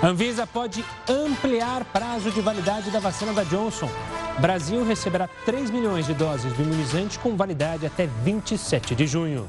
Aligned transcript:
Anvisa 0.00 0.46
pode 0.46 0.84
ampliar 1.08 1.84
prazo 1.86 2.30
de 2.30 2.40
validade 2.40 2.88
da 2.88 3.00
vacina 3.00 3.32
da 3.32 3.42
Johnson. 3.42 3.90
Brasil 4.38 4.84
receberá 4.84 5.28
3 5.44 5.70
milhões 5.70 6.06
de 6.06 6.14
doses 6.14 6.52
do 6.52 6.62
imunizante 6.62 7.18
com 7.18 7.36
validade 7.36 7.84
até 7.84 8.06
27 8.06 8.94
de 8.94 9.08
junho. 9.08 9.48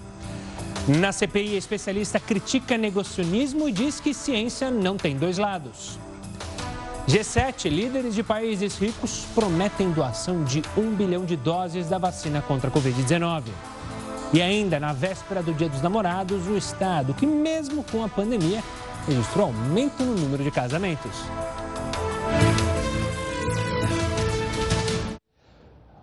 Na 0.88 1.12
CPI, 1.12 1.56
especialista 1.56 2.20
critica 2.20 2.80
negacionismo 2.80 3.70
e 3.70 3.72
diz 3.72 4.00
que 4.00 4.12
ciência 4.12 4.72
não 4.72 4.98
tem 4.98 5.16
dois 5.16 5.38
lados. 5.38 6.00
G7, 7.08 7.70
líderes 7.70 8.16
de 8.16 8.24
países 8.24 8.76
ricos 8.80 9.28
prometem 9.36 9.92
doação 9.92 10.44
de 10.44 10.64
1 10.76 10.96
bilhão 10.96 11.26
de 11.26 11.36
doses 11.36 11.88
da 11.88 12.00
vacina 12.00 12.42
contra 12.42 12.72
a 12.72 12.74
Covid-19. 12.74 13.44
E 14.34 14.42
ainda 14.42 14.80
na 14.80 14.94
véspera 14.94 15.44
do 15.44 15.54
Dia 15.54 15.70
dos 15.70 15.82
Namorados, 15.82 16.48
o 16.48 16.58
Estado, 16.58 17.14
que 17.14 17.28
mesmo 17.28 17.84
com 17.84 18.04
a 18.04 18.10
pandemia, 18.10 18.64
registrou 19.08 19.48
aumento 19.48 20.04
no 20.04 20.16
número 20.16 20.44
de 20.44 20.52
casamentos. 20.52 21.12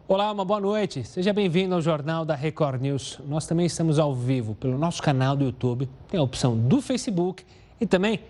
Olá, 0.09 0.31
uma 0.31 0.45
boa 0.45 0.61
noite. 0.61 1.03
Seja 1.03 1.33
bem-vindo 1.33 1.75
ao 1.75 1.81
Jornal 1.81 2.25
da 2.25 2.37
Record 2.37 2.81
News. 2.81 3.19
Nós 3.27 3.45
também 3.45 3.67
estamos 3.67 3.99
ao 3.99 4.15
vivo 4.15 4.55
pelo 4.55 4.79
nosso 4.79 5.03
canal 5.03 5.37
do 5.37 5.45
YouTube, 5.45 5.89
tem 6.09 6.21
a 6.21 6.23
opção 6.23 6.57
do 6.57 6.81
Facebook 6.81 7.45
e 7.81 7.87
também 7.87 8.21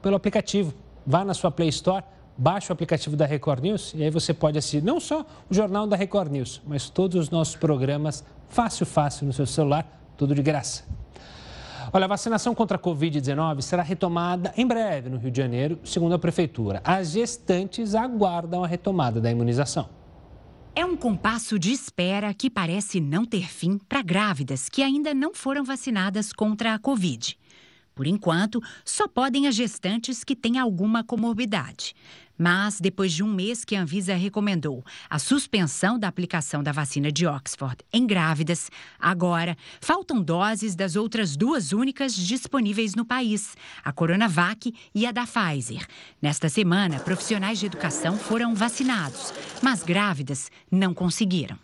pelo 0.00 0.14
aplicativo. 0.14 0.72
Vá 1.04 1.24
na 1.24 1.34
sua 1.34 1.50
Play 1.50 1.70
Store, 1.70 2.04
baixe 2.36 2.70
o 2.70 2.72
aplicativo 2.72 3.16
da 3.16 3.26
Record 3.26 3.64
News 3.64 3.94
e 3.96 4.04
aí 4.04 4.10
você 4.10 4.32
pode 4.32 4.58
assistir 4.58 4.80
não 4.80 5.00
só 5.00 5.26
o 5.50 5.54
Jornal 5.54 5.88
da 5.88 5.96
Record 5.96 6.30
News, 6.30 6.62
mas 6.64 6.88
todos 6.88 7.16
os 7.18 7.30
nossos 7.30 7.56
programas 7.56 8.24
fácil, 8.48 8.86
fácil 8.86 9.26
no 9.26 9.32
seu 9.32 9.44
celular, 9.44 9.86
tudo 10.16 10.36
de 10.36 10.42
graça. 10.42 10.84
Olha, 11.92 12.04
a 12.04 12.08
vacinação 12.08 12.54
contra 12.54 12.76
a 12.76 12.80
Covid-19 12.80 13.62
será 13.62 13.82
retomada 13.82 14.52
em 14.56 14.66
breve 14.66 15.08
no 15.08 15.16
Rio 15.16 15.30
de 15.30 15.38
Janeiro, 15.38 15.78
segundo 15.84 16.14
a 16.14 16.18
Prefeitura. 16.18 16.82
As 16.84 17.12
gestantes 17.12 17.94
aguardam 17.94 18.62
a 18.62 18.66
retomada 18.66 19.20
da 19.20 19.30
imunização. 19.30 19.88
É 20.74 20.84
um 20.84 20.96
compasso 20.96 21.58
de 21.58 21.72
espera 21.72 22.32
que 22.34 22.50
parece 22.50 23.00
não 23.00 23.24
ter 23.24 23.48
fim 23.48 23.78
para 23.88 24.02
grávidas 24.02 24.68
que 24.68 24.82
ainda 24.82 25.14
não 25.14 25.34
foram 25.34 25.64
vacinadas 25.64 26.32
contra 26.32 26.74
a 26.74 26.78
Covid. 26.78 27.38
Por 27.94 28.06
enquanto, 28.06 28.62
só 28.84 29.08
podem 29.08 29.48
as 29.48 29.56
gestantes 29.56 30.22
que 30.22 30.36
têm 30.36 30.56
alguma 30.56 31.02
comorbidade. 31.02 31.96
Mas, 32.38 32.80
depois 32.80 33.12
de 33.12 33.24
um 33.24 33.34
mês 33.34 33.64
que 33.64 33.74
a 33.74 33.82
Anvisa 33.82 34.14
recomendou 34.14 34.84
a 35.10 35.18
suspensão 35.18 35.98
da 35.98 36.06
aplicação 36.06 36.62
da 36.62 36.70
vacina 36.70 37.10
de 37.10 37.26
Oxford 37.26 37.78
em 37.92 38.06
grávidas, 38.06 38.70
agora 38.98 39.56
faltam 39.80 40.22
doses 40.22 40.76
das 40.76 40.94
outras 40.94 41.36
duas 41.36 41.72
únicas 41.72 42.14
disponíveis 42.14 42.94
no 42.94 43.04
país, 43.04 43.56
a 43.82 43.92
Coronavac 43.92 44.72
e 44.94 45.04
a 45.04 45.10
da 45.10 45.26
Pfizer. 45.26 45.84
Nesta 46.22 46.48
semana, 46.48 47.00
profissionais 47.00 47.58
de 47.58 47.66
educação 47.66 48.16
foram 48.16 48.54
vacinados, 48.54 49.34
mas 49.60 49.82
grávidas 49.82 50.48
não 50.70 50.94
conseguiram. 50.94 51.58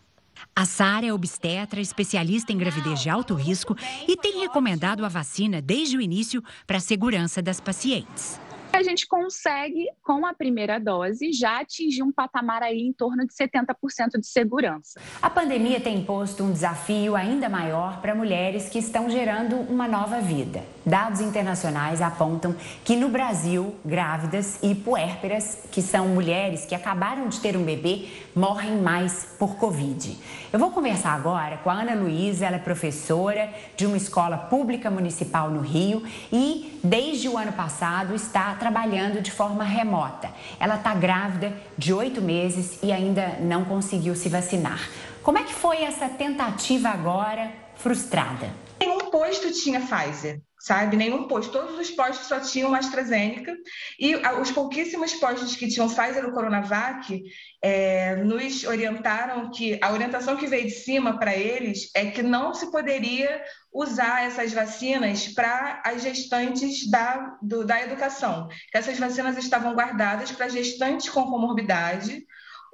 A 0.57 0.67
Sara 0.67 1.07
é 1.07 1.13
obstetra, 1.13 1.81
especialista 1.81 2.53
em 2.53 2.59
gravidez 2.59 3.01
de 3.01 3.09
alto 3.09 3.35
risco 3.35 3.77
e 4.07 4.17
tem 4.17 4.41
recomendado 4.41 5.05
a 5.05 5.09
vacina 5.09 5.63
desde 5.63 5.97
o 5.97 6.01
início 6.01 6.43
para 6.67 6.79
a 6.79 6.81
segurança 6.81 7.41
das 7.41 7.61
pacientes 7.61 8.39
a 8.77 8.83
gente 8.83 9.07
consegue, 9.07 9.87
com 10.03 10.27
a 10.27 10.35
primeira 10.35 10.79
dose, 10.81 11.33
já 11.33 11.61
atingir 11.61 12.03
um 12.03 12.11
patamar 12.11 12.63
aí 12.63 12.81
em 12.81 12.93
torno 12.93 13.27
de 13.27 13.33
70% 13.33 14.19
de 14.19 14.27
segurança. 14.27 15.01
A 15.23 15.31
pandemia 15.31 15.81
tem 15.81 15.99
imposto 15.99 16.43
um 16.43 16.53
desafio 16.53 17.15
ainda 17.15 17.49
maior 17.49 18.01
para 18.01 18.15
mulheres 18.15 18.69
que 18.69 18.79
estão 18.79 19.09
gerando 19.09 19.57
uma 19.57 19.87
nova 19.87 20.21
vida. 20.21 20.65
Dados 20.85 21.21
internacionais 21.21 22.03
apontam 22.03 22.55
que 22.85 22.97
no 22.97 23.09
Brasil, 23.09 23.75
grávidas 23.85 24.59
e 24.63 24.75
puérperas, 24.75 25.61
que 25.71 25.81
são 25.81 26.09
mulheres 26.09 26.67
que 26.67 26.75
acabaram 26.75 27.29
de 27.29 27.41
ter 27.41 27.57
um 27.57 27.65
bebê, 27.65 28.09
morrem 28.35 28.77
mais 28.77 29.25
por 29.39 29.57
Covid. 29.57 30.19
Eu 30.55 30.61
vou 30.61 30.71
conversar 30.71 31.15
agora 31.15 31.57
com 31.57 31.69
a 31.69 31.81
Ana 31.81 31.97
Luísa, 31.97 32.47
ela 32.47 32.55
é 32.55 32.61
professora 32.61 33.53
de 33.77 33.87
uma 33.87 33.97
escola 33.97 34.37
pública 34.39 34.89
municipal 34.89 35.51
no 35.51 35.61
Rio 35.61 36.05
e, 36.33 36.79
desde 36.81 37.29
o 37.29 37.37
ano 37.37 37.51
passado, 37.51 38.15
está 38.15 38.55
trabalhando 38.55 39.21
de 39.21 39.33
forma 39.33 39.65
remota. 39.65 40.31
Ela 40.61 40.77
está 40.77 40.95
grávida 40.95 41.53
de 41.77 41.93
oito 41.93 42.23
meses 42.23 42.79
e 42.85 42.93
ainda 42.93 43.37
não 43.41 43.65
conseguiu 43.65 44.15
se 44.15 44.29
vacinar. 44.29 44.79
Como 45.25 45.39
é 45.39 45.43
que 45.43 45.53
foi 45.53 45.83
essa 45.83 46.09
tentativa 46.09 46.89
agora 46.89 47.51
frustrada? 47.75 48.64
Nenhum 48.81 49.11
posto 49.11 49.53
tinha 49.53 49.81
Pfizer 49.81 50.41
sabe? 50.65 50.97
Nenhum 50.97 51.29
posto. 51.29 51.53
Todos 51.53 51.79
os 51.79 51.91
postos 51.91 52.27
só 52.27 52.41
tinham 52.41 52.75
AstraZeneca 52.75 53.55
e 54.01 54.17
os 54.41 54.51
pouquíssimos 54.51 55.13
postos 55.13 55.55
que 55.55 55.69
tinham 55.69 55.95
Pfizer 55.95 56.25
ou 56.25 56.33
Coronavac 56.33 57.23
é, 57.63 58.17
nos 58.17 58.65
orientaram 58.65 59.51
que 59.51 59.79
a 59.83 59.93
orientação 59.93 60.39
que 60.39 60.47
veio 60.47 60.65
de 60.65 60.71
cima 60.71 61.19
para 61.19 61.37
eles 61.37 61.91
é 61.95 62.07
que 62.07 62.23
não 62.23 62.55
se 62.55 62.71
poderia 62.71 63.43
usar 63.71 64.25
essas 64.25 64.55
vacinas 64.55 65.29
para 65.29 65.83
as 65.85 66.03
gestantes 66.03 66.91
da, 66.91 67.37
do, 67.43 67.63
da 67.63 67.83
educação, 67.83 68.49
que 68.73 68.79
essas 68.79 68.99
vacinas 68.99 69.37
estavam 69.37 69.75
guardadas 69.75 70.33
para 70.33 70.49
gestantes 70.49 71.11
com 71.11 71.25
comorbidade 71.25 72.25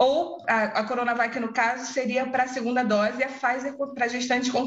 ou 0.00 0.38
a, 0.48 0.62
a 0.80 0.84
Coronavac, 0.84 1.38
no 1.38 1.52
caso, 1.52 1.92
seria 1.92 2.24
para 2.24 2.44
a 2.44 2.48
segunda 2.48 2.82
dose 2.82 3.18
e 3.18 3.22
a 3.22 3.28
Pfizer 3.28 3.76
para 3.94 4.08
gestantes 4.08 4.50
com 4.50 4.66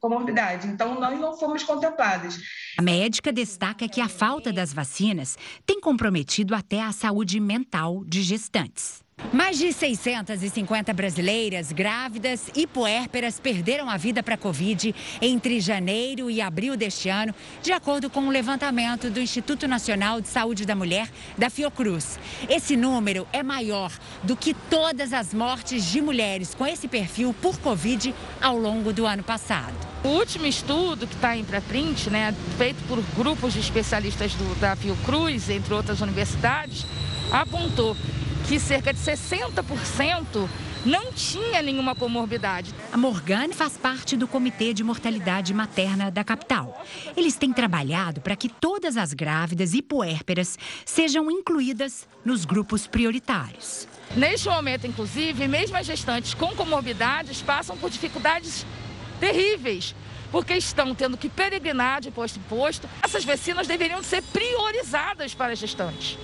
comorbidade. 0.00 0.68
Então, 0.68 1.00
nós 1.00 1.18
não 1.18 1.36
fomos 1.36 1.64
contemplados. 1.64 2.38
A 2.78 2.82
médica 2.82 3.32
destaca 3.32 3.88
que 3.88 4.00
a 4.00 4.08
falta 4.08 4.52
das 4.52 4.72
vacinas 4.72 5.36
tem 5.66 5.80
comprometido 5.80 6.54
até 6.54 6.80
a 6.80 6.92
saúde 6.92 7.40
mental 7.40 8.04
de 8.04 8.22
gestantes. 8.22 9.02
Mais 9.32 9.58
de 9.58 9.72
650 9.72 10.92
brasileiras 10.94 11.70
grávidas 11.70 12.48
e 12.54 12.66
puérperas 12.66 13.38
perderam 13.38 13.90
a 13.90 13.96
vida 13.96 14.22
para 14.22 14.36
a 14.36 14.38
Covid 14.38 14.94
entre 15.20 15.60
janeiro 15.60 16.30
e 16.30 16.40
abril 16.40 16.76
deste 16.76 17.10
ano, 17.10 17.34
de 17.62 17.70
acordo 17.70 18.08
com 18.08 18.20
o 18.20 18.26
um 18.26 18.30
levantamento 18.30 19.10
do 19.10 19.20
Instituto 19.20 19.68
Nacional 19.68 20.20
de 20.20 20.28
Saúde 20.28 20.64
da 20.64 20.74
Mulher, 20.74 21.10
da 21.36 21.50
Fiocruz. 21.50 22.18
Esse 22.48 22.74
número 22.74 23.28
é 23.30 23.42
maior 23.42 23.92
do 24.22 24.34
que 24.34 24.54
todas 24.54 25.12
as 25.12 25.34
mortes 25.34 25.84
de 25.84 26.00
mulheres 26.00 26.54
com 26.54 26.66
esse 26.66 26.88
perfil 26.88 27.34
por 27.42 27.58
Covid 27.58 28.14
ao 28.40 28.56
longo 28.56 28.94
do 28.94 29.06
ano 29.06 29.22
passado. 29.22 29.74
O 30.04 30.08
último 30.08 30.46
estudo 30.46 31.06
que 31.06 31.14
está 31.14 31.36
em 31.36 31.44
pré-print, 31.44 32.08
né, 32.08 32.34
feito 32.56 32.82
por 32.88 33.02
grupos 33.14 33.52
de 33.52 33.60
especialistas 33.60 34.32
do, 34.34 34.58
da 34.58 34.74
Fiocruz, 34.74 35.50
entre 35.50 35.74
outras 35.74 36.00
universidades, 36.00 36.86
apontou 37.30 37.94
que 38.48 38.58
cerca 38.58 38.94
de 38.94 38.98
60% 38.98 40.48
não 40.86 41.12
tinha 41.12 41.60
nenhuma 41.60 41.94
comorbidade. 41.94 42.74
A 42.90 42.96
Morgane 42.96 43.52
faz 43.52 43.76
parte 43.76 44.16
do 44.16 44.26
Comitê 44.26 44.72
de 44.72 44.82
Mortalidade 44.82 45.52
Materna 45.52 46.10
da 46.10 46.24
capital. 46.24 46.82
Eles 47.14 47.36
têm 47.36 47.52
trabalhado 47.52 48.22
para 48.22 48.34
que 48.34 48.48
todas 48.48 48.96
as 48.96 49.12
grávidas 49.12 49.74
e 49.74 49.82
puérperas 49.82 50.58
sejam 50.86 51.30
incluídas 51.30 52.08
nos 52.24 52.46
grupos 52.46 52.86
prioritários. 52.86 53.86
Neste 54.16 54.48
momento, 54.48 54.86
inclusive, 54.86 55.46
mesmo 55.46 55.76
as 55.76 55.84
gestantes 55.84 56.32
com 56.32 56.48
comorbidades 56.56 57.42
passam 57.42 57.76
por 57.76 57.90
dificuldades 57.90 58.64
terríveis, 59.20 59.94
porque 60.32 60.54
estão 60.54 60.94
tendo 60.94 61.18
que 61.18 61.28
peregrinar 61.28 62.00
de 62.00 62.10
posto 62.10 62.38
em 62.38 62.42
posto. 62.44 62.88
Essas 63.02 63.26
vacinas 63.26 63.66
deveriam 63.66 64.02
ser 64.02 64.22
priorizadas 64.22 65.34
para 65.34 65.52
as 65.52 65.58
gestantes 65.58 66.16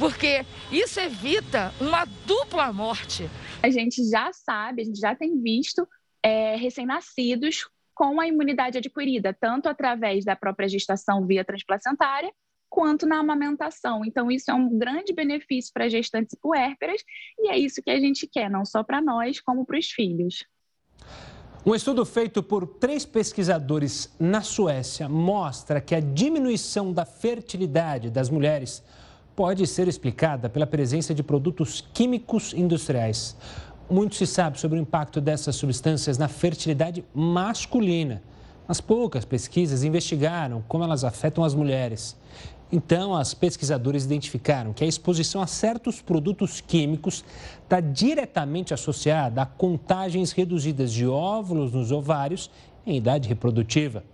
porque 0.00 0.46
isso 0.72 0.98
evita 0.98 1.74
uma 1.78 2.06
dupla 2.26 2.72
morte. 2.72 3.28
A 3.62 3.68
gente 3.68 4.02
já 4.08 4.32
sabe, 4.32 4.80
a 4.80 4.84
gente 4.86 4.98
já 4.98 5.14
tem 5.14 5.38
visto 5.42 5.86
é, 6.22 6.56
recém-nascidos 6.56 7.68
com 7.94 8.18
a 8.18 8.26
imunidade 8.26 8.78
adquirida, 8.78 9.36
tanto 9.38 9.68
através 9.68 10.24
da 10.24 10.34
própria 10.34 10.66
gestação 10.66 11.26
via 11.26 11.44
transplacentária, 11.44 12.32
quanto 12.66 13.06
na 13.06 13.18
amamentação. 13.18 14.02
Então, 14.02 14.30
isso 14.30 14.50
é 14.50 14.54
um 14.54 14.78
grande 14.78 15.12
benefício 15.12 15.70
para 15.70 15.90
gestantes 15.90 16.34
puérperas 16.40 17.02
e 17.38 17.50
é 17.50 17.58
isso 17.58 17.82
que 17.82 17.90
a 17.90 18.00
gente 18.00 18.26
quer, 18.26 18.48
não 18.48 18.64
só 18.64 18.82
para 18.82 19.02
nós, 19.02 19.38
como 19.38 19.66
para 19.66 19.78
os 19.78 19.90
filhos. 19.90 20.46
Um 21.66 21.74
estudo 21.74 22.06
feito 22.06 22.42
por 22.42 22.66
três 22.66 23.04
pesquisadores 23.04 24.16
na 24.18 24.40
Suécia 24.40 25.10
mostra 25.10 25.78
que 25.78 25.94
a 25.94 26.00
diminuição 26.00 26.90
da 26.90 27.04
fertilidade 27.04 28.08
das 28.08 28.30
mulheres 28.30 28.82
pode 29.40 29.66
ser 29.66 29.88
explicada 29.88 30.50
pela 30.50 30.66
presença 30.66 31.14
de 31.14 31.22
produtos 31.22 31.82
químicos 31.94 32.52
industriais. 32.52 33.34
Muito 33.90 34.14
se 34.14 34.26
sabe 34.26 34.60
sobre 34.60 34.78
o 34.78 34.82
impacto 34.82 35.18
dessas 35.18 35.56
substâncias 35.56 36.18
na 36.18 36.28
fertilidade 36.28 37.02
masculina, 37.14 38.22
mas 38.68 38.82
poucas 38.82 39.24
pesquisas 39.24 39.82
investigaram 39.82 40.62
como 40.68 40.84
elas 40.84 41.04
afetam 41.04 41.42
as 41.42 41.54
mulheres. 41.54 42.18
Então, 42.70 43.16
as 43.16 43.32
pesquisadoras 43.32 44.04
identificaram 44.04 44.74
que 44.74 44.84
a 44.84 44.86
exposição 44.86 45.40
a 45.40 45.46
certos 45.46 46.02
produtos 46.02 46.60
químicos 46.60 47.24
está 47.62 47.80
diretamente 47.80 48.74
associada 48.74 49.40
a 49.40 49.46
contagens 49.46 50.32
reduzidas 50.32 50.92
de 50.92 51.06
óvulos 51.06 51.72
nos 51.72 51.90
ovários 51.90 52.50
em 52.86 52.98
idade 52.98 53.26
reprodutiva. 53.26 54.04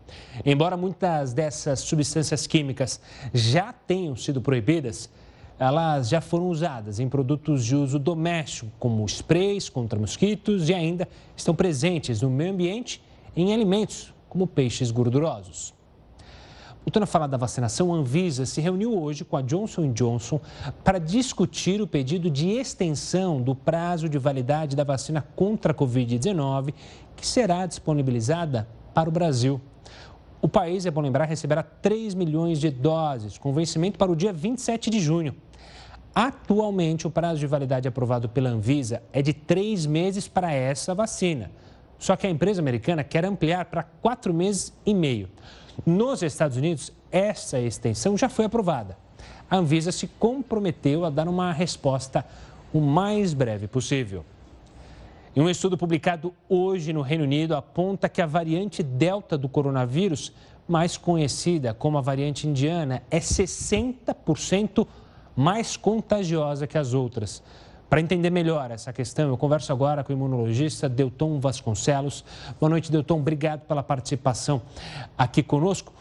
Embora 0.44 0.76
muitas 0.76 1.32
dessas 1.32 1.81
substâncias 1.81 2.46
químicas 2.46 3.00
já 3.34 3.72
tenham 3.72 4.14
sido 4.14 4.40
proibidas, 4.40 5.11
elas 5.58 6.08
já 6.08 6.20
foram 6.20 6.49
usadas 6.49 7.00
em 7.00 7.08
produtos 7.08 7.64
de 7.64 7.75
uso 7.75 7.99
doméstico, 7.99 8.70
como 8.79 9.05
sprays 9.06 9.69
contra 9.69 9.99
mosquitos, 9.99 10.69
e 10.69 10.75
ainda 10.75 11.08
estão 11.35 11.55
presentes 11.55 12.20
no 12.20 12.31
meio 12.31 12.53
ambiente 12.53 13.03
em 13.35 13.53
alimentos, 13.53 14.12
como 14.29 14.47
peixes 14.47 14.91
gordurosos. 14.91 15.75
Voltando 16.85 17.03
a 17.03 17.06
falar 17.06 17.26
da 17.26 17.37
vacinação, 17.37 17.93
a 17.93 17.97
Anvisa 17.97 18.47
se 18.47 18.61
reuniu 18.61 18.97
hoje 18.97 19.25
com 19.25 19.37
a 19.37 19.43
Johnson 19.43 19.93
Johnson 19.93 20.41
para 20.85 21.00
discutir 21.00 21.81
o 21.81 21.87
pedido 21.87 22.31
de 22.31 22.49
extensão 22.49 23.43
do 23.43 23.56
prazo 23.56 24.08
de 24.08 24.19
validade 24.19 24.76
da 24.76 24.85
vacina 24.85 25.20
contra 25.35 25.73
a 25.73 25.75
Covid-19, 25.75 26.73
que 27.17 27.26
será 27.26 27.67
disponibilizada 27.67 28.69
para 28.94 29.08
o 29.08 29.12
Brasil. 29.12 29.61
O 30.41 30.49
país, 30.49 30.87
é 30.87 30.91
bom 30.93 31.00
lembrar, 31.00 31.25
receberá 31.25 31.61
3 31.61 32.14
milhões 32.14 32.61
de 32.61 32.70
doses, 32.70 33.37
com 33.37 33.53
vencimento 33.53 33.99
para 33.99 34.12
o 34.12 34.14
dia 34.14 34.32
27 34.32 34.88
de 34.88 35.00
junho. 35.00 35.35
Atualmente, 36.19 37.07
o 37.07 37.11
prazo 37.11 37.41
de 37.41 37.47
validade 37.47 37.87
aprovado 37.87 38.27
pela 38.27 38.49
Anvisa 38.49 39.03
é 39.13 39.21
de 39.21 39.35
três 39.35 39.85
meses 39.85 40.27
para 40.27 40.51
essa 40.51 40.95
vacina. 40.95 41.51
Só 41.99 42.17
que 42.17 42.27
a 42.27 42.31
empresa 42.31 42.59
americana 42.59 43.05
quer 43.05 43.23
ampliar 43.27 43.67
para 43.67 43.83
quatro 43.83 44.33
meses 44.33 44.73
e 44.87 44.95
meio. 44.95 45.29
Nos 45.85 46.23
Estados 46.23 46.57
Unidos, 46.57 46.91
essa 47.13 47.61
extensão 47.61 48.17
já 48.17 48.31
foi 48.31 48.47
aprovada. 48.47 48.97
A 49.51 49.59
Anvisa 49.59 49.93
se 49.93 50.07
comprometeu 50.07 51.05
a 51.05 51.11
dar 51.11 51.29
uma 51.29 51.53
resposta 51.53 52.25
o 52.73 52.81
mais 52.81 53.35
breve 53.35 53.69
possível. 53.69 54.25
E 55.35 55.41
um 55.43 55.51
estudo 55.51 55.77
publicado 55.77 56.33
hoje 56.49 56.95
no 56.95 57.03
Reino 57.03 57.25
Unido 57.25 57.55
aponta 57.55 58.09
que 58.09 58.23
a 58.23 58.27
variante 58.27 58.83
Delta 58.83 59.37
do 59.37 59.51
coronavírus, 59.51 60.33
mais 60.67 60.97
conhecida 60.97 61.75
como 61.75 61.99
a 61.99 62.01
variante 62.01 62.49
indiana, 62.49 63.03
é 63.11 63.19
60% 63.19 64.87
mais 65.37 65.77
contagiosa 65.77 66.67
que 66.67 66.79
as 66.79 66.94
outras. 66.94 67.43
Para 67.88 68.00
entender 68.00 68.31
melhor 68.31 68.71
essa 68.73 68.93
questão, 68.93 69.29
eu 69.29 69.37
converso 69.37 69.73
agora 69.73 70.03
com 70.03 70.12
o 70.12 70.17
imunologista 70.17 70.88
Delton 70.88 71.38
Vasconcelos. 71.38 72.25
Boa 72.59 72.71
noite, 72.71 72.91
Delton. 72.91 73.21
Obrigado 73.21 73.61
pela 73.61 73.83
participação 73.83 74.61
aqui 75.17 75.43
conosco. 75.43 75.93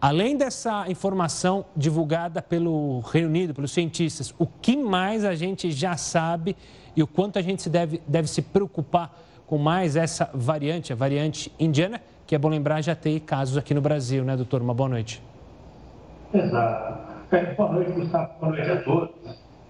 Além 0.00 0.36
dessa 0.36 0.88
informação 0.88 1.64
divulgada 1.76 2.40
pelo 2.40 3.00
Reino 3.00 3.26
Unido, 3.26 3.52
pelos 3.52 3.72
cientistas, 3.72 4.32
o 4.38 4.46
que 4.46 4.76
mais 4.76 5.24
a 5.24 5.34
gente 5.34 5.72
já 5.72 5.96
sabe 5.96 6.56
e 6.94 7.02
o 7.02 7.06
quanto 7.06 7.36
a 7.36 7.42
gente 7.42 7.68
deve, 7.68 8.00
deve 8.06 8.28
se 8.28 8.40
preocupar 8.40 9.12
com 9.44 9.58
mais 9.58 9.96
essa 9.96 10.30
variante, 10.32 10.92
a 10.92 10.96
variante 10.96 11.50
indiana, 11.58 12.00
que 12.26 12.34
é 12.34 12.38
bom 12.38 12.48
lembrar, 12.48 12.80
já 12.80 12.94
tem 12.94 13.18
casos 13.18 13.56
aqui 13.56 13.74
no 13.74 13.80
Brasil, 13.80 14.22
né, 14.22 14.36
doutor? 14.36 14.62
Uma 14.62 14.74
boa 14.74 14.88
noite. 14.88 15.20
Exato. 16.32 17.07
Boa 17.30 17.72
noite, 17.72 17.92
Gustavo. 17.92 18.30
Boa 18.40 18.52
noite 18.52 18.70
a 18.70 18.82
todos. 18.84 19.10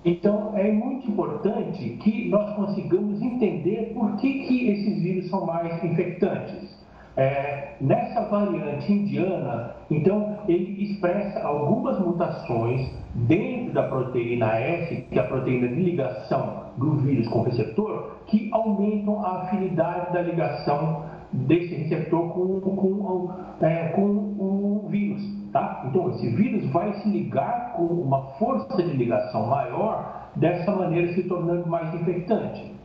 Então, 0.05 0.57
é 0.57 0.71
muito 0.71 1.11
importante 1.11 1.89
que 2.05 2.29
nós 2.29 2.55
consigamos 2.55 3.21
entender 3.21 3.93
por 3.95 4.17
que, 4.17 4.47
que 4.47 4.69
esses 4.69 5.03
vírus 5.03 5.29
são 5.29 5.45
mais 5.45 5.83
infectantes. 5.83 6.79
É, 7.17 7.75
nessa 7.81 8.29
variante 8.29 8.93
indiana, 8.93 9.75
então, 9.91 10.39
ele 10.47 10.85
expressa 10.85 11.41
algumas 11.41 11.99
mutações 11.99 12.93
dentro 13.13 13.73
da 13.73 13.89
proteína 13.89 14.55
S, 14.61 15.03
que 15.11 15.19
é 15.19 15.23
a 15.23 15.27
proteína 15.27 15.67
de 15.67 15.83
ligação 15.83 16.67
do 16.77 16.99
vírus 16.99 17.27
com 17.27 17.41
o 17.41 17.43
receptor, 17.43 18.19
que 18.29 18.49
aumentam 18.53 19.27
a 19.27 19.43
afinidade 19.43 20.13
da 20.13 20.23
ligação 20.23 21.07
desse 21.33 21.75
receptor 21.75 22.29
com, 22.29 22.61
com, 22.61 23.31
é, 23.61 23.89
com 23.89 24.03
o 24.03 24.87
vírus. 24.89 25.38
Tá? 25.59 25.83
Então, 25.87 26.11
esse 26.11 26.29
vírus 26.37 26.71
vai 26.71 26.93
se 27.01 27.09
ligar 27.09 27.73
com 27.73 27.83
uma 27.83 28.23
força 28.39 28.81
de 28.81 28.97
ligação 28.97 29.49
maior, 29.49 30.31
dessa 30.37 30.71
maneira 30.71 31.13
se 31.15 31.25
tornando 31.25 31.69
mais 31.69 31.93
infectante. 32.01 32.77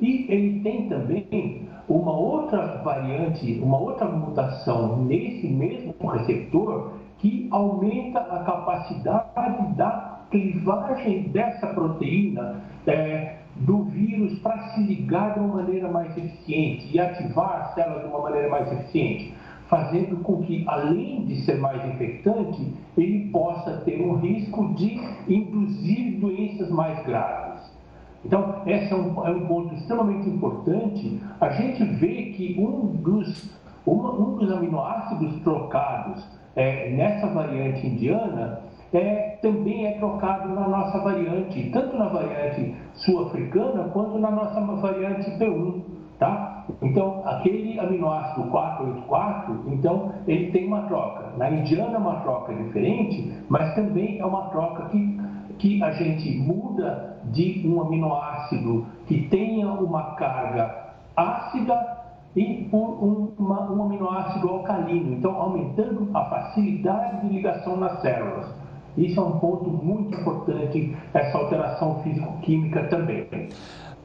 E 0.00 0.26
ele 0.32 0.60
tem 0.60 0.88
também 0.88 1.68
uma 1.88 2.12
outra 2.12 2.82
variante, 2.84 3.58
uma 3.60 3.78
outra 3.78 4.06
mutação 4.06 4.98
nesse 4.98 5.48
mesmo 5.48 5.92
receptor 6.06 6.92
que 7.18 7.48
aumenta 7.50 8.20
a 8.20 8.44
capacidade 8.44 9.74
da 9.74 10.20
clivagem 10.30 11.22
dessa 11.30 11.66
proteína 11.66 12.62
é, 12.86 13.38
do 13.56 13.82
vírus 13.86 14.38
para 14.38 14.56
se 14.68 14.82
ligar 14.82 15.34
de 15.34 15.40
uma 15.40 15.56
maneira 15.56 15.88
mais 15.88 16.16
eficiente 16.16 16.88
e 16.94 17.00
ativar 17.00 17.62
as 17.62 17.74
células 17.74 18.02
de 18.02 18.08
uma 18.08 18.20
maneira 18.20 18.48
mais 18.48 18.72
eficiente 18.72 19.34
fazendo 19.70 20.16
com 20.24 20.42
que, 20.42 20.64
além 20.66 21.24
de 21.24 21.42
ser 21.44 21.58
mais 21.60 21.82
infectante, 21.94 22.74
ele 22.98 23.30
possa 23.30 23.78
ter 23.84 24.02
um 24.02 24.16
risco 24.16 24.74
de 24.74 25.00
induzir 25.28 26.18
doenças 26.18 26.68
mais 26.70 27.06
graves. 27.06 27.70
Então, 28.24 28.62
esse 28.66 28.92
é 28.92 28.96
um, 28.96 29.26
é 29.26 29.30
um 29.30 29.46
ponto 29.46 29.74
extremamente 29.76 30.28
importante. 30.28 31.22
A 31.40 31.50
gente 31.50 31.84
vê 31.84 32.32
que 32.32 32.56
um 32.58 32.96
dos, 32.96 33.50
uma, 33.86 34.12
um 34.12 34.36
dos 34.36 34.52
aminoácidos 34.52 35.40
trocados 35.42 36.22
é, 36.56 36.90
nessa 36.90 37.28
variante 37.28 37.86
indiana 37.86 38.60
é, 38.92 39.38
também 39.40 39.86
é 39.86 39.92
trocado 39.92 40.48
na 40.52 40.68
nossa 40.68 40.98
variante, 40.98 41.70
tanto 41.72 41.96
na 41.96 42.08
variante 42.08 42.74
sul-africana 42.94 43.84
quanto 43.84 44.18
na 44.18 44.32
nossa 44.32 44.60
variante 44.60 45.30
P1. 45.38 45.82
Tá? 46.18 46.49
Então, 46.82 47.22
aquele 47.24 47.78
aminoácido 47.78 48.48
484, 48.50 49.64
então, 49.68 50.12
ele 50.26 50.50
tem 50.50 50.66
uma 50.66 50.82
troca. 50.82 51.32
Na 51.36 51.50
indiana 51.50 51.94
é 51.94 51.98
uma 51.98 52.16
troca 52.20 52.54
diferente, 52.54 53.32
mas 53.48 53.74
também 53.74 54.18
é 54.18 54.24
uma 54.24 54.48
troca 54.50 54.88
que, 54.90 55.20
que 55.58 55.82
a 55.82 55.92
gente 55.92 56.38
muda 56.38 57.18
de 57.24 57.62
um 57.66 57.80
aminoácido 57.80 58.86
que 59.06 59.28
tenha 59.28 59.68
uma 59.68 60.14
carga 60.14 60.92
ácida 61.16 61.98
e 62.34 62.68
por 62.70 63.02
um, 63.02 63.32
uma, 63.38 63.70
um 63.70 63.82
aminoácido 63.84 64.48
alcalino, 64.48 65.14
então 65.14 65.34
aumentando 65.40 66.08
a 66.14 66.24
facilidade 66.26 67.26
de 67.26 67.34
ligação 67.34 67.76
nas 67.76 68.00
células. 68.00 68.46
Isso 68.96 69.20
é 69.20 69.22
um 69.22 69.38
ponto 69.38 69.70
muito 69.70 70.18
importante, 70.18 70.96
essa 71.14 71.38
alteração 71.38 72.02
físico-química 72.02 72.84
também. 72.84 73.26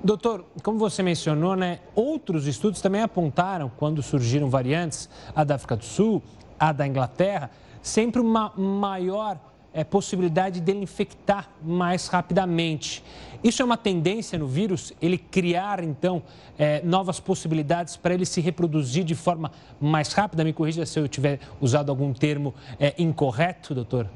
Doutor, 0.04 0.46
como 0.62 0.78
você 0.78 1.02
mencionou, 1.02 1.56
né, 1.56 1.80
outros 1.96 2.46
estudos 2.46 2.82
também 2.82 3.02
apontaram, 3.02 3.72
quando 3.76 4.04
surgiram 4.04 4.50
variantes, 4.50 5.10
a 5.36 5.44
da 5.44 5.56
África 5.56 5.76
do 5.76 5.84
Sul, 5.84 6.22
a 6.60 6.72
da 6.72 6.86
Inglaterra, 6.86 7.50
sempre 7.82 8.22
uma 8.22 8.52
maior 8.56 9.40
é, 9.74 9.84
possibilidade 9.84 10.62
dele 10.62 10.80
infectar 10.80 11.50
mais 11.62 12.08
rapidamente. 12.08 13.04
Isso 13.44 13.62
é 13.62 13.66
uma 13.66 13.78
tendência 13.78 14.40
no 14.40 14.48
vírus, 14.48 14.94
ele 15.02 15.18
criar, 15.18 15.84
então, 15.84 16.24
é, 16.58 16.82
novas 16.84 17.20
possibilidades 17.20 17.98
para 17.98 18.14
ele 18.14 18.26
se 18.26 18.40
reproduzir 18.40 19.04
de 19.04 19.14
forma 19.14 19.52
mais 19.80 20.14
rápida? 20.14 20.44
Me 20.44 20.54
corrija 20.54 20.86
se 20.86 20.98
eu 20.98 21.08
tiver 21.08 21.40
usado 21.60 21.90
algum 21.90 22.14
termo 22.14 22.54
é, 22.80 22.96
incorreto, 22.98 23.76
doutor. 23.76 24.10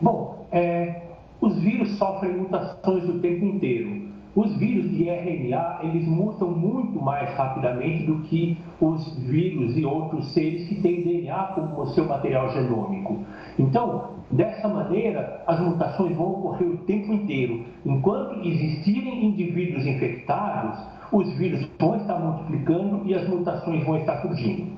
Bom, 0.00 0.48
é, 0.50 1.02
os 1.40 1.54
vírus 1.60 1.96
sofrem 1.98 2.38
mutações 2.38 3.04
o 3.04 3.20
tempo 3.20 3.44
inteiro. 3.44 4.01
Os 4.34 4.56
vírus 4.56 4.90
de 4.90 5.10
RNA, 5.10 5.80
eles 5.82 6.08
mutam 6.08 6.50
muito 6.50 6.98
mais 7.02 7.36
rapidamente 7.36 8.06
do 8.06 8.20
que 8.20 8.56
os 8.80 9.14
vírus 9.18 9.76
e 9.76 9.84
outros 9.84 10.32
seres 10.32 10.66
que 10.68 10.76
têm 10.76 11.02
DNA 11.02 11.42
como 11.54 11.86
seu 11.88 12.06
material 12.06 12.48
genômico. 12.50 13.18
Então, 13.58 14.12
dessa 14.30 14.66
maneira, 14.68 15.42
as 15.46 15.60
mutações 15.60 16.16
vão 16.16 16.30
ocorrer 16.30 16.66
o 16.66 16.78
tempo 16.78 17.12
inteiro. 17.12 17.62
Enquanto 17.84 18.40
existirem 18.46 19.26
indivíduos 19.26 19.84
infectados, 19.84 20.78
os 21.12 21.30
vírus 21.36 21.68
vão 21.78 21.96
estar 21.96 22.18
multiplicando 22.18 23.02
e 23.04 23.14
as 23.14 23.28
mutações 23.28 23.84
vão 23.84 23.98
estar 23.98 24.22
surgindo. 24.22 24.72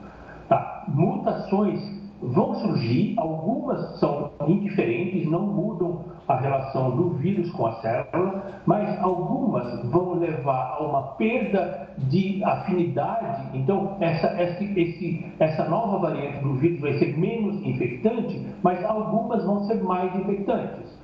Tá? 0.49 0.85
Mutações 0.89 1.81
vão 2.21 2.55
surgir, 2.57 3.15
algumas 3.19 4.01
são 4.01 4.31
indiferentes, 4.49 5.31
não 5.31 5.47
mudam 5.47 6.01
a 6.27 6.37
relação 6.37 6.91
do 6.97 7.11
vírus 7.11 7.51
com 7.53 7.67
a 7.67 7.73
célula, 7.81 8.61
mas 8.67 9.03
algumas 9.03 9.85
vão 9.91 10.15
levar 10.15 10.77
a 10.79 10.83
uma 10.83 11.03
perda 11.17 11.89
de 11.99 12.43
afinidade. 12.45 13.59
Então, 13.59 13.97
essa, 14.01 14.29
essa, 14.29 14.65
esse, 14.65 15.27
essa 15.39 15.65
nova 15.69 15.99
variante 15.99 16.43
do 16.43 16.55
vírus 16.55 16.81
vai 16.81 16.95
ser 16.95 17.17
menos 17.19 17.65
infectante, 17.65 18.47
mas 18.63 18.83
algumas 18.85 19.45
vão 19.45 19.67
ser 19.67 19.83
mais 19.83 20.15
infectantes. 20.17 20.95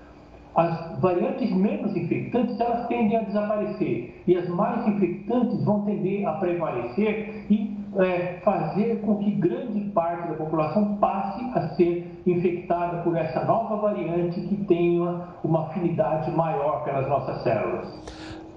As 0.56 0.98
variantes 1.00 1.52
menos 1.52 1.94
infectantes, 1.96 2.58
elas 2.58 2.86
tendem 2.88 3.16
a 3.16 3.22
desaparecer, 3.22 4.22
e 4.26 4.36
as 4.36 4.48
mais 4.48 4.86
infectantes 4.88 5.64
vão 5.64 5.82
tender 5.82 6.26
a 6.26 6.32
prevalecer 6.32 7.46
e 7.48 7.79
é, 7.98 8.40
fazer 8.44 9.00
com 9.00 9.18
que 9.18 9.30
grande 9.32 9.80
parte 9.90 10.28
da 10.28 10.34
população 10.34 10.96
passe 10.96 11.42
a 11.54 11.68
ser 11.74 12.22
infectada 12.26 13.02
por 13.02 13.16
essa 13.16 13.44
nova 13.44 13.76
variante 13.76 14.40
que 14.40 14.56
tenha 14.64 15.28
uma 15.42 15.66
afinidade 15.66 16.30
maior 16.30 16.84
pelas 16.84 17.08
nossas 17.08 17.42
células. 17.42 17.88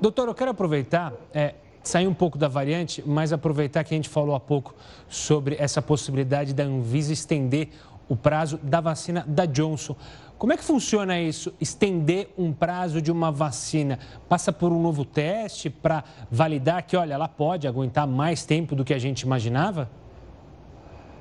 Doutor, 0.01 0.27
eu 0.27 0.35
quero 0.35 0.51
aproveitar. 0.51 1.13
É, 1.33 1.55
sair 1.83 2.07
um 2.07 2.13
pouco 2.13 2.37
da 2.37 2.47
variante, 2.47 3.03
mas 3.05 3.33
aproveitar 3.33 3.83
que 3.83 3.93
a 3.93 3.97
gente 3.97 4.07
falou 4.07 4.33
há 4.35 4.39
pouco 4.39 4.73
sobre 5.09 5.57
essa 5.59 5.81
possibilidade 5.81 6.53
da 6.53 6.63
Anvisa 6.63 7.11
estender 7.11 7.67
o 8.07 8.15
prazo 8.15 8.57
da 8.63 8.79
vacina 8.79 9.25
da 9.27 9.45
Johnson. 9.45 9.95
Como 10.37 10.51
é 10.51 10.57
que 10.57 10.63
funciona 10.63 11.19
isso? 11.19 11.53
Estender 11.59 12.29
um 12.37 12.51
prazo 12.51 13.01
de 13.01 13.11
uma 13.11 13.31
vacina? 13.31 13.99
Passa 14.27 14.51
por 14.51 14.71
um 14.71 14.81
novo 14.81 15.05
teste 15.05 15.69
para 15.69 16.03
validar 16.29 16.83
que, 16.83 16.97
olha, 16.97 17.13
ela 17.13 17.27
pode 17.27 17.67
aguentar 17.67 18.05
mais 18.05 18.45
tempo 18.45 18.75
do 18.75 18.83
que 18.83 18.93
a 18.93 18.99
gente 18.99 19.21
imaginava? 19.21 19.89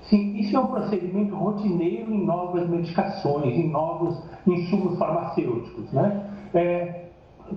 Sim, 0.08 0.36
isso 0.38 0.56
é 0.56 0.60
um 0.60 0.66
procedimento 0.66 1.34
rotineiro 1.34 2.12
em 2.12 2.26
novas 2.26 2.68
medicações, 2.68 3.54
em 3.54 3.70
novos 3.70 4.22
insumos 4.46 4.98
farmacêuticos, 4.98 5.90
né? 5.92 6.26
É, 6.52 7.02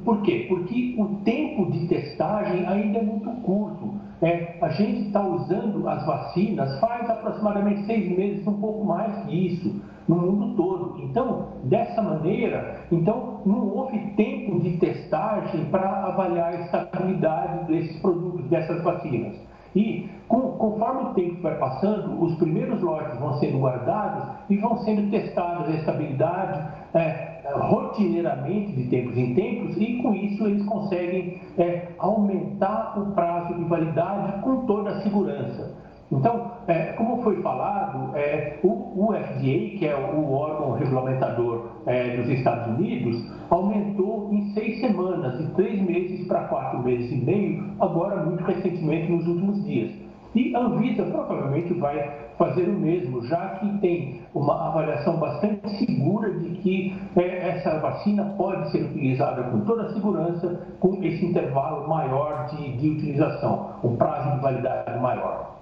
por 0.03 0.21
quê? 0.21 0.45
Porque 0.47 0.95
o 0.97 1.21
tempo 1.23 1.71
de 1.71 1.87
testagem 1.87 2.65
ainda 2.65 2.99
é 2.99 3.01
muito 3.01 3.29
curto. 3.41 3.95
É, 4.21 4.57
a 4.61 4.69
gente 4.69 5.07
está 5.07 5.25
usando 5.25 5.87
as 5.87 6.05
vacinas 6.05 6.79
faz 6.79 7.09
aproximadamente 7.09 7.85
seis 7.85 8.17
meses, 8.17 8.47
um 8.47 8.59
pouco 8.59 8.85
mais 8.85 9.25
que 9.25 9.47
isso, 9.47 9.81
no 10.07 10.15
mundo 10.15 10.55
todo. 10.55 11.01
Então, 11.01 11.47
dessa 11.63 12.01
maneira, 12.01 12.81
então 12.91 13.41
não 13.45 13.67
houve 13.69 13.97
tempo 14.15 14.59
de 14.59 14.77
testagem 14.77 15.65
para 15.65 16.05
avaliar 16.05 16.53
a 16.53 16.61
estabilidade 16.61 17.67
desses 17.67 17.99
produtos, 18.01 18.45
dessas 18.49 18.83
vacinas. 18.83 19.35
E 19.75 20.09
com, 20.27 20.39
conforme 20.53 21.09
o 21.09 21.13
tempo 21.13 21.41
vai 21.41 21.57
passando, 21.57 22.23
os 22.23 22.35
primeiros 22.35 22.81
lotes 22.81 23.19
vão 23.19 23.33
sendo 23.39 23.59
guardados 23.59 24.35
e 24.49 24.55
vão 24.57 24.77
sendo 24.77 25.11
testados 25.11 25.67
a 25.67 25.71
estabilidade 25.71 26.65
é, 26.93 27.41
rotineiramente, 27.53 28.71
de 28.71 28.87
tempos 28.89 29.17
em 29.17 29.33
tempos, 29.33 29.75
e 29.77 30.01
com 30.01 30.13
isso 30.13 30.47
eles 30.47 30.65
conseguem 30.65 31.41
é, 31.57 31.89
aumentar 31.99 32.97
o 32.97 33.11
prazo 33.11 33.53
de 33.55 33.65
validade 33.65 34.41
com 34.41 34.65
toda 34.65 34.91
a 34.91 35.01
segurança. 35.01 35.75
Então, 36.11 36.51
é, 36.67 36.93
como 36.93 37.21
foi 37.21 37.41
falado, 37.41 38.15
é, 38.15 38.57
o, 38.63 39.13
FDA, 39.13 39.77
que 39.77 39.85
é 39.85 39.95
o 39.95 40.31
órgão 40.31 40.71
regulamentador 40.73 41.67
é, 41.85 42.17
dos 42.17 42.29
Estados 42.29 42.75
Unidos, 42.75 43.23
aumentou 43.49 44.29
em 44.33 44.51
seis 44.53 44.79
semanas, 44.79 45.37
de 45.37 45.53
três 45.53 45.81
meses 45.81 46.27
para 46.27 46.45
quatro 46.45 46.79
meses 46.83 47.11
e 47.11 47.15
meio, 47.15 47.63
agora 47.79 48.23
muito 48.25 48.43
recentemente 48.43 49.11
nos 49.11 49.27
últimos 49.27 49.63
dias. 49.63 49.91
E 50.33 50.53
a 50.53 50.59
Anvisa 50.59 51.03
provavelmente 51.05 51.73
vai 51.75 52.25
fazer 52.37 52.67
o 52.67 52.73
mesmo, 52.73 53.25
já 53.25 53.51
que 53.51 53.77
tem 53.77 54.21
uma 54.33 54.67
avaliação 54.67 55.17
bastante 55.17 55.69
segura 55.77 56.29
de 56.33 56.49
que 56.57 56.93
é, 57.15 57.49
essa 57.49 57.79
vacina 57.79 58.33
pode 58.37 58.69
ser 58.71 58.83
utilizada 58.83 59.43
com 59.43 59.61
toda 59.61 59.83
a 59.83 59.93
segurança, 59.93 60.67
com 60.79 61.01
esse 61.03 61.25
intervalo 61.25 61.87
maior 61.87 62.47
de, 62.47 62.75
de 62.77 62.89
utilização, 62.89 63.75
um 63.83 63.95
prazo 63.95 64.35
de 64.35 64.41
validade 64.41 64.99
maior. 64.99 65.55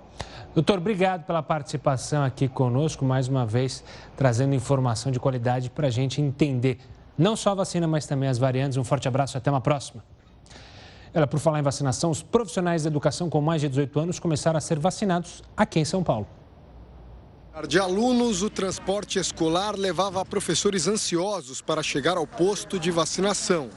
Doutor, 0.53 0.77
obrigado 0.77 1.25
pela 1.25 1.41
participação 1.41 2.23
aqui 2.23 2.47
conosco, 2.47 3.03
mais 3.03 3.27
uma 3.27 3.43
vez 3.43 3.83
trazendo 4.15 4.53
informação 4.53 5.11
de 5.11 5.19
qualidade 5.19 5.71
para 5.71 5.87
a 5.87 5.89
gente 5.89 6.21
entender 6.21 6.77
não 7.17 7.35
só 7.35 7.51
a 7.51 7.55
vacina, 7.55 7.87
mas 7.87 8.05
também 8.05 8.29
as 8.29 8.37
variantes. 8.37 8.77
Um 8.77 8.83
forte 8.83 9.07
abraço, 9.07 9.35
até 9.35 9.49
uma 9.49 9.61
próxima. 9.61 10.03
Ela, 11.11 11.25
por 11.25 11.39
falar 11.39 11.59
em 11.59 11.63
vacinação, 11.63 12.11
os 12.11 12.21
profissionais 12.21 12.83
da 12.83 12.87
educação 12.87 13.29
com 13.29 13.41
mais 13.41 13.61
de 13.61 13.69
18 13.69 13.99
anos 13.99 14.19
começaram 14.19 14.57
a 14.57 14.61
ser 14.61 14.77
vacinados 14.77 15.43
aqui 15.57 15.79
em 15.79 15.85
São 15.85 16.03
Paulo. 16.03 16.27
De 17.67 17.79
alunos, 17.79 18.41
o 18.41 18.49
transporte 18.49 19.19
escolar 19.19 19.75
levava 19.75 20.23
professores 20.25 20.87
ansiosos 20.87 21.61
para 21.61 21.83
chegar 21.83 22.17
ao 22.17 22.25
posto 22.25 22.79
de 22.79 22.89
vacinação. 22.89 23.69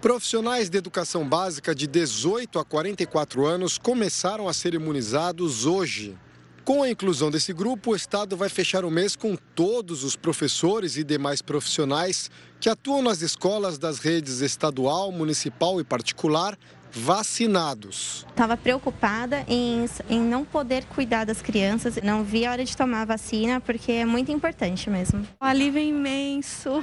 Profissionais 0.00 0.70
de 0.70 0.78
educação 0.78 1.28
básica 1.28 1.74
de 1.74 1.88
18 1.88 2.60
a 2.60 2.64
44 2.64 3.44
anos 3.44 3.78
começaram 3.78 4.48
a 4.48 4.54
ser 4.54 4.72
imunizados 4.72 5.66
hoje. 5.66 6.16
Com 6.64 6.84
a 6.84 6.88
inclusão 6.88 7.32
desse 7.32 7.52
grupo, 7.52 7.90
o 7.90 7.96
Estado 7.96 8.36
vai 8.36 8.48
fechar 8.48 8.84
o 8.84 8.92
mês 8.92 9.16
com 9.16 9.34
todos 9.56 10.04
os 10.04 10.14
professores 10.14 10.96
e 10.96 11.02
demais 11.02 11.42
profissionais 11.42 12.30
que 12.60 12.68
atuam 12.68 13.02
nas 13.02 13.22
escolas 13.22 13.76
das 13.76 13.98
redes 13.98 14.40
estadual, 14.40 15.10
municipal 15.10 15.80
e 15.80 15.84
particular 15.84 16.56
vacinados. 16.92 18.26
Estava 18.30 18.56
preocupada 18.56 19.44
em, 19.48 19.84
em 20.08 20.20
não 20.20 20.44
poder 20.44 20.84
cuidar 20.84 21.24
das 21.24 21.42
crianças, 21.42 21.96
não 22.02 22.24
vi 22.24 22.46
a 22.46 22.52
hora 22.52 22.64
de 22.64 22.76
tomar 22.76 23.02
a 23.02 23.04
vacina, 23.04 23.60
porque 23.60 23.92
é 23.92 24.04
muito 24.04 24.30
importante 24.30 24.88
mesmo. 24.90 25.26
Um 25.40 25.44
alívio 25.44 25.82
imenso, 25.82 26.82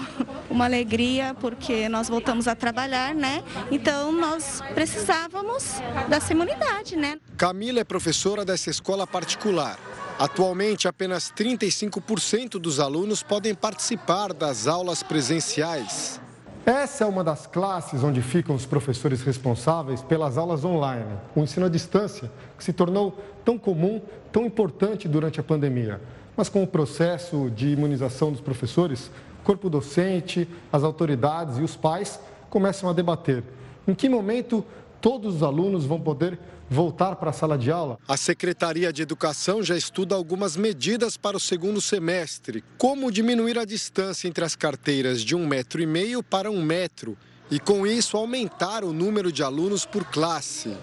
uma 0.49 0.65
alegria, 0.65 1.35
porque 1.39 1.89
nós 1.89 2.09
voltamos 2.09 2.47
a 2.47 2.55
trabalhar, 2.55 3.13
né? 3.13 3.43
Então 3.71 4.11
nós 4.11 4.61
precisávamos 4.73 5.63
dessa 6.09 6.33
imunidade, 6.33 6.95
né? 6.95 7.19
Camila 7.37 7.79
é 7.79 7.83
professora 7.83 8.45
dessa 8.45 8.69
escola 8.69 9.05
particular. 9.05 9.77
Atualmente, 10.17 10.87
apenas 10.87 11.29
35% 11.31 12.51
dos 12.51 12.79
alunos 12.79 13.21
podem 13.21 13.53
participar 13.53 14.33
das 14.33 14.65
aulas 14.65 15.03
presenciais. 15.03 16.21
Essa 16.65 17.03
é 17.03 17.07
uma 17.07 17.23
das 17.23 17.45
classes 17.45 18.03
onde 18.03 18.21
ficam 18.23 18.55
os 18.55 18.65
professores 18.65 19.21
responsáveis 19.21 20.01
pelas 20.01 20.35
aulas 20.35 20.65
online, 20.65 21.05
o 21.35 21.41
ensino 21.41 21.67
à 21.67 21.69
distância, 21.69 22.31
que 22.57 22.63
se 22.63 22.73
tornou 22.73 23.15
tão 23.43 23.55
comum, 23.55 24.01
tão 24.31 24.45
importante 24.45 25.07
durante 25.07 25.39
a 25.39 25.43
pandemia. 25.43 26.01
Mas 26.35 26.49
com 26.49 26.63
o 26.63 26.67
processo 26.67 27.51
de 27.51 27.69
imunização 27.69 28.31
dos 28.31 28.41
professores, 28.41 29.11
o 29.41 29.43
corpo 29.43 29.69
docente, 29.69 30.49
as 30.73 30.83
autoridades 30.83 31.59
e 31.59 31.61
os 31.61 31.75
pais 31.75 32.19
começam 32.49 32.89
a 32.89 32.93
debater 32.93 33.43
em 33.87 33.93
que 33.93 34.09
momento 34.09 34.65
todos 34.99 35.35
os 35.35 35.43
alunos 35.43 35.85
vão 35.85 35.99
poder 35.99 36.39
voltar 36.69 37.15
para 37.15 37.29
a 37.29 37.33
sala 37.33 37.57
de 37.57 37.71
aula? 37.71 37.97
A 38.07 38.17
Secretaria 38.17 38.91
de 38.91 39.01
Educação 39.01 39.61
já 39.61 39.77
estuda 39.77 40.15
algumas 40.15 40.57
medidas 40.57 41.17
para 41.17 41.37
o 41.37 41.39
segundo 41.39 41.79
semestre, 41.81 42.63
como 42.77 43.11
diminuir 43.11 43.57
a 43.57 43.65
distância 43.65 44.27
entre 44.27 44.43
as 44.43 44.55
carteiras 44.55 45.23
de 45.23 45.35
um 45.35 45.45
metro 45.45 45.81
e 45.81 45.85
meio 45.85 46.23
para 46.23 46.49
um 46.49 46.61
metro 46.61 47.17
e, 47.51 47.59
com 47.59 47.85
isso, 47.85 48.17
aumentar 48.17 48.83
o 48.83 48.91
número 48.91 49.31
de 49.31 49.43
alunos 49.43 49.85
por 49.85 50.05
classe. 50.05 50.75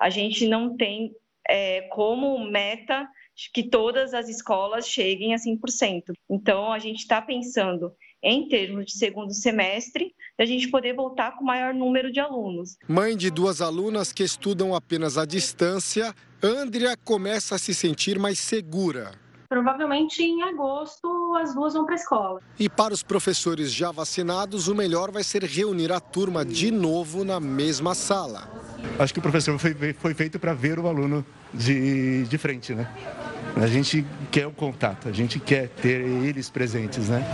A 0.00 0.10
gente 0.10 0.46
não 0.46 0.76
tem 0.76 1.12
é, 1.48 1.82
como 1.92 2.38
meta 2.50 3.08
que 3.52 3.62
todas 3.62 4.14
as 4.14 4.28
escolas 4.28 4.88
cheguem 4.88 5.34
a 5.34 5.36
100%. 5.36 6.12
Então, 6.30 6.72
a 6.72 6.78
gente 6.78 7.00
está 7.00 7.20
pensando 7.20 7.92
em 8.22 8.48
termos 8.48 8.86
de 8.86 8.92
segundo 8.92 9.32
semestre, 9.32 10.14
da 10.38 10.44
gente 10.44 10.68
poder 10.68 10.94
voltar 10.94 11.32
com 11.36 11.44
o 11.44 11.46
maior 11.46 11.72
número 11.72 12.12
de 12.12 12.20
alunos. 12.20 12.76
Mãe 12.88 13.16
de 13.16 13.30
duas 13.30 13.60
alunas 13.60 14.12
que 14.12 14.22
estudam 14.22 14.74
apenas 14.74 15.16
à 15.16 15.24
distância, 15.24 16.14
Andrea 16.42 16.96
começa 16.96 17.54
a 17.54 17.58
se 17.58 17.72
sentir 17.72 18.18
mais 18.18 18.38
segura. 18.38 19.12
Provavelmente 19.48 20.22
em 20.22 20.42
agosto 20.42 21.34
as 21.36 21.54
duas 21.54 21.74
vão 21.74 21.84
para 21.84 21.94
a 21.94 21.96
escola. 21.96 22.40
E 22.58 22.68
para 22.68 22.92
os 22.92 23.02
professores 23.02 23.72
já 23.72 23.92
vacinados, 23.92 24.68
o 24.68 24.74
melhor 24.74 25.10
vai 25.10 25.22
ser 25.22 25.44
reunir 25.44 25.92
a 25.92 26.00
turma 26.00 26.44
de 26.44 26.70
novo 26.70 27.24
na 27.24 27.38
mesma 27.38 27.94
sala. 27.94 28.50
Acho 28.98 29.12
que 29.12 29.18
o 29.18 29.22
professor 29.22 29.58
foi, 29.58 29.74
foi 29.94 30.14
feito 30.14 30.38
para 30.38 30.52
ver 30.52 30.78
o 30.78 30.86
aluno 30.86 31.24
de, 31.52 32.24
de 32.24 32.38
frente, 32.38 32.74
né? 32.74 32.90
A 33.56 33.66
gente 33.66 34.04
quer 34.30 34.46
o 34.46 34.52
contato, 34.52 35.08
a 35.08 35.12
gente 35.12 35.38
quer 35.38 35.68
ter 35.68 36.00
eles 36.00 36.50
presentes, 36.50 37.08
né? 37.08 37.24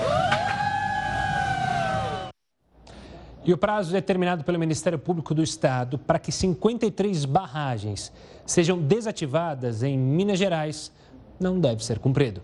E 3.45 3.53
o 3.53 3.59
prazo 3.59 3.91
determinado 3.91 4.45
pelo 4.45 4.59
Ministério 4.59 4.99
Público 4.99 5.35
do 5.35 5.43
Estado 5.43 5.99
para 5.99 6.19
que 6.19 6.31
53 6.31 7.25
barragens 7.25 8.13
sejam 8.47 8.79
desativadas 8.79 9.83
em 9.83 9.99
Minas 9.99 10.39
Gerais 10.39 10.93
não 11.41 11.59
deve 11.59 11.85
ser 11.85 11.99
cumprido. 11.99 12.41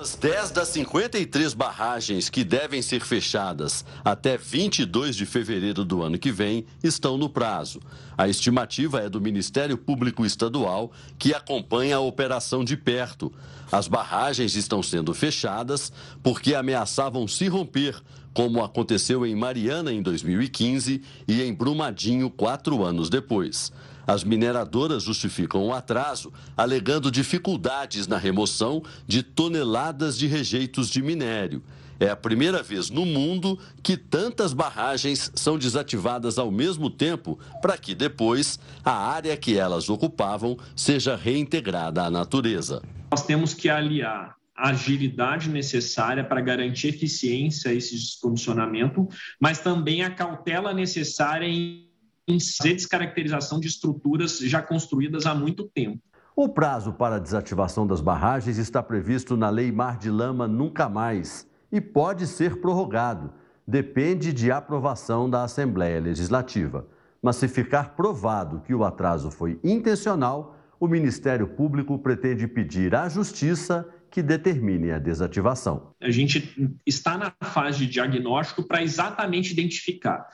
As 0.00 0.14
10 0.14 0.52
das 0.52 0.68
53 0.68 1.54
barragens 1.54 2.30
que 2.30 2.44
devem 2.44 2.80
ser 2.80 3.00
fechadas 3.00 3.84
até 4.04 4.36
22 4.36 5.16
de 5.16 5.26
fevereiro 5.26 5.84
do 5.84 6.04
ano 6.04 6.16
que 6.16 6.30
vem 6.30 6.64
estão 6.84 7.18
no 7.18 7.28
prazo. 7.28 7.80
A 8.16 8.28
estimativa 8.28 9.00
é 9.00 9.08
do 9.08 9.20
Ministério 9.20 9.76
Público 9.76 10.24
Estadual, 10.24 10.92
que 11.18 11.34
acompanha 11.34 11.96
a 11.96 12.00
operação 12.00 12.62
de 12.62 12.76
perto. 12.76 13.32
As 13.72 13.88
barragens 13.88 14.54
estão 14.54 14.84
sendo 14.84 15.12
fechadas 15.12 15.92
porque 16.22 16.54
ameaçavam 16.54 17.26
se 17.26 17.48
romper, 17.48 18.00
como 18.38 18.62
aconteceu 18.62 19.26
em 19.26 19.34
Mariana 19.34 19.92
em 19.92 20.00
2015 20.00 21.02
e 21.26 21.42
em 21.42 21.52
Brumadinho 21.52 22.30
quatro 22.30 22.84
anos 22.84 23.10
depois. 23.10 23.72
As 24.06 24.22
mineradoras 24.22 25.02
justificam 25.02 25.66
o 25.66 25.74
atraso, 25.74 26.32
alegando 26.56 27.10
dificuldades 27.10 28.06
na 28.06 28.16
remoção 28.16 28.80
de 29.08 29.24
toneladas 29.24 30.16
de 30.16 30.28
rejeitos 30.28 30.88
de 30.88 31.02
minério. 31.02 31.64
É 31.98 32.08
a 32.10 32.14
primeira 32.14 32.62
vez 32.62 32.90
no 32.90 33.04
mundo 33.04 33.58
que 33.82 33.96
tantas 33.96 34.52
barragens 34.52 35.32
são 35.34 35.58
desativadas 35.58 36.38
ao 36.38 36.52
mesmo 36.52 36.88
tempo, 36.88 37.40
para 37.60 37.76
que 37.76 37.92
depois 37.92 38.56
a 38.84 38.92
área 38.92 39.36
que 39.36 39.58
elas 39.58 39.90
ocupavam 39.90 40.56
seja 40.76 41.16
reintegrada 41.16 42.04
à 42.04 42.10
natureza. 42.10 42.82
Nós 43.10 43.26
temos 43.26 43.52
que 43.52 43.68
aliar 43.68 44.37
agilidade 44.58 45.48
necessária 45.48 46.24
para 46.24 46.40
garantir 46.40 46.88
eficiência 46.88 47.70
a 47.70 47.74
esse 47.74 47.94
descondicionamento, 47.94 49.06
mas 49.40 49.60
também 49.60 50.02
a 50.02 50.10
cautela 50.10 50.74
necessária 50.74 51.46
em 51.46 51.88
fazer 52.28 52.74
descaracterização 52.74 53.60
de 53.60 53.68
estruturas 53.68 54.38
já 54.38 54.60
construídas 54.60 55.26
há 55.26 55.34
muito 55.34 55.64
tempo. 55.68 56.02
O 56.36 56.48
prazo 56.48 56.92
para 56.92 57.16
a 57.16 57.18
desativação 57.18 57.86
das 57.86 58.00
barragens 58.00 58.58
está 58.58 58.82
previsto 58.82 59.36
na 59.36 59.50
Lei 59.50 59.72
Mar 59.72 59.98
de 59.98 60.10
Lama 60.10 60.46
Nunca 60.46 60.88
Mais 60.88 61.48
e 61.72 61.80
pode 61.80 62.26
ser 62.26 62.60
prorrogado. 62.60 63.32
Depende 63.66 64.32
de 64.32 64.50
aprovação 64.50 65.28
da 65.28 65.42
Assembleia 65.42 66.00
Legislativa. 66.00 66.86
Mas 67.20 67.36
se 67.36 67.48
ficar 67.48 67.96
provado 67.96 68.60
que 68.60 68.72
o 68.72 68.84
atraso 68.84 69.30
foi 69.30 69.58
intencional, 69.64 70.56
o 70.78 70.86
Ministério 70.86 71.48
Público 71.48 71.98
pretende 71.98 72.46
pedir 72.46 72.94
à 72.94 73.08
Justiça 73.08 73.84
que 74.10 74.22
determine 74.22 74.90
a 74.90 74.98
desativação. 74.98 75.94
A 76.00 76.10
gente 76.10 76.72
está 76.86 77.18
na 77.18 77.32
fase 77.42 77.80
de 77.80 77.92
diagnóstico 77.92 78.62
para 78.62 78.82
exatamente 78.82 79.52
identificar 79.52 80.26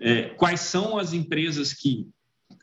é, 0.00 0.30
quais 0.30 0.60
são 0.60 0.98
as 0.98 1.12
empresas 1.12 1.72
que 1.72 2.08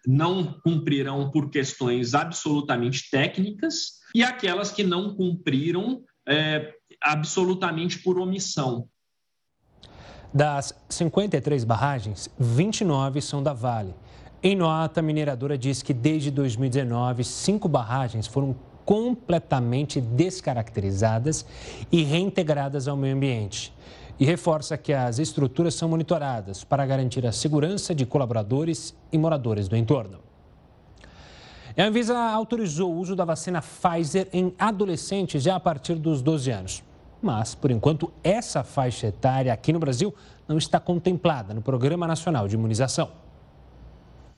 não 0.06 0.60
cumprirão 0.64 1.30
por 1.32 1.50
questões 1.50 2.14
absolutamente 2.14 3.10
técnicas 3.10 4.00
e 4.16 4.24
aquelas 4.24 4.72
que 4.72 4.84
não 4.84 5.16
cumpriram 5.16 6.04
é, 6.28 6.74
absolutamente 7.02 8.00
por 8.00 8.20
omissão. 8.20 8.88
Das 10.34 10.74
53 10.90 11.64
barragens, 11.64 12.30
29 12.38 13.22
são 13.22 13.42
da 13.42 13.54
Vale. 13.54 13.96
Em 14.44 14.56
nota, 14.56 15.00
a 15.00 15.04
mineradora 15.04 15.58
diz 15.58 15.82
que 15.82 15.94
desde 15.94 16.30
2019, 16.30 17.24
cinco 17.24 17.68
barragens 17.68 18.28
foram 18.28 18.56
completamente 18.88 20.00
descaracterizadas 20.00 21.46
e 21.92 22.04
reintegradas 22.04 22.88
ao 22.88 22.96
meio 22.96 23.18
ambiente. 23.18 23.74
E 24.18 24.24
reforça 24.24 24.78
que 24.78 24.94
as 24.94 25.20
estruturas 25.20 25.76
são 25.76 25.90
monitoradas 25.90 26.64
para 26.64 26.86
garantir 26.86 27.28
a 27.28 27.34
segurança 27.34 27.94
de 27.94 28.06
colaboradores 28.06 28.96
e 29.12 29.18
moradores 29.18 29.68
do 29.68 29.76
entorno. 29.76 30.20
A 31.78 31.84
Anvisa 31.84 32.18
autorizou 32.18 32.94
o 32.94 32.98
uso 32.98 33.14
da 33.14 33.26
vacina 33.26 33.62
Pfizer 33.62 34.30
em 34.32 34.56
adolescentes 34.58 35.44
já 35.44 35.58
a 35.58 35.60
partir 35.60 35.96
dos 35.96 36.22
12 36.22 36.50
anos. 36.50 36.84
Mas, 37.22 37.54
por 37.54 37.72
enquanto, 37.72 38.10
essa 38.24 38.64
faixa 38.64 39.08
etária 39.08 39.52
aqui 39.52 39.74
no 39.74 39.80
Brasil 39.80 40.16
não 40.48 40.58
está 40.58 40.80
contemplada 40.80 41.54
no 41.54 41.62
Programa 41.62 42.08
Nacional 42.08 42.48
de 42.48 42.56
Imunização. 42.56 43.27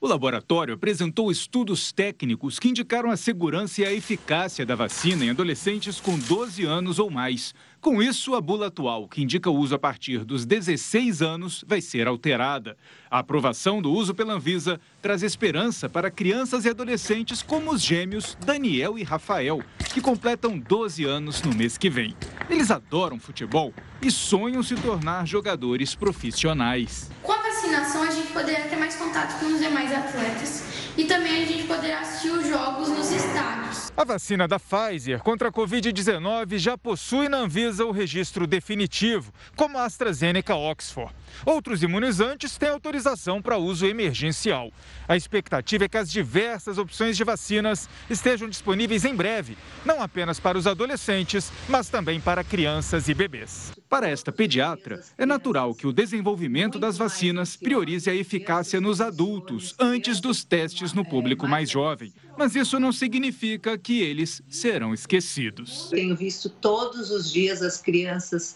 O 0.02 0.08
laboratório 0.08 0.76
apresentou 0.76 1.30
estudos 1.30 1.92
técnicos 1.92 2.58
que 2.58 2.70
indicaram 2.70 3.12
a 3.12 3.18
segurança 3.18 3.82
e 3.82 3.86
a 3.86 3.92
eficácia 3.92 4.66
da 4.66 4.74
vacina 4.74 5.26
em 5.26 5.30
adolescentes 5.30 6.00
com 6.00 6.18
12 6.18 6.64
anos 6.64 7.00
ou 7.00 7.10
mais. 7.10 7.54
Com 7.82 8.02
isso, 8.02 8.34
a 8.34 8.40
bula 8.40 8.68
atual, 8.68 9.10
que 9.10 9.22
indica 9.22 9.50
o 9.50 9.58
uso 9.58 9.76
a 9.76 9.80
partir 9.80 10.24
dos 10.24 10.46
16 10.46 11.22
anos, 11.22 11.66
vai 11.68 11.82
ser 11.82 12.08
alterada. 12.08 12.78
A 13.12 13.20
aprovação 13.20 13.82
do 13.82 13.92
uso 13.92 14.16
pela 14.16 14.36
Anvisa 14.36 14.80
traz 15.02 15.22
esperança 15.22 15.90
para 15.90 16.10
crianças 16.10 16.64
e 16.64 16.70
adolescentes 16.70 17.42
como 17.42 17.74
os 17.74 17.82
gêmeos 17.82 18.38
Daniel 18.46 18.98
e 18.98 19.04
Rafael, 19.04 19.62
que 19.94 20.00
completam 20.00 20.58
12 20.58 21.04
anos 21.04 21.42
no 21.42 21.54
mês 21.54 21.78
que 21.78 21.90
vem. 21.90 22.16
Eles 22.50 22.72
adoram 22.72 23.20
futebol 23.20 23.74
e 24.02 24.10
sonham 24.10 24.64
se 24.64 24.76
tornar 24.76 25.28
jogadores 25.28 25.94
profissionais. 25.94 27.12
A 27.49 27.49
vacinação, 27.70 28.04
a 28.04 28.12
gente 28.12 28.32
poderia 28.34 28.66
ter 28.66 28.76
mais 28.76 28.96
contato 28.96 29.40
com 29.40 29.46
os 29.46 29.60
demais 29.60 29.94
atletas 29.94 30.64
e 30.98 31.06
também 31.06 31.44
a 31.44 31.46
gente 31.46 31.64
poderá 31.64 32.02
assistir 32.02 32.30
os 32.30 32.48
jogos 32.48 32.90
nos 32.90 33.12
estádios. 33.12 33.92
A 34.00 34.06
vacina 34.06 34.48
da 34.48 34.58
Pfizer 34.58 35.20
contra 35.20 35.50
a 35.50 35.52
Covid-19 35.52 36.58
já 36.58 36.78
possui 36.78 37.28
na 37.28 37.40
Anvisa 37.40 37.86
o 37.86 37.92
registro 37.92 38.48
definitivo, 38.48 39.34
como 39.58 39.78
a 39.78 39.84
AstraZeneca 39.84 40.56
Oxford. 40.56 41.14
Outros 41.46 41.84
imunizantes 41.84 42.58
têm 42.58 42.70
autorização 42.70 43.42
para 43.42 43.58
uso 43.58 43.86
emergencial. 43.86 44.72
A 45.06 45.18
expectativa 45.18 45.84
é 45.84 45.90
que 45.90 45.98
as 45.98 46.10
diversas 46.10 46.78
opções 46.78 47.18
de 47.18 47.26
vacinas 47.26 47.90
estejam 48.10 48.48
disponíveis 48.48 49.04
em 49.04 49.14
breve, 49.14 49.58
não 49.86 50.02
apenas 50.02 50.40
para 50.40 50.58
os 50.58 50.66
adolescentes, 50.66 51.52
mas 51.68 51.90
também 51.90 52.22
para 52.22 52.42
crianças 52.42 53.10
e 53.10 53.14
bebês. 53.14 53.74
Para 53.90 54.08
esta 54.08 54.32
pediatra, 54.32 55.04
é 55.18 55.26
natural 55.26 55.76
que 55.76 55.88
o 55.88 55.92
desenvolvimento 55.92 56.80
das 56.80 56.98
vacinas 56.98 57.58
priorize 57.58 58.10
a 58.10 58.16
eficácia 58.16 58.80
nos 58.80 59.02
adultos 59.02 59.76
antes 59.78 60.22
dos 60.22 60.46
testes 60.46 60.79
no 60.94 61.06
público 61.06 61.48
mais 61.48 61.70
jovem. 61.70 62.14
Mas 62.38 62.56
isso 62.56 62.80
não 62.80 62.92
significa 62.92 63.78
que 63.78 64.02
eles 64.02 64.42
serão 64.48 64.94
esquecidos. 64.94 65.90
Tenho 65.90 66.16
visto 66.16 66.50
todos 66.50 67.12
os 67.12 67.32
dias 67.32 67.62
as 67.62 67.82
crianças 67.82 68.56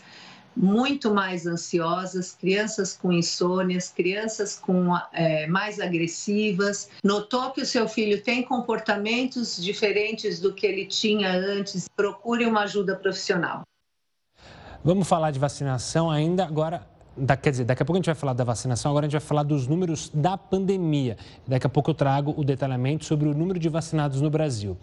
muito 0.55 1.13
mais 1.13 1.45
ansiosas, 1.45 2.36
crianças 2.39 2.95
com 2.95 3.12
insônias, 3.12 3.89
crianças 3.89 4.55
com 4.59 4.95
é, 5.12 5.47
mais 5.47 5.79
agressivas. 5.79 6.89
Notou 7.03 7.51
que 7.51 7.62
o 7.62 7.65
seu 7.65 7.88
filho 7.88 8.21
tem 8.21 8.43
comportamentos 8.43 9.62
diferentes 9.62 10.39
do 10.39 10.53
que 10.53 10.65
ele 10.65 10.86
tinha 10.86 11.31
antes? 11.31 11.88
Procure 11.95 12.45
uma 12.45 12.62
ajuda 12.62 12.95
profissional. 12.95 13.63
Vamos 14.83 15.07
falar 15.07 15.31
de 15.31 15.39
vacinação 15.39 16.12
ainda 16.12 16.43
agora. 16.43 16.92
Da, 17.15 17.38
quer 17.38 17.52
dizer, 17.52 17.63
daqui 17.63 17.84
a 17.84 17.86
pouco 17.86 17.97
a 17.97 17.99
gente 17.99 18.08
vai 18.08 18.15
falar 18.15 18.34
da 18.34 18.43
vacinação, 18.43 18.89
agora 18.89 19.06
a 19.06 19.10
gente 19.10 19.19
vai 19.19 19.28
falar 19.28 19.43
dos 19.43 19.67
números 19.67 20.10
da 20.13 20.36
pandemia. 20.36 21.15
Daqui 21.47 21.67
a 21.67 21.69
pouco 21.69 21.91
eu 21.91 21.93
trago 21.93 22.34
o 22.36 22.43
detalhamento 22.43 23.06
sobre 23.06 23.30
o 23.30 23.36
número 23.36 23.60
de 23.60 23.69
vacinados 23.69 24.19
no 24.19 24.32
Brasil. 24.32 24.76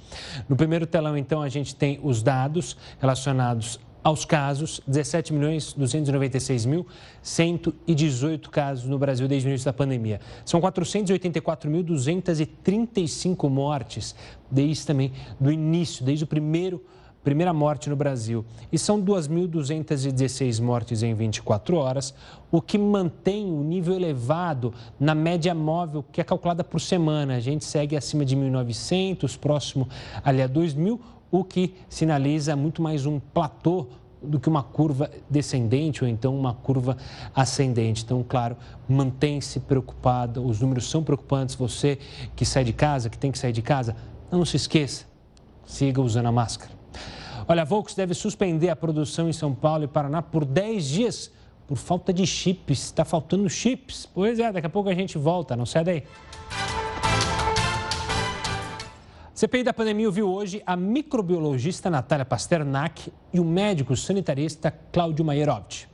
No 0.48 0.54
primeiro 0.54 0.86
telão, 0.86 1.16
então, 1.16 1.42
a 1.42 1.48
gente 1.48 1.74
tem 1.74 1.98
os 2.02 2.22
dados 2.22 2.76
relacionados 3.00 3.80
aos 4.02 4.24
casos, 4.24 4.80
17 4.86 5.30
milhões 5.32 5.72
296 5.74 6.64
mil 6.64 6.86
118 7.22 8.48
casos 8.50 8.86
no 8.86 8.98
Brasil 8.98 9.28
desde 9.28 9.46
o 9.46 9.50
início 9.50 9.66
da 9.66 9.72
pandemia. 9.72 10.20
São 10.44 10.60
484.235 10.60 13.48
mortes 13.48 14.16
desde 14.50 14.84
também 14.86 15.12
do 15.38 15.52
início, 15.52 16.04
desde 16.04 16.24
o 16.24 16.26
primeiro 16.26 16.82
primeira 17.22 17.52
morte 17.52 17.90
no 17.90 17.96
Brasil. 17.96 18.44
E 18.72 18.78
são 18.78 19.00
2.216 19.00 20.60
mortes 20.62 21.02
em 21.02 21.14
24 21.14 21.76
horas, 21.76 22.14
o 22.50 22.60
que 22.60 22.78
mantém 22.78 23.46
o 23.46 23.62
nível 23.62 23.94
elevado 23.94 24.72
na 24.98 25.14
média 25.14 25.54
móvel, 25.54 26.04
que 26.10 26.20
é 26.20 26.24
calculada 26.24 26.64
por 26.64 26.80
semana. 26.80 27.36
A 27.36 27.40
gente 27.40 27.64
segue 27.64 27.96
acima 27.96 28.24
de 28.24 28.36
1.900, 28.36 29.38
próximo 29.38 29.88
ali 30.24 30.42
a 30.42 30.48
2.000, 30.48 30.98
o 31.30 31.44
que 31.44 31.74
sinaliza 31.88 32.56
muito 32.56 32.82
mais 32.82 33.06
um 33.06 33.20
platô 33.20 33.86
do 34.22 34.38
que 34.38 34.48
uma 34.48 34.62
curva 34.62 35.10
descendente 35.28 36.04
ou 36.04 36.10
então 36.10 36.38
uma 36.38 36.52
curva 36.52 36.96
ascendente. 37.34 38.04
Então, 38.04 38.24
claro, 38.26 38.56
mantém-se 38.88 39.60
preocupado, 39.60 40.44
os 40.44 40.60
números 40.60 40.90
são 40.90 41.02
preocupantes. 41.02 41.54
Você 41.54 41.98
que 42.36 42.44
sai 42.44 42.64
de 42.64 42.72
casa, 42.72 43.08
que 43.08 43.16
tem 43.16 43.30
que 43.30 43.38
sair 43.38 43.52
de 43.52 43.62
casa, 43.62 43.96
não 44.30 44.44
se 44.44 44.56
esqueça, 44.56 45.06
siga 45.64 46.00
usando 46.00 46.26
a 46.26 46.32
máscara. 46.32 46.79
Olha, 47.50 47.62
a 47.62 47.64
Volks 47.64 47.96
deve 47.96 48.14
suspender 48.14 48.68
a 48.68 48.76
produção 48.76 49.28
em 49.28 49.32
São 49.32 49.52
Paulo 49.52 49.82
e 49.82 49.88
Paraná 49.88 50.22
por 50.22 50.44
10 50.44 50.86
dias 50.86 51.32
por 51.66 51.76
falta 51.76 52.12
de 52.12 52.24
chips. 52.24 52.84
Está 52.84 53.04
faltando 53.04 53.50
chips. 53.50 54.06
Pois 54.06 54.38
é, 54.38 54.52
daqui 54.52 54.68
a 54.68 54.70
pouco 54.70 54.88
a 54.88 54.94
gente 54.94 55.18
volta, 55.18 55.56
não 55.56 55.66
sai 55.66 55.82
daí. 55.82 56.04
CPI 59.34 59.64
da 59.64 59.72
pandemia 59.72 60.08
viu 60.12 60.30
hoje 60.32 60.62
a 60.64 60.76
microbiologista 60.76 61.90
Natália 61.90 62.24
Pasternak 62.24 63.12
e 63.32 63.40
o 63.40 63.44
médico 63.44 63.96
sanitarista 63.96 64.72
Cláudio 64.92 65.24
Maierovitch. 65.24 65.86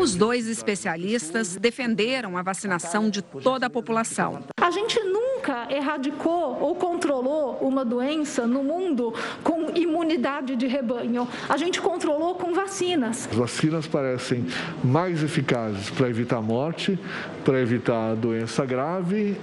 Os 0.00 0.14
dois 0.14 0.48
especialistas 0.48 1.56
defenderam 1.56 2.36
a 2.36 2.42
vacinação 2.42 3.10
de 3.10 3.20
toda 3.20 3.66
a 3.66 3.70
população. 3.70 4.44
A 4.60 4.70
gente 4.70 4.98
nunca 5.42 5.66
erradicou 5.68 6.56
ou 6.60 6.76
controlou 6.76 7.58
uma 7.60 7.84
doença 7.84 8.46
no 8.46 8.62
mundo 8.62 9.12
com 9.42 9.72
imunidade 9.74 10.54
de 10.54 10.68
rebanho. 10.68 11.26
A 11.48 11.56
gente 11.56 11.80
controlou 11.80 12.36
com 12.36 12.54
vacinas. 12.54 13.28
As 13.28 13.36
vacinas 13.36 13.86
parecem 13.88 14.46
mais 14.84 15.22
eficazes 15.22 15.90
para 15.90 16.08
evitar 16.08 16.40
morte, 16.40 16.96
para 17.44 17.60
evitar 17.60 18.14
doença 18.14 18.64
grave, 18.64 19.36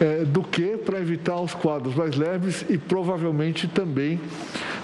é, 0.00 0.24
do 0.24 0.42
que 0.42 0.76
para 0.76 0.98
evitar 0.98 1.40
os 1.40 1.54
quadros 1.54 1.94
mais 1.94 2.16
leves 2.16 2.64
e 2.68 2.76
provavelmente 2.76 3.68
também 3.68 4.20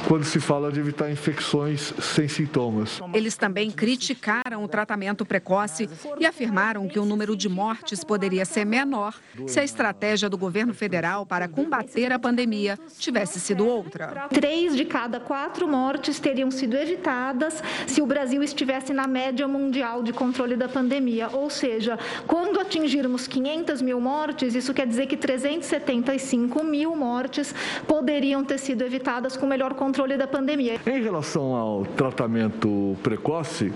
quando 0.09 0.25
se 0.25 0.41
fala 0.41 0.71
de 0.73 0.81
evitar 0.81 1.11
infecções 1.11 1.93
sem 2.01 2.29
sintomas. 2.29 3.01
Eles 3.15 3.37
também 3.37 3.71
criticaram 3.71 4.62
o 4.65 4.69
tratamento 4.69 5.25
precoce 5.25 5.88
e 6.19 6.27
afirmaram 6.27 6.88
que 6.88 6.99
o 6.99 7.05
número 7.05 7.37
de 7.37 7.49
mortes 7.49 8.03
poderia 8.05 8.45
ser 8.45 8.65
menor 8.65 9.15
se 9.47 9.61
a 9.61 9.65
estratégia 9.65 10.29
do 10.29 10.37
governo 10.37 10.75
federal 10.75 11.25
para 11.25 11.49
combater 11.49 12.12
a 12.12 12.19
pandemia 12.19 12.79
tivesse 12.99 13.38
sido 13.41 13.67
outra. 13.67 14.29
Três 14.29 14.77
de 14.77 14.85
cada 14.85 15.21
quatro 15.21 15.69
mortes 15.69 16.19
teriam 16.19 16.51
sido 16.51 16.77
evitadas 16.77 17.62
se 17.87 18.03
o 18.03 18.07
Brasil 18.07 18.43
estivesse 18.43 18.93
na 18.93 19.07
média 19.07 19.47
mundial 19.47 20.03
de 20.03 20.12
controle 20.12 20.57
da 20.57 20.69
pandemia. 20.69 21.29
Ou 21.33 21.49
seja, 21.49 21.99
quando 22.27 22.61
atingirmos 22.61 23.27
500 23.27 23.81
mil 23.81 24.01
mortes, 24.01 24.55
isso 24.55 24.75
quer 24.75 24.87
dizer 24.87 25.07
que 25.07 25.17
375 25.17 26.65
mil 26.65 26.95
mortes 26.97 27.55
poderiam 27.87 28.45
ter 28.45 28.59
sido 28.59 28.83
evitadas 28.83 29.37
com 29.37 29.47
melhor 29.47 29.75
controle 29.75 29.92
controle 29.93 30.17
da 30.17 30.27
pandemia. 30.27 30.81
Em 30.87 31.03
relação 31.03 31.55
ao 31.55 31.85
tratamento 31.85 32.97
precoce, 33.03 33.71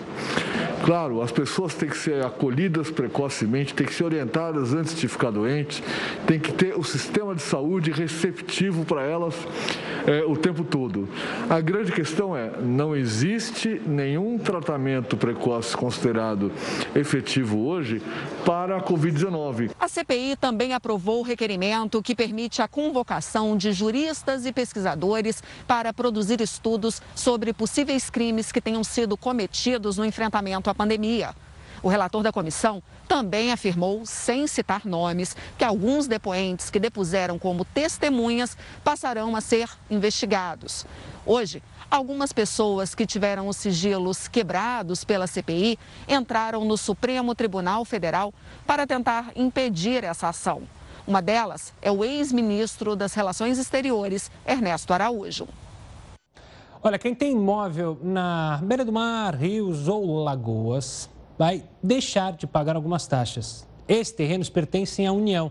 claro, 0.83 1.21
as 1.21 1.31
pessoas 1.31 1.75
têm 1.75 1.91
que 1.91 1.99
ser 1.99 2.25
acolhidas 2.25 2.91
precocemente, 2.91 3.75
têm 3.75 3.87
que 3.87 3.93
ser 3.93 4.05
orientadas 4.05 4.73
antes 4.73 4.99
de 4.99 5.07
ficar 5.09 5.31
doentes, 5.31 5.83
tem 6.27 6.41
que 6.41 6.55
ter 6.55 6.75
o 6.75 6.83
sistema 6.83 7.35
de 7.35 7.43
saúde 7.43 7.91
receptivo 7.91 8.83
para 8.87 9.03
elas 9.03 9.35
é, 10.07 10.25
o 10.25 10.35
tempo 10.37 10.65
todo. 10.65 11.07
A 11.51 11.61
grande 11.61 11.93
questão 11.93 12.35
é, 12.35 12.51
não 12.63 12.97
existe 12.97 13.83
nenhum 13.85 14.39
tratamento 14.39 15.19
precoce 15.19 15.77
considerado 15.77 16.51
efetivo 16.95 17.67
hoje 17.67 18.01
para 18.45 18.79
a 18.79 18.81
Covid-19. 18.81 19.71
A 19.79 19.89
CPI 19.89 20.37
também 20.37 20.73
aprovou 20.73 21.21
o 21.21 21.23
requerimento 21.23 22.01
que 22.03 22.15
permite 22.15 22.63
a 22.63 22.69
convocação 22.69 23.55
de 23.57 23.73
juristas 23.73 24.47
e 24.47 24.53
pesquisadores 24.53 25.43
para 25.67 25.93
produzir 26.07 26.41
estudos 26.41 27.03
sobre 27.17 27.53
possíveis 27.53 28.09
crimes 28.09 28.53
que 28.53 28.61
tenham 28.61 28.85
sido 28.85 29.17
cometidos 29.17 29.97
no 29.97 30.05
enfrentamento 30.05 30.71
à 30.71 30.75
pandemia. 30.75 31.35
O 31.83 31.89
relator 31.89 32.23
da 32.23 32.31
comissão 32.31 32.81
também 33.09 33.51
afirmou, 33.51 34.07
sem 34.07 34.47
citar 34.47 34.87
nomes, 34.87 35.37
que 35.59 35.65
alguns 35.65 36.07
depoentes 36.07 36.71
que 36.71 36.79
depuseram 36.79 37.41
como 37.41 37.65
testemunhas 37.65 38.57
passarão 38.85 39.35
a 39.35 39.41
ser 39.41 39.69
investigados. 39.91 40.87
Hoje, 41.27 41.61
algumas 41.91 42.33
pessoas 42.33 42.95
que 42.95 43.05
tiveram 43.05 43.49
os 43.49 43.57
sigilos 43.57 44.29
quebrados 44.29 45.03
pela 45.03 45.27
CPI 45.27 45.77
entraram 46.09 46.65
no 46.65 46.77
Supremo 46.77 47.35
Tribunal 47.35 47.85
Federal 47.85 48.33
para 48.65 48.87
tentar 48.87 49.33
impedir 49.35 50.05
essa 50.05 50.29
ação. 50.29 50.63
Uma 51.05 51.21
delas 51.21 51.73
é 51.83 51.91
o 51.91 52.05
ex-ministro 52.05 52.95
das 52.95 53.13
Relações 53.13 53.59
Exteriores, 53.59 54.31
Ernesto 54.47 54.93
Araújo. 54.93 55.49
Olha, 56.83 56.99
quem 56.99 57.15
tem 57.15 57.33
imóvel 57.33 57.99
na 58.03 58.61
beira 58.63 58.85
do 58.85 58.93
mar, 58.93 59.35
rios 59.35 59.89
ou 59.89 60.23
lagoas 60.23 61.09
vai 61.39 61.65
deixar 61.83 62.33
de 62.33 62.47
pagar 62.47 62.77
algumas 62.77 63.07
taxas. 63.07 63.67
Esses 63.89 64.13
terrenos 64.13 64.49
pertencem 64.49 65.07
à 65.07 65.13
União. 65.13 65.51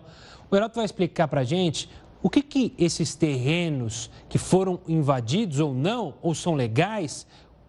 O 0.49 0.55
Heroto 0.55 0.75
vai 0.75 0.85
explicar 0.85 1.27
para 1.27 1.41
a 1.41 1.43
gente 1.43 1.89
o 2.21 2.29
que, 2.29 2.41
que 2.41 2.73
esses 2.77 3.15
terrenos 3.15 4.09
que 4.27 4.37
foram 4.37 4.79
invadidos 4.87 5.59
ou 5.59 5.73
não, 5.73 6.15
ou 6.21 6.33
são 6.33 6.55
legais, 6.55 7.27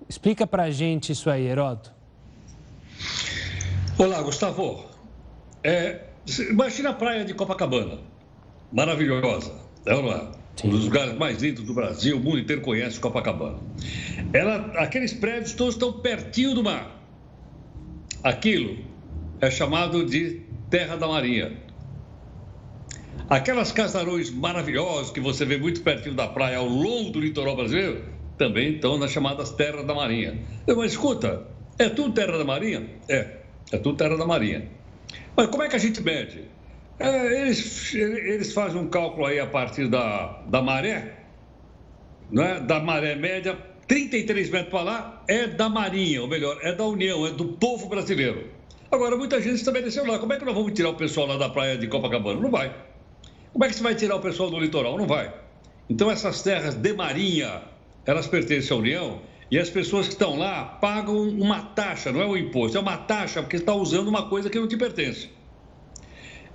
explica 0.09 0.47
para 0.47 0.65
a 0.65 0.71
gente 0.71 1.13
isso 1.13 1.29
aí, 1.29 1.47
Heroto. 1.47 1.93
Olá, 3.99 4.23
Gustavo. 4.23 4.85
É, 5.63 6.05
imagina 6.51 6.91
a 6.91 6.93
praia 6.93 7.25
de 7.25 7.35
Copacabana, 7.35 7.99
maravilhosa, 8.73 9.53
não 9.85 10.13
é? 10.13 10.46
Um 10.65 10.71
dos 10.71 10.85
lugares 10.85 11.15
mais 11.19 11.43
lindos 11.43 11.65
do 11.65 11.75
Brasil, 11.75 12.17
o 12.17 12.21
mundo 12.21 12.39
inteiro 12.39 12.63
conhece 12.63 12.99
Copacabana. 12.99 13.59
Ela, 14.33 14.73
aqueles 14.77 15.13
prédios 15.13 15.53
todos 15.53 15.75
estão 15.75 15.93
pertinho 15.93 16.55
do 16.55 16.65
mar. 16.65 16.97
Aquilo 18.23 18.79
é 19.41 19.51
chamado 19.51 20.05
de 20.07 20.41
Terra 20.71 20.97
da 20.97 21.07
Marinha. 21.07 21.53
Aquelas 23.29 23.71
casarões 23.71 24.31
maravilhosas 24.31 25.11
que 25.11 25.21
você 25.21 25.45
vê 25.45 25.59
muito 25.59 25.83
pertinho 25.83 26.15
da 26.15 26.29
praia 26.29 26.59
ao 26.59 26.67
longo 26.67 27.11
do 27.11 27.21
litoral 27.21 27.57
brasileiro 27.57 28.05
também 28.39 28.75
estão 28.75 28.99
nas 28.99 29.11
chamadas 29.11 29.51
Terras 29.51 29.85
da 29.85 29.95
Marinha. 29.95 30.39
Mas 30.67 30.93
escuta, 30.93 31.47
é 31.79 31.89
tudo 31.89 32.13
Terra 32.13 32.39
da 32.39 32.45
Marinha? 32.45 32.87
É, 33.09 33.39
é 33.73 33.79
tudo 33.79 33.97
Terra 33.97 34.17
da 34.17 34.27
Marinha. 34.27 34.69
Mas 35.37 35.49
como 35.49 35.63
é 35.63 35.69
que 35.69 35.77
a 35.77 35.79
gente 35.79 36.03
mede? 36.03 36.45
É, 36.99 37.43
eles, 37.43 37.95
eles 37.95 38.53
fazem 38.53 38.81
um 38.81 38.89
cálculo 38.89 39.27
aí 39.27 39.39
a 39.39 39.47
partir 39.47 39.89
da, 39.89 40.43
da 40.47 40.63
maré, 40.63 41.17
não 42.31 42.43
é? 42.43 42.61
da 42.61 42.81
maré 42.81 43.15
média 43.15 43.59
33 43.87 44.51
metros 44.51 44.71
para 44.71 44.83
lá 44.83 45.25
é 45.29 45.47
da 45.47 45.69
Marinha, 45.69 46.21
ou 46.23 46.29
melhor, 46.29 46.59
é 46.63 46.73
da 46.73 46.85
União, 46.85 47.27
é 47.27 47.31
do 47.31 47.45
povo 47.45 47.89
brasileiro. 47.89 48.51
Agora, 48.91 49.17
muita 49.17 49.41
gente 49.41 49.57
estabeleceu 49.57 50.05
lá. 50.07 50.19
Como 50.19 50.33
é 50.33 50.39
que 50.39 50.45
nós 50.45 50.55
vamos 50.55 50.73
tirar 50.73 50.91
o 50.91 50.95
pessoal 50.95 51.27
lá 51.27 51.37
da 51.37 51.49
praia 51.49 51.77
de 51.77 51.87
Copacabana? 51.87 52.41
Não 52.41 52.51
vai. 52.51 52.75
Como 53.53 53.65
é 53.65 53.69
que 53.69 53.75
você 53.75 53.83
vai 53.83 53.95
tirar 53.95 54.17
o 54.17 54.21
pessoal 54.21 54.51
do 54.51 54.59
litoral? 54.59 54.99
Não 54.99 55.07
vai. 55.07 55.33
Então, 55.89 56.11
essas 56.11 56.43
terras 56.43 56.75
de 56.75 56.93
Marinha, 56.93 57.63
elas 58.05 58.27
pertencem 58.27 58.77
à 58.77 58.81
União 58.81 59.23
e 59.51 59.59
as 59.59 59.71
pessoas 59.71 60.07
que 60.07 60.15
estão 60.15 60.37
lá 60.37 60.65
pagam 60.65 61.17
uma 61.17 61.61
taxa, 61.61 62.11
não 62.11 62.21
é 62.21 62.27
um 62.27 62.37
imposto, 62.37 62.77
é 62.77 62.81
uma 62.81 62.97
taxa 62.97 63.41
porque 63.41 63.57
está 63.57 63.73
usando 63.75 64.09
uma 64.09 64.29
coisa 64.29 64.51
que 64.51 64.59
não 64.59 64.67
te 64.67 64.77
pertence. 64.77 65.31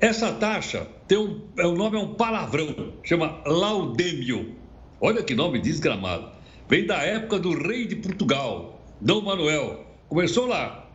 Essa 0.02 0.34
taxa 0.34 0.88
tem 1.08 1.16
um, 1.16 1.42
é, 1.56 1.64
o 1.64 1.76
nome 1.76 1.96
é 1.96 2.00
um 2.00 2.16
palavrão, 2.16 2.96
chama 3.04 3.40
laudêmio. 3.46 4.56
Olha 5.00 5.22
que 5.22 5.36
nome 5.36 5.60
desgramado 5.60 6.32
vem 6.68 6.88
da 6.88 7.04
época 7.04 7.38
do 7.38 7.56
rei 7.56 7.86
de 7.86 7.98
Portugal, 7.98 8.82
Dom 9.00 9.22
Manuel. 9.22 9.86
Começou 10.10 10.48
lá. 10.48 10.90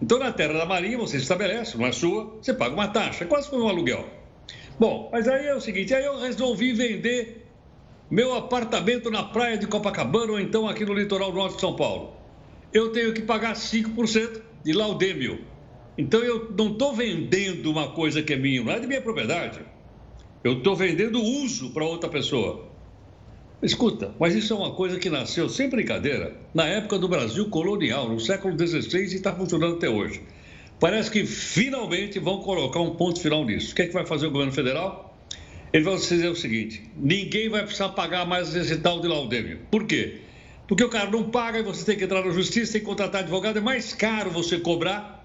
Então, 0.00 0.16
na 0.20 0.30
terra 0.30 0.52
da 0.52 0.64
Marinha, 0.64 0.96
você 0.96 1.16
estabelece, 1.16 1.76
não 1.76 1.86
é 1.86 1.90
sua, 1.90 2.36
você 2.40 2.54
paga 2.54 2.72
uma 2.72 2.86
taxa, 2.86 3.24
é 3.24 3.26
quase 3.26 3.50
como 3.50 3.64
um 3.64 3.68
aluguel. 3.68 4.08
Bom, 4.78 5.10
mas 5.12 5.26
aí 5.26 5.46
é 5.46 5.54
o 5.56 5.60
seguinte, 5.60 5.92
aí 5.92 6.04
eu 6.04 6.20
resolvi 6.20 6.72
vender 6.72 7.44
meu 8.08 8.32
apartamento 8.32 9.10
na 9.10 9.24
praia 9.24 9.58
de 9.58 9.66
Copacabana 9.66 10.32
ou 10.32 10.40
então 10.40 10.68
aqui 10.68 10.84
no 10.84 10.94
litoral 10.94 11.32
norte 11.32 11.56
de 11.56 11.60
São 11.62 11.74
Paulo. 11.74 12.16
Eu 12.72 12.92
tenho 12.92 13.12
que 13.12 13.22
pagar 13.22 13.54
5% 13.54 14.40
de 14.62 14.72
laudêmio. 14.72 15.51
Então 15.96 16.20
eu 16.20 16.50
não 16.56 16.72
estou 16.72 16.94
vendendo 16.94 17.70
uma 17.70 17.88
coisa 17.88 18.22
que 18.22 18.32
é 18.32 18.36
minha, 18.36 18.62
não 18.62 18.72
é 18.72 18.80
de 18.80 18.86
minha 18.86 19.02
propriedade. 19.02 19.60
Eu 20.42 20.54
estou 20.54 20.74
vendendo 20.74 21.22
uso 21.22 21.70
para 21.70 21.84
outra 21.84 22.08
pessoa. 22.08 22.70
Escuta, 23.62 24.12
mas 24.18 24.34
isso 24.34 24.52
é 24.52 24.56
uma 24.56 24.72
coisa 24.72 24.98
que 24.98 25.08
nasceu, 25.08 25.48
sem 25.48 25.68
brincadeira, 25.68 26.36
na 26.52 26.66
época 26.66 26.98
do 26.98 27.06
Brasil 27.06 27.48
colonial, 27.48 28.08
no 28.08 28.18
século 28.18 28.58
XVI 28.58 29.02
e 29.02 29.14
está 29.14 29.32
funcionando 29.32 29.76
até 29.76 29.88
hoje. 29.88 30.20
Parece 30.80 31.08
que 31.08 31.24
finalmente 31.24 32.18
vão 32.18 32.40
colocar 32.40 32.80
um 32.80 32.96
ponto 32.96 33.20
final 33.20 33.44
nisso. 33.44 33.70
O 33.70 33.76
que 33.76 33.82
é 33.82 33.86
que 33.86 33.92
vai 33.92 34.04
fazer 34.04 34.26
o 34.26 34.32
governo 34.32 34.52
federal? 34.52 35.16
Ele 35.72 35.84
vai 35.84 35.94
dizer 35.94 36.28
o 36.28 36.34
seguinte: 36.34 36.82
ninguém 36.96 37.48
vai 37.48 37.62
precisar 37.62 37.90
pagar 37.90 38.26
mais 38.26 38.52
esse 38.52 38.78
tal 38.78 39.00
de 39.00 39.06
laudêmio. 39.06 39.60
Por 39.70 39.86
quê? 39.86 40.22
Porque 40.66 40.82
o 40.82 40.88
cara 40.88 41.08
não 41.08 41.30
paga 41.30 41.60
e 41.60 41.62
você 41.62 41.84
tem 41.84 41.96
que 41.96 42.02
entrar 42.02 42.24
na 42.24 42.32
justiça, 42.32 42.72
tem 42.72 42.80
que 42.80 42.86
contratar 42.86 43.20
advogado. 43.20 43.58
É 43.58 43.60
mais 43.60 43.94
caro 43.94 44.30
você 44.30 44.58
cobrar 44.58 45.21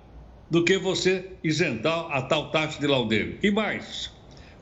do 0.50 0.64
que 0.64 0.78
você 0.78 1.32
isentar 1.44 2.12
a 2.12 2.22
tal 2.22 2.52
taxa 2.52 2.80
de 2.80 2.88
laudêmio. 2.88 3.38
E 3.44 3.52
mais, 3.52 4.12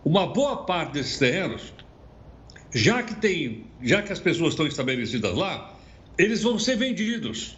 uma 0.04 0.28
boa 0.28 0.66
parte 0.66 0.94
desses 0.94 1.18
terrenos 1.18 1.74
já 2.76 3.02
que 3.02 3.16
tem, 3.16 3.68
já 3.82 4.02
que 4.02 4.12
as 4.12 4.20
pessoas 4.20 4.50
estão 4.50 4.68
estabelecidas 4.68 5.34
lá, 5.34 5.74
eles 6.18 6.44
vão 6.44 6.60
ser 6.60 6.76
vendidos. 6.76 7.58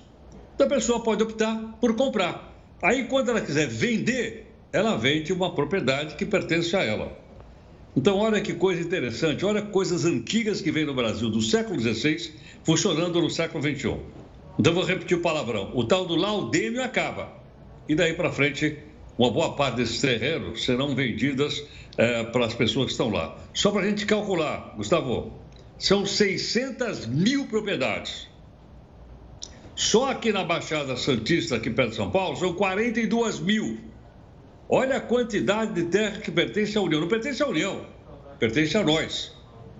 Então 0.53 0.67
a 0.67 0.69
pessoa 0.69 1.01
pode 1.01 1.23
optar 1.23 1.55
por 1.81 1.95
comprar. 1.95 2.55
Aí 2.83 3.05
quando 3.05 3.29
ela 3.29 3.41
quiser 3.41 3.67
vender, 3.67 4.53
ela 4.71 4.95
vende 4.95 5.33
uma 5.33 5.55
propriedade 5.55 6.13
que 6.13 6.23
pertence 6.23 6.75
a 6.75 6.83
ela. 6.83 7.17
Então 7.95 8.15
olha 8.15 8.39
que 8.39 8.53
coisa 8.53 8.79
interessante, 8.79 9.43
olha 9.43 9.63
coisas 9.63 10.05
antigas 10.05 10.61
que 10.61 10.69
vêm 10.69 10.85
no 10.85 10.93
Brasil 10.93 11.31
do 11.31 11.41
século 11.41 11.79
XVI 11.79 12.31
funcionando 12.63 13.19
no 13.19 13.29
século 13.31 13.63
XXI. 13.63 13.97
Então 14.59 14.71
vou 14.71 14.83
repetir 14.83 15.17
o 15.17 15.21
palavrão. 15.21 15.71
O 15.73 15.83
tal 15.83 16.05
do 16.05 16.15
laudêmio 16.15 16.83
acaba. 16.83 17.33
E 17.87 17.95
daí 17.95 18.13
para 18.13 18.31
frente, 18.31 18.77
uma 19.17 19.31
boa 19.31 19.55
parte 19.55 19.77
desses 19.77 20.01
terrenos 20.01 20.63
serão 20.63 20.93
vendidas 20.93 21.63
é, 21.97 22.23
para 22.25 22.45
as 22.45 22.53
pessoas 22.53 22.87
que 22.87 22.91
estão 22.91 23.09
lá. 23.09 23.37
Só 23.53 23.71
para 23.71 23.81
a 23.81 23.89
gente 23.89 24.05
calcular, 24.05 24.73
Gustavo, 24.75 25.33
são 25.77 26.05
600 26.05 27.05
mil 27.07 27.47
propriedades. 27.47 28.27
Só 29.75 30.09
aqui 30.09 30.31
na 30.31 30.43
Baixada 30.43 30.95
Santista, 30.97 31.55
aqui 31.55 31.69
perto 31.69 31.91
de 31.91 31.95
São 31.95 32.09
Paulo, 32.09 32.35
são 32.35 32.53
42 32.53 33.39
mil. 33.39 33.77
Olha 34.67 34.97
a 34.97 35.01
quantidade 35.01 35.73
de 35.73 35.83
terra 35.85 36.19
que 36.19 36.31
pertence 36.31 36.77
à 36.77 36.81
União. 36.81 36.99
Não 36.99 37.07
pertence 37.07 37.41
à 37.41 37.47
União, 37.47 37.85
pertence 38.39 38.75
a 38.75 38.83
nós. 38.83 39.35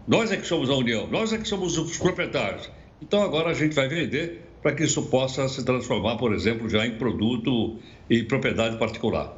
Nós 0.08 0.32
é 0.32 0.38
que 0.38 0.48
somos 0.48 0.70
a 0.70 0.76
União, 0.76 1.08
nós 1.08 1.34
é 1.34 1.38
que 1.38 1.48
somos 1.48 1.78
os 1.78 1.98
proprietários. 1.98 2.70
Então 3.02 3.22
agora 3.22 3.50
a 3.50 3.54
gente 3.54 3.76
vai 3.76 3.88
vender 3.88 4.47
para 4.62 4.74
que 4.76 4.84
isso 4.84 5.10
possa 5.10 5.48
se 5.48 5.64
transformar, 5.64 6.18
por 6.18 6.34
exemplo, 6.34 6.70
já 6.70 6.86
em 6.86 6.98
produto 6.98 7.80
e 8.10 8.24
propriedade 8.24 8.78
particular. 8.78 9.38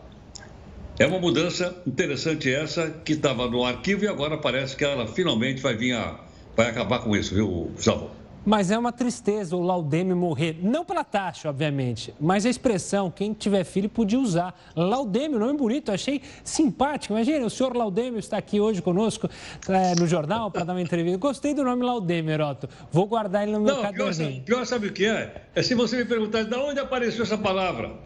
É 1.00 1.06
uma 1.06 1.20
mudança 1.20 1.82
interessante 1.88 2.52
essa 2.52 2.90
que 2.90 3.14
estava 3.14 3.48
no 3.48 3.64
arquivo 3.64 4.04
e 4.04 4.08
agora 4.08 4.38
parece 4.38 4.76
que 4.76 4.84
ela 4.84 5.08
finalmente 5.08 5.62
vai 5.62 5.76
vir 5.76 5.94
a 5.94 6.26
vai 6.56 6.70
acabar 6.70 7.00
com 7.00 7.16
isso, 7.16 7.34
viu, 7.34 7.48
Gustavo? 7.74 8.19
Mas 8.50 8.72
é 8.72 8.78
uma 8.80 8.92
tristeza 8.92 9.56
o 9.56 9.62
Laudemio 9.62 10.18
morrer, 10.18 10.58
não 10.60 10.84
pela 10.84 11.04
taxa, 11.04 11.48
obviamente, 11.48 12.12
mas 12.20 12.48
a 12.48 12.50
expressão, 12.50 13.12
quem 13.12 13.32
tiver 13.32 13.64
filho 13.64 13.88
podia 13.88 14.20
usar. 14.20 14.60
Laudemio, 14.76 15.38
nome 15.38 15.56
bonito, 15.56 15.92
achei 15.92 16.20
simpático. 16.44 17.14
Imagina, 17.14 17.46
o 17.46 17.50
senhor 17.52 17.76
Laudemio 17.76 18.18
está 18.18 18.38
aqui 18.38 18.60
hoje 18.60 18.82
conosco 18.82 19.30
é, 19.68 19.94
no 20.00 20.08
jornal 20.08 20.50
para 20.50 20.64
dar 20.64 20.74
uma 20.74 20.82
entrevista. 20.82 21.20
Gostei 21.20 21.54
do 21.54 21.64
nome 21.64 21.86
Laudemio, 21.86 22.32
Heroto. 22.32 22.68
Vou 22.92 23.06
guardar 23.06 23.44
ele 23.44 23.52
no 23.52 23.60
meu 23.60 23.84
caderninho. 23.84 24.42
Pior, 24.42 24.58
pior 24.58 24.66
sabe 24.66 24.88
o 24.88 24.94
que 24.94 25.06
é? 25.06 25.44
É 25.54 25.62
se 25.62 25.76
você 25.76 25.98
me 25.98 26.06
perguntar 26.06 26.42
de 26.42 26.56
onde 26.56 26.80
apareceu 26.80 27.22
essa 27.22 27.38
palavra. 27.38 28.00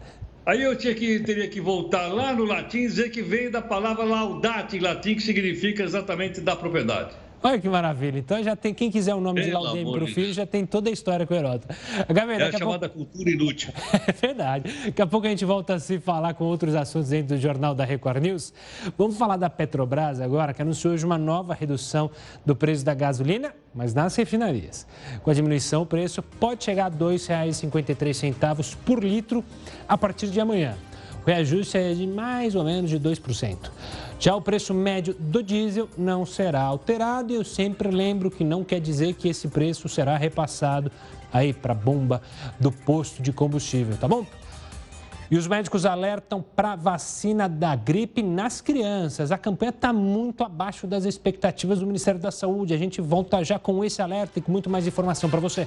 Aí 0.44 0.62
eu 0.62 0.76
tinha 0.76 0.94
que, 0.94 1.20
teria 1.20 1.48
que 1.48 1.58
voltar 1.58 2.08
lá 2.08 2.34
no 2.34 2.44
latim 2.44 2.80
e 2.80 2.86
dizer 2.86 3.10
que 3.10 3.22
veio 3.22 3.50
da 3.50 3.62
palavra 3.62 4.04
laudate 4.04 4.76
em 4.76 4.80
latim, 4.80 5.14
que 5.14 5.22
significa 5.22 5.82
exatamente 5.82 6.42
da 6.42 6.54
propriedade. 6.54 7.23
Olha 7.46 7.58
que 7.58 7.68
maravilha. 7.68 8.18
Então 8.18 8.42
já 8.42 8.56
tem, 8.56 8.72
quem 8.72 8.90
quiser 8.90 9.14
o 9.14 9.20
nome 9.20 9.42
Pelo 9.42 9.46
de 9.46 9.64
Laudemir 9.64 9.92
para 9.92 10.04
o 10.04 10.06
filho, 10.06 10.32
já 10.32 10.46
tem 10.46 10.64
toda 10.64 10.88
a 10.88 10.92
história 10.92 11.26
com 11.26 11.34
o 11.34 11.36
Heródoto. 11.36 11.68
Gabriel, 12.08 12.40
é 12.40 12.48
a 12.48 12.52
chamada 12.52 12.88
pouco... 12.88 13.10
cultura 13.10 13.30
inútil. 13.30 13.70
é 14.08 14.12
verdade. 14.12 14.72
Daqui 14.86 15.02
a 15.02 15.06
pouco 15.06 15.26
a 15.26 15.30
gente 15.30 15.44
volta 15.44 15.74
a 15.74 15.78
se 15.78 16.00
falar 16.00 16.32
com 16.32 16.44
outros 16.44 16.74
assuntos 16.74 17.10
dentro 17.10 17.36
do 17.36 17.40
Jornal 17.40 17.74
da 17.74 17.84
Record 17.84 18.22
News. 18.22 18.54
Vamos 18.96 19.18
falar 19.18 19.36
da 19.36 19.50
Petrobras 19.50 20.22
agora, 20.22 20.54
que 20.54 20.62
anunciou 20.62 20.94
hoje 20.94 21.04
uma 21.04 21.18
nova 21.18 21.52
redução 21.52 22.10
do 22.46 22.56
preço 22.56 22.82
da 22.82 22.94
gasolina, 22.94 23.54
mas 23.74 23.92
nas 23.92 24.16
refinarias. 24.16 24.86
Com 25.22 25.30
a 25.30 25.34
diminuição, 25.34 25.82
o 25.82 25.86
preço 25.86 26.22
pode 26.22 26.64
chegar 26.64 26.86
a 26.86 26.88
R$ 26.88 26.96
2,53 26.96 28.74
por 28.86 29.04
litro 29.04 29.44
a 29.86 29.98
partir 29.98 30.28
de 30.28 30.40
amanhã. 30.40 30.78
O 31.22 31.26
reajuste 31.26 31.76
é 31.76 31.92
de 31.92 32.06
mais 32.06 32.54
ou 32.54 32.64
menos 32.64 32.88
de 32.88 32.98
2%. 32.98 33.70
Já 34.18 34.34
o 34.34 34.40
preço 34.40 34.72
médio 34.72 35.14
do 35.18 35.42
diesel 35.42 35.88
não 35.98 36.24
será 36.24 36.62
alterado 36.62 37.32
e 37.32 37.36
eu 37.36 37.44
sempre 37.44 37.90
lembro 37.90 38.30
que 38.30 38.44
não 38.44 38.64
quer 38.64 38.80
dizer 38.80 39.14
que 39.14 39.28
esse 39.28 39.48
preço 39.48 39.88
será 39.88 40.16
repassado 40.16 40.90
aí 41.32 41.52
para 41.52 41.72
a 41.72 41.76
bomba 41.76 42.22
do 42.58 42.70
posto 42.70 43.22
de 43.22 43.32
combustível, 43.32 43.96
tá 43.96 44.08
bom? 44.08 44.24
E 45.30 45.36
os 45.36 45.48
médicos 45.48 45.84
alertam 45.84 46.44
para 46.54 46.76
vacina 46.76 47.48
da 47.48 47.74
gripe 47.74 48.22
nas 48.22 48.60
crianças. 48.60 49.32
A 49.32 49.38
campanha 49.38 49.70
está 49.70 49.92
muito 49.92 50.44
abaixo 50.44 50.86
das 50.86 51.04
expectativas 51.04 51.80
do 51.80 51.86
Ministério 51.86 52.20
da 52.20 52.30
Saúde. 52.30 52.72
A 52.74 52.78
gente 52.78 53.00
volta 53.00 53.42
já 53.42 53.58
com 53.58 53.84
esse 53.84 54.00
alerta 54.00 54.38
e 54.38 54.42
com 54.42 54.52
muito 54.52 54.70
mais 54.70 54.86
informação 54.86 55.28
para 55.28 55.40
você. 55.40 55.66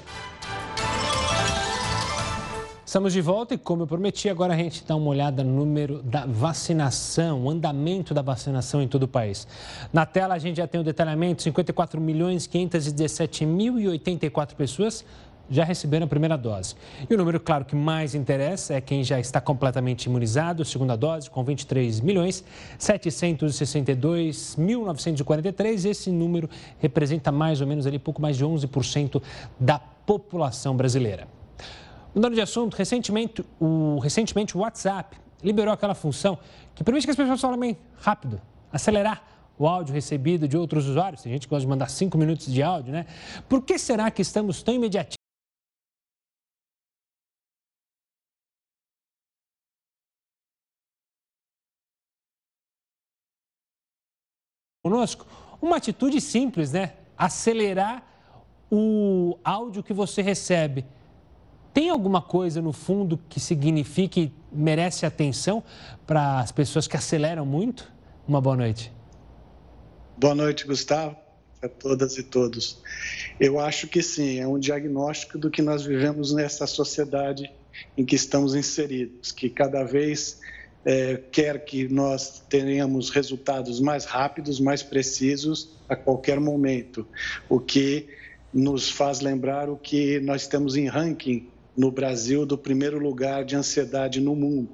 Estamos 2.88 3.12
de 3.12 3.20
volta 3.20 3.54
e, 3.54 3.58
como 3.58 3.84
eu 3.84 3.88
prometi, 3.88 4.30
agora 4.30 4.54
a 4.54 4.58
gente 4.58 4.82
dá 4.88 4.96
uma 4.96 5.10
olhada 5.10 5.44
no 5.44 5.54
número 5.54 6.02
da 6.02 6.26
vacinação, 6.26 7.44
o 7.44 7.50
andamento 7.50 8.14
da 8.14 8.22
vacinação 8.22 8.82
em 8.82 8.88
todo 8.88 9.04
o 9.04 9.08
país. 9.10 9.46
Na 9.92 10.06
tela 10.06 10.36
a 10.36 10.40
gente 10.40 10.56
já 10.56 10.66
tem 10.66 10.80
o 10.80 10.84
detalhamento: 10.86 11.44
54 11.44 12.00
milhões 12.00 12.48
517 12.48 13.46
mil 13.46 13.78
e 13.78 13.90
84 13.90 14.56
pessoas 14.56 15.04
já 15.50 15.66
receberam 15.66 16.06
a 16.06 16.08
primeira 16.08 16.38
dose. 16.38 16.76
E 17.10 17.14
o 17.14 17.18
número, 17.18 17.42
claro, 17.42 17.66
que 17.66 17.76
mais 17.76 18.16
interessa 18.16 18.76
é 18.76 18.80
quem 18.80 19.04
já 19.04 19.20
está 19.20 19.42
completamente 19.42 20.06
imunizado, 20.06 20.64
segunda 20.64 20.96
dose, 20.96 21.30
com 21.30 21.44
23 21.44 22.00
milhões 22.00 22.42
762 22.80 24.56
mil 24.56 24.86
943. 24.86 25.84
Esse 25.84 26.10
número 26.10 26.50
representa 26.80 27.34
mais 27.34 27.60
ou 27.60 27.68
menos 27.68 27.86
ali 27.86 28.00
pouco 28.00 28.22
mais 28.22 28.38
de 28.38 28.46
11% 28.46 29.22
da 29.60 29.78
população 29.78 30.74
brasileira. 30.74 31.36
Mudando 32.14 32.34
de 32.34 32.42
assunto, 32.42 32.76
recentemente 32.76 33.46
o, 33.60 34.00
recentemente 34.00 34.58
o 34.58 34.62
WhatsApp 34.62 35.18
liberou 35.44 35.74
aquela 35.74 35.94
função 35.94 36.38
que 36.74 36.84
permite 36.84 37.06
que 37.06 37.12
as 37.12 37.18
pessoas 37.18 37.40
falem 37.40 37.60
bem 37.60 37.78
rápido, 38.00 38.42
acelerar 38.72 39.24
o 39.58 39.68
áudio 39.68 39.94
recebido 39.94 40.48
de 40.48 40.58
outros 40.58 40.88
usuários. 40.88 41.22
Tem 41.22 41.32
gente 41.32 41.48
que 41.48 41.50
gosta 41.50 41.62
de 41.62 41.68
mandar 41.68 41.90
cinco 41.90 42.18
minutos 42.18 42.52
de 42.52 42.62
áudio, 42.62 42.92
né? 42.92 43.06
Por 43.48 43.64
que 43.64 43.78
será 43.78 44.10
que 44.12 44.22
estamos 44.22 44.62
tão 44.64 44.74
imediatistas? 44.74 45.18
Conosco, 54.84 55.26
uma 55.62 55.78
atitude 55.78 56.22
simples, 56.22 56.72
né? 56.72 56.94
Acelerar 57.18 58.04
o 58.72 59.38
áudio 59.44 59.84
que 59.84 59.94
você 59.94 60.22
recebe. 60.22 60.86
Tem 61.78 61.92
alguma 61.92 62.24
coisa 62.24 62.60
no 62.60 62.74
fundo 62.74 63.20
que 63.30 63.40
signifique, 63.40 64.34
merece 64.52 65.06
atenção 65.06 65.64
para 66.08 66.40
as 66.40 66.52
pessoas 66.52 66.88
que 66.88 66.98
aceleram 66.98 67.46
muito? 67.46 67.88
Uma 68.28 68.42
boa 68.42 68.56
noite. 68.56 68.92
Boa 70.18 70.34
noite, 70.34 70.66
Gustavo, 70.66 71.16
a 71.62 71.70
todas 71.70 72.18
e 72.18 72.24
todos. 72.24 72.82
Eu 73.40 73.60
acho 73.60 73.88
que 73.88 74.02
sim, 74.02 74.40
é 74.40 74.48
um 74.48 74.58
diagnóstico 74.58 75.38
do 75.38 75.52
que 75.52 75.62
nós 75.62 75.86
vivemos 75.86 76.34
nessa 76.34 76.66
sociedade 76.66 77.54
em 77.96 78.04
que 78.04 78.16
estamos 78.16 78.56
inseridos, 78.56 79.32
que 79.32 79.48
cada 79.48 79.84
vez 79.84 80.40
é, 80.84 81.22
quer 81.32 81.64
que 81.64 81.88
nós 81.88 82.44
tenhamos 82.50 83.12
resultados 83.12 83.80
mais 83.80 84.04
rápidos, 84.04 84.60
mais 84.60 84.82
precisos 84.82 85.78
a 85.88 85.96
qualquer 85.96 86.40
momento, 86.40 87.08
o 87.48 87.60
que 87.60 88.08
nos 88.52 88.90
faz 88.90 89.20
lembrar 89.20 89.70
o 89.70 89.78
que 89.78 90.20
nós 90.22 90.48
temos 90.48 90.76
em 90.76 90.88
ranking 90.88 91.48
no 91.78 91.92
Brasil 91.92 92.46
do 92.46 92.58
primeiro 92.58 92.98
lugar 92.98 93.46
de 93.46 93.56
ansiedade 93.56 94.20
no 94.20 94.36
mundo. 94.36 94.70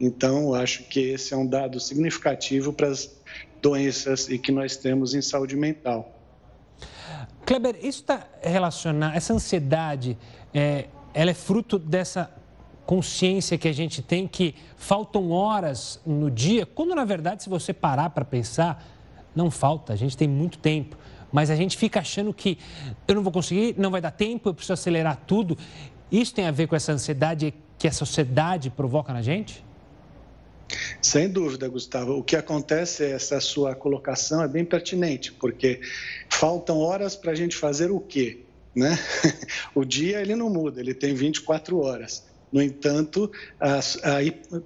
Então, 0.00 0.52
acho 0.54 0.84
que 0.84 0.98
esse 0.98 1.32
é 1.32 1.36
um 1.36 1.46
dado 1.46 1.78
significativo 1.78 2.72
para 2.72 2.88
as 2.88 3.14
doenças 3.62 4.28
e 4.28 4.38
que 4.38 4.50
nós 4.50 4.76
temos 4.76 5.14
em 5.14 5.22
saúde 5.22 5.54
mental. 5.54 6.16
Kleber, 7.46 7.76
isso 7.76 8.00
está 8.00 8.26
relacionado, 8.42 9.14
essa 9.14 9.32
ansiedade, 9.32 10.16
é, 10.52 10.86
ela 11.12 11.30
é 11.30 11.34
fruto 11.34 11.78
dessa 11.78 12.30
consciência 12.86 13.56
que 13.56 13.68
a 13.68 13.72
gente 13.72 14.02
tem 14.02 14.26
que 14.26 14.54
faltam 14.76 15.30
horas 15.30 16.00
no 16.04 16.30
dia, 16.30 16.66
quando 16.66 16.94
na 16.94 17.04
verdade, 17.04 17.42
se 17.42 17.48
você 17.48 17.72
parar 17.72 18.10
para 18.10 18.24
pensar, 18.24 18.84
não 19.34 19.50
falta, 19.50 19.92
a 19.92 19.96
gente 19.96 20.16
tem 20.16 20.26
muito 20.26 20.58
tempo. 20.58 20.96
Mas 21.32 21.50
a 21.50 21.54
gente 21.54 21.76
fica 21.76 22.00
achando 22.00 22.34
que 22.34 22.58
eu 23.06 23.14
não 23.14 23.22
vou 23.22 23.32
conseguir, 23.32 23.74
não 23.78 23.90
vai 23.90 24.00
dar 24.00 24.10
tempo, 24.10 24.48
eu 24.48 24.54
preciso 24.54 24.72
acelerar 24.72 25.16
tudo. 25.26 25.56
Isso 26.10 26.34
tem 26.34 26.46
a 26.46 26.50
ver 26.50 26.66
com 26.66 26.74
essa 26.74 26.92
ansiedade 26.92 27.54
que 27.78 27.86
a 27.86 27.92
sociedade 27.92 28.70
provoca 28.70 29.12
na 29.12 29.22
gente? 29.22 29.64
Sem 31.02 31.28
dúvida, 31.28 31.68
Gustavo. 31.68 32.18
O 32.18 32.22
que 32.22 32.36
acontece 32.36 33.04
é 33.04 33.10
essa 33.12 33.40
sua 33.40 33.74
colocação 33.74 34.42
é 34.42 34.48
bem 34.48 34.64
pertinente, 34.64 35.32
porque 35.32 35.80
faltam 36.28 36.78
horas 36.78 37.16
para 37.16 37.32
a 37.32 37.34
gente 37.34 37.56
fazer 37.56 37.90
o 37.90 38.00
quê? 38.00 38.40
Né? 38.74 38.98
O 39.74 39.84
dia 39.84 40.20
ele 40.20 40.36
não 40.36 40.50
muda, 40.50 40.80
ele 40.80 40.94
tem 40.94 41.14
24 41.14 41.78
horas. 41.80 42.29
No 42.52 42.60
entanto, 42.60 43.30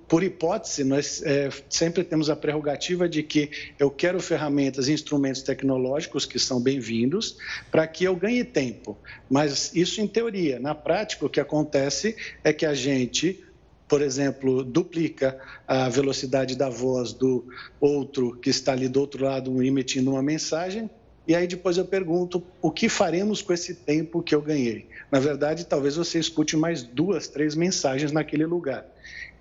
por 0.08 0.22
hipótese, 0.22 0.84
nós 0.84 1.22
é, 1.22 1.50
sempre 1.68 2.02
temos 2.02 2.30
a 2.30 2.36
prerrogativa 2.36 3.08
de 3.08 3.22
que 3.22 3.50
eu 3.78 3.90
quero 3.90 4.20
ferramentas 4.20 4.88
e 4.88 4.92
instrumentos 4.92 5.42
tecnológicos 5.42 6.24
que 6.24 6.38
são 6.38 6.60
bem-vindos 6.60 7.36
para 7.70 7.86
que 7.86 8.04
eu 8.04 8.16
ganhe 8.16 8.42
tempo. 8.42 8.96
Mas 9.28 9.74
isso 9.74 10.00
em 10.00 10.06
teoria. 10.06 10.58
Na 10.58 10.74
prática, 10.74 11.26
o 11.26 11.28
que 11.28 11.40
acontece 11.40 12.16
é 12.42 12.52
que 12.52 12.64
a 12.64 12.74
gente 12.74 13.44
por 13.86 14.00
exemplo, 14.00 14.64
duplica 14.64 15.38
a 15.68 15.88
velocidade 15.88 16.56
da 16.56 16.68
voz 16.70 17.12
do 17.12 17.44
outro 17.78 18.34
que 18.36 18.50
está 18.50 18.72
ali 18.72 18.88
do 18.88 18.98
outro 18.98 19.24
lado 19.24 19.62
emitindo 19.62 20.10
uma 20.10 20.22
mensagem, 20.22 20.88
e 21.26 21.34
aí 21.34 21.46
depois 21.46 21.76
eu 21.76 21.84
pergunto 21.84 22.42
o 22.60 22.70
que 22.70 22.88
faremos 22.88 23.40
com 23.40 23.52
esse 23.52 23.74
tempo 23.74 24.22
que 24.22 24.34
eu 24.34 24.42
ganhei. 24.42 24.86
Na 25.10 25.18
verdade, 25.18 25.64
talvez 25.64 25.96
você 25.96 26.18
escute 26.18 26.56
mais 26.56 26.82
duas, 26.82 27.28
três 27.28 27.54
mensagens 27.54 28.12
naquele 28.12 28.44
lugar. 28.44 28.86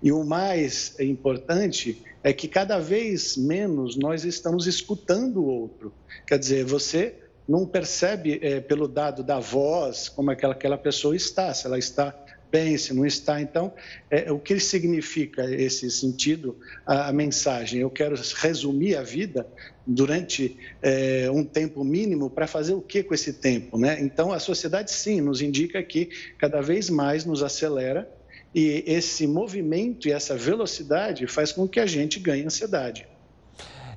E 0.02 0.10
o 0.10 0.24
mais 0.24 0.98
importante 0.98 2.02
é 2.22 2.32
que 2.32 2.48
cada 2.48 2.78
vez 2.78 3.36
menos 3.36 3.96
nós 3.96 4.24
estamos 4.24 4.66
escutando 4.66 5.42
o 5.42 5.46
outro. 5.46 5.92
Quer 6.26 6.38
dizer, 6.38 6.64
você 6.64 7.14
não 7.46 7.66
percebe 7.66 8.38
é, 8.42 8.60
pelo 8.60 8.88
dado 8.88 9.22
da 9.22 9.38
voz 9.38 10.08
como 10.08 10.30
aquela, 10.30 10.54
aquela 10.54 10.78
pessoa 10.78 11.14
está, 11.14 11.52
se 11.52 11.66
ela 11.66 11.78
está 11.78 12.14
bem, 12.54 12.78
se 12.78 12.94
não 12.94 13.04
está. 13.04 13.40
Então, 13.40 13.72
é, 14.08 14.30
o 14.30 14.38
que 14.38 14.60
significa 14.60 15.42
esse 15.50 15.90
sentido, 15.90 16.56
a, 16.86 17.08
a, 17.08 17.12
mensagem? 17.12 17.80
Eu 17.80 17.90
quero 17.90 18.14
resumir 18.36 18.94
a 18.94 19.02
vida 19.02 19.44
durante 19.84 20.56
é, 20.80 21.28
um 21.32 21.44
tempo 21.44 21.82
mínimo 21.82 22.30
para 22.30 22.46
fazer 22.46 22.72
o 22.72 22.80
que 22.80 23.02
com 23.02 23.12
esse 23.12 23.32
tempo? 23.32 23.76
Né? 23.76 24.00
Então, 24.00 24.32
a 24.32 24.38
sociedade, 24.38 24.92
sim, 24.92 25.20
nos 25.20 25.42
indica 25.42 25.82
que 25.82 26.08
cada 26.38 26.60
vez 26.60 26.88
mais 26.88 27.24
nos 27.24 27.42
acelera 27.42 28.08
e 28.54 28.84
esse 28.86 29.26
movimento 29.26 30.06
e 30.06 30.12
essa 30.12 30.36
velocidade 30.36 31.26
faz 31.26 31.50
com 31.50 31.66
que 31.66 31.80
a 31.80 31.86
gente 31.86 32.20
ganhe 32.20 32.44
ansiedade. 32.44 33.04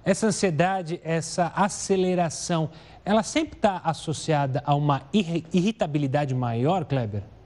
Essa 0.04 0.26
ansiedade, 0.26 1.00
essa 1.04 1.54
aceleração, 1.56 2.72
ela 3.06 3.22
sempre 3.22 3.56
está 3.56 3.82
associada 3.84 4.64
a 4.66 4.74
uma 4.74 5.08
irritabilidade 5.14 6.34
maior, 6.34 6.84
Kleber? 6.86 7.37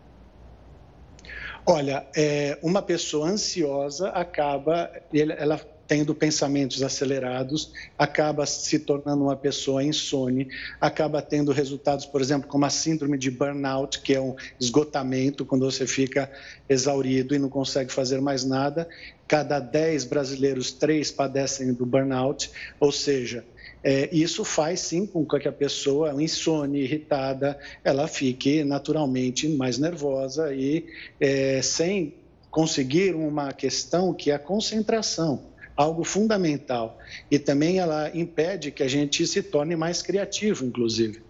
Olha, 1.65 2.08
é, 2.15 2.58
uma 2.62 2.82
pessoa 2.82 3.30
ansiosa 3.30 4.10
acaba, 4.10 4.91
ela 5.13 5.60
tendo 5.91 6.15
pensamentos 6.15 6.82
acelerados, 6.82 7.74
acaba 7.97 8.45
se 8.45 8.80
tornando 8.80 9.24
uma 9.26 9.36
pessoa 9.36 9.84
insone, 9.84 10.47
acaba 10.80 11.21
tendo 11.21 11.52
resultados, 11.52 12.06
por 12.06 12.21
exemplo, 12.21 12.47
como 12.47 12.63
a 12.63 12.69
síndrome 12.69 13.17
de 13.17 13.30
burnout, 13.30 14.00
que 14.00 14.13
é 14.13 14.21
um 14.21 14.34
esgotamento, 14.58 15.45
quando 15.45 15.69
você 15.69 15.86
fica 15.86 16.32
exaurido 16.69 17.36
e 17.36 17.39
não 17.39 17.50
consegue 17.50 17.91
fazer 17.91 18.21
mais 18.21 18.45
nada. 18.45 18.88
Cada 19.28 19.60
10 19.60 20.06
brasileiros, 20.06 20.71
3 20.71 21.12
padecem 21.12 21.74
do 21.74 21.86
burnout, 21.86 22.50
ou 22.80 22.93
seja, 22.93 23.45
é, 23.84 24.10
isso 24.12 24.44
faz 24.44 24.80
sim 24.82 25.06
com 25.06 25.26
que 25.26 25.48
a 25.48 25.52
pessoa 25.52 26.12
insone, 26.22 26.80
irritada, 26.82 27.58
ela 27.84 28.08
fique 28.08 28.63
naturalmente 28.63 29.48
mais 29.48 29.78
nervosa 29.78 30.54
e 30.54 30.86
é, 31.20 31.62
sem 31.62 32.13
conseguir 32.50 33.15
uma 33.15 33.54
questão 33.54 34.13
que 34.13 34.30
é 34.30 34.36
a 34.36 34.39
concentração. 34.39 35.50
algo 35.76 36.04
fundamental. 36.04 37.00
E 37.32 37.39
também 37.39 37.80
ela 37.80 38.12
impede 38.15 38.70
que 38.72 38.84
a 38.84 38.88
gente 38.88 39.26
se 39.26 39.41
torne 39.41 39.76
mais 39.76 40.02
criativo, 40.02 40.63
inclusive. 40.63 41.24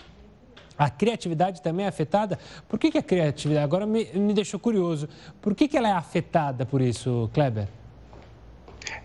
A 0.78 0.90
criatividade 0.90 1.62
também 1.62 1.86
é 1.86 1.88
afetada? 1.88 2.38
Por 2.68 2.80
que, 2.80 2.92
que 2.92 2.98
a 2.98 3.04
criatividade, 3.04 3.64
agora 3.64 3.86
me, 3.86 4.06
me 4.14 4.34
deixou 4.34 4.60
curioso, 4.60 5.08
por 5.40 5.56
que, 5.56 5.68
que 5.68 5.78
ela 5.78 5.88
é 5.88 5.94
afetada 5.94 6.66
por 6.66 6.82
isso, 6.82 7.30
Kleber? 7.34 7.68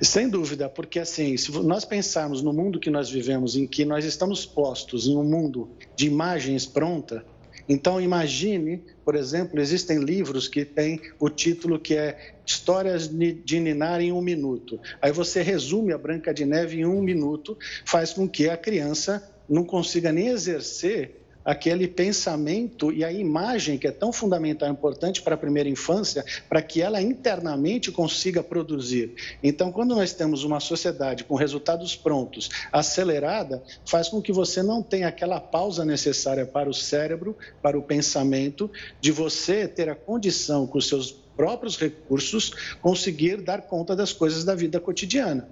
Sem 0.00 0.28
dúvida, 0.28 0.68
porque 0.68 0.98
assim, 0.98 1.36
se 1.36 1.50
nós 1.62 1.84
pensarmos 1.84 2.42
no 2.42 2.52
mundo 2.52 2.80
que 2.80 2.90
nós 2.90 3.10
vivemos, 3.10 3.56
em 3.56 3.66
que 3.66 3.84
nós 3.84 4.04
estamos 4.04 4.46
postos 4.46 5.06
em 5.06 5.16
um 5.16 5.24
mundo 5.24 5.70
de 5.94 6.06
imagens 6.06 6.66
pronta, 6.66 7.24
então 7.68 8.00
imagine, 8.00 8.84
por 9.04 9.16
exemplo, 9.16 9.60
existem 9.60 9.98
livros 9.98 10.46
que 10.46 10.64
têm 10.64 11.00
o 11.18 11.28
título 11.28 11.78
que 11.78 11.96
é 11.96 12.34
Histórias 12.46 13.08
de 13.08 13.60
Ninar 13.60 14.00
em 14.00 14.12
um 14.12 14.22
minuto. 14.22 14.78
Aí 15.02 15.10
você 15.10 15.42
resume 15.42 15.92
a 15.92 15.98
Branca 15.98 16.32
de 16.32 16.44
Neve 16.44 16.78
em 16.78 16.86
um 16.86 17.02
minuto, 17.02 17.58
faz 17.84 18.12
com 18.12 18.28
que 18.28 18.48
a 18.48 18.56
criança 18.56 19.28
não 19.48 19.64
consiga 19.64 20.12
nem 20.12 20.28
exercer 20.28 21.25
aquele 21.46 21.86
pensamento 21.86 22.92
e 22.92 23.04
a 23.04 23.12
imagem 23.12 23.78
que 23.78 23.86
é 23.86 23.92
tão 23.92 24.12
fundamental 24.12 24.68
e 24.68 24.72
importante 24.72 25.22
para 25.22 25.36
a 25.36 25.38
primeira 25.38 25.68
infância, 25.68 26.24
para 26.48 26.60
que 26.60 26.82
ela 26.82 27.00
internamente 27.00 27.92
consiga 27.92 28.42
produzir. 28.42 29.14
Então, 29.40 29.70
quando 29.70 29.94
nós 29.94 30.12
temos 30.12 30.42
uma 30.42 30.58
sociedade 30.58 31.22
com 31.22 31.36
resultados 31.36 31.94
prontos, 31.94 32.50
acelerada, 32.72 33.62
faz 33.86 34.08
com 34.08 34.20
que 34.20 34.32
você 34.32 34.60
não 34.60 34.82
tenha 34.82 35.06
aquela 35.06 35.38
pausa 35.38 35.84
necessária 35.84 36.44
para 36.44 36.68
o 36.68 36.74
cérebro, 36.74 37.36
para 37.62 37.78
o 37.78 37.82
pensamento, 37.82 38.68
de 39.00 39.12
você 39.12 39.68
ter 39.68 39.88
a 39.88 39.94
condição 39.94 40.66
com 40.66 40.78
os 40.78 40.88
seus 40.88 41.12
próprios 41.36 41.76
recursos 41.78 42.76
conseguir 42.80 43.42
dar 43.42 43.62
conta 43.62 43.94
das 43.94 44.12
coisas 44.12 44.42
da 44.42 44.54
vida 44.54 44.80
cotidiana. 44.80 45.48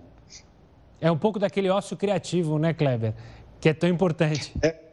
É 1.00 1.10
um 1.10 1.18
pouco 1.18 1.38
daquele 1.38 1.68
ócio 1.68 1.96
criativo, 1.96 2.58
né, 2.58 2.72
Kleber? 2.72 3.14
Que 3.60 3.68
é 3.68 3.74
tão 3.74 3.88
importante. 3.88 4.52
É, 4.62 4.83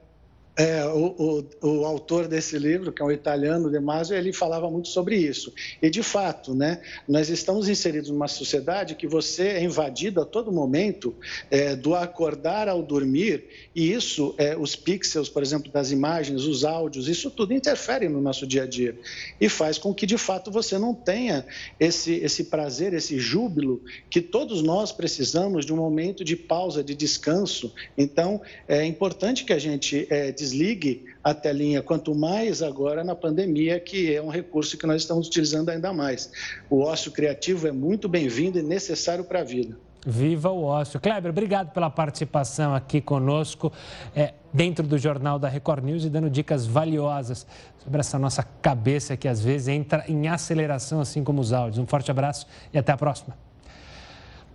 é, 0.58 0.86
o, 0.86 1.46
o, 1.62 1.68
o, 1.68 1.86
autor 1.86 2.28
desse 2.28 2.58
livro, 2.60 2.92
que 2.92 3.02
é 3.02 3.06
um 3.06 3.12
italiano, 3.12 3.72
De 3.72 3.80
Masio, 3.80 4.18
ele 4.18 4.34
falava 4.34 4.70
muito 4.70 4.90
sobre 4.90 5.16
isso. 5.16 5.54
E, 5.82 5.90
de 5.90 6.04
fato, 6.04 6.54
né, 6.54 6.82
nós 7.08 7.30
estamos 7.30 7.70
inseridos 7.70 8.10
numa 8.10 8.28
sociedade 8.28 8.96
que 8.96 9.08
você 9.08 9.48
é 9.48 9.64
invadido 9.64 10.22
a 10.22 10.26
todo 10.26 10.52
momento, 10.52 11.16
é, 11.50 11.76
do 11.76 11.96
acordar 11.96 12.68
ao 12.68 12.84
dormir, 12.84 13.46
e 13.74 13.94
isso, 13.94 14.36
é, 14.38 14.58
os 14.58 14.76
pixels, 14.76 15.30
por 15.30 15.42
exemplo, 15.42 15.72
das 15.72 15.92
imagens, 15.92 16.44
os 16.44 16.66
áudios, 16.66 17.08
isso 17.08 17.32
tudo 17.32 17.54
interfere 17.54 18.10
no 18.10 18.20
nosso 18.20 18.46
dia 18.46 18.64
a 18.64 18.68
dia. 18.68 18.98
E 19.40 19.48
faz 19.48 19.78
com 19.78 19.94
que, 19.94 20.06
de 20.06 20.18
fato, 20.18 20.52
você 20.52 20.78
não 20.78 20.94
tenha 20.94 21.46
esse, 21.80 22.16
esse 22.16 22.46
prazer, 22.46 22.94
esse 22.94 23.18
júbilo, 23.18 23.82
que 24.10 24.20
todos 24.20 24.62
nós 24.62 24.92
precisamos 24.92 25.66
de 25.66 25.72
um 25.72 25.78
momento 25.78 26.26
de 26.26 26.36
pausa, 26.36 26.84
de 26.84 26.94
descanso. 26.94 27.74
Então, 27.98 28.42
é 28.68 28.84
importante 28.86 29.46
que 29.46 29.54
a 29.54 29.60
gente 29.60 30.06
é, 30.10 30.41
desligue 30.42 31.06
a 31.24 31.34
telinha, 31.34 31.84
quanto 31.84 32.16
mais 32.16 32.64
agora 32.64 33.04
na 33.04 33.16
pandemia, 33.16 33.80
que 33.80 34.14
é 34.14 34.22
um 34.22 34.30
recurso 34.30 34.76
que 34.76 34.88
nós 34.88 35.04
estamos 35.04 35.28
utilizando 35.28 35.70
ainda 35.70 35.94
mais. 35.94 36.32
O 36.70 36.82
ócio 36.82 37.12
criativo 37.12 37.68
é 37.68 37.72
muito 37.72 38.10
bem-vindo 38.10 38.58
e 38.58 38.64
necessário 38.64 39.24
para 39.24 39.42
a 39.42 39.44
vida. 39.44 39.78
Viva 40.04 40.50
o 40.50 40.64
ócio. 40.64 41.00
Kleber, 41.00 41.30
obrigado 41.30 41.72
pela 41.72 41.88
participação 41.88 42.74
aqui 42.74 43.00
conosco, 43.00 43.72
é, 44.16 44.34
dentro 44.52 44.88
do 44.88 44.98
Jornal 44.98 45.38
da 45.38 45.48
Record 45.48 45.84
News 45.84 46.04
e 46.06 46.10
dando 46.10 46.28
dicas 46.28 46.66
valiosas 46.66 47.46
sobre 47.84 48.00
essa 48.00 48.18
nossa 48.18 48.42
cabeça 48.42 49.16
que 49.16 49.28
às 49.28 49.42
vezes 49.42 49.68
entra 49.68 50.04
em 50.08 50.28
aceleração, 50.28 51.02
assim 51.02 51.24
como 51.24 51.40
os 51.40 51.54
áudios. 51.54 51.78
Um 51.78 51.86
forte 51.86 52.10
abraço 52.10 52.48
e 52.74 52.80
até 52.80 52.92
a 52.92 52.98
próxima. 52.98 53.38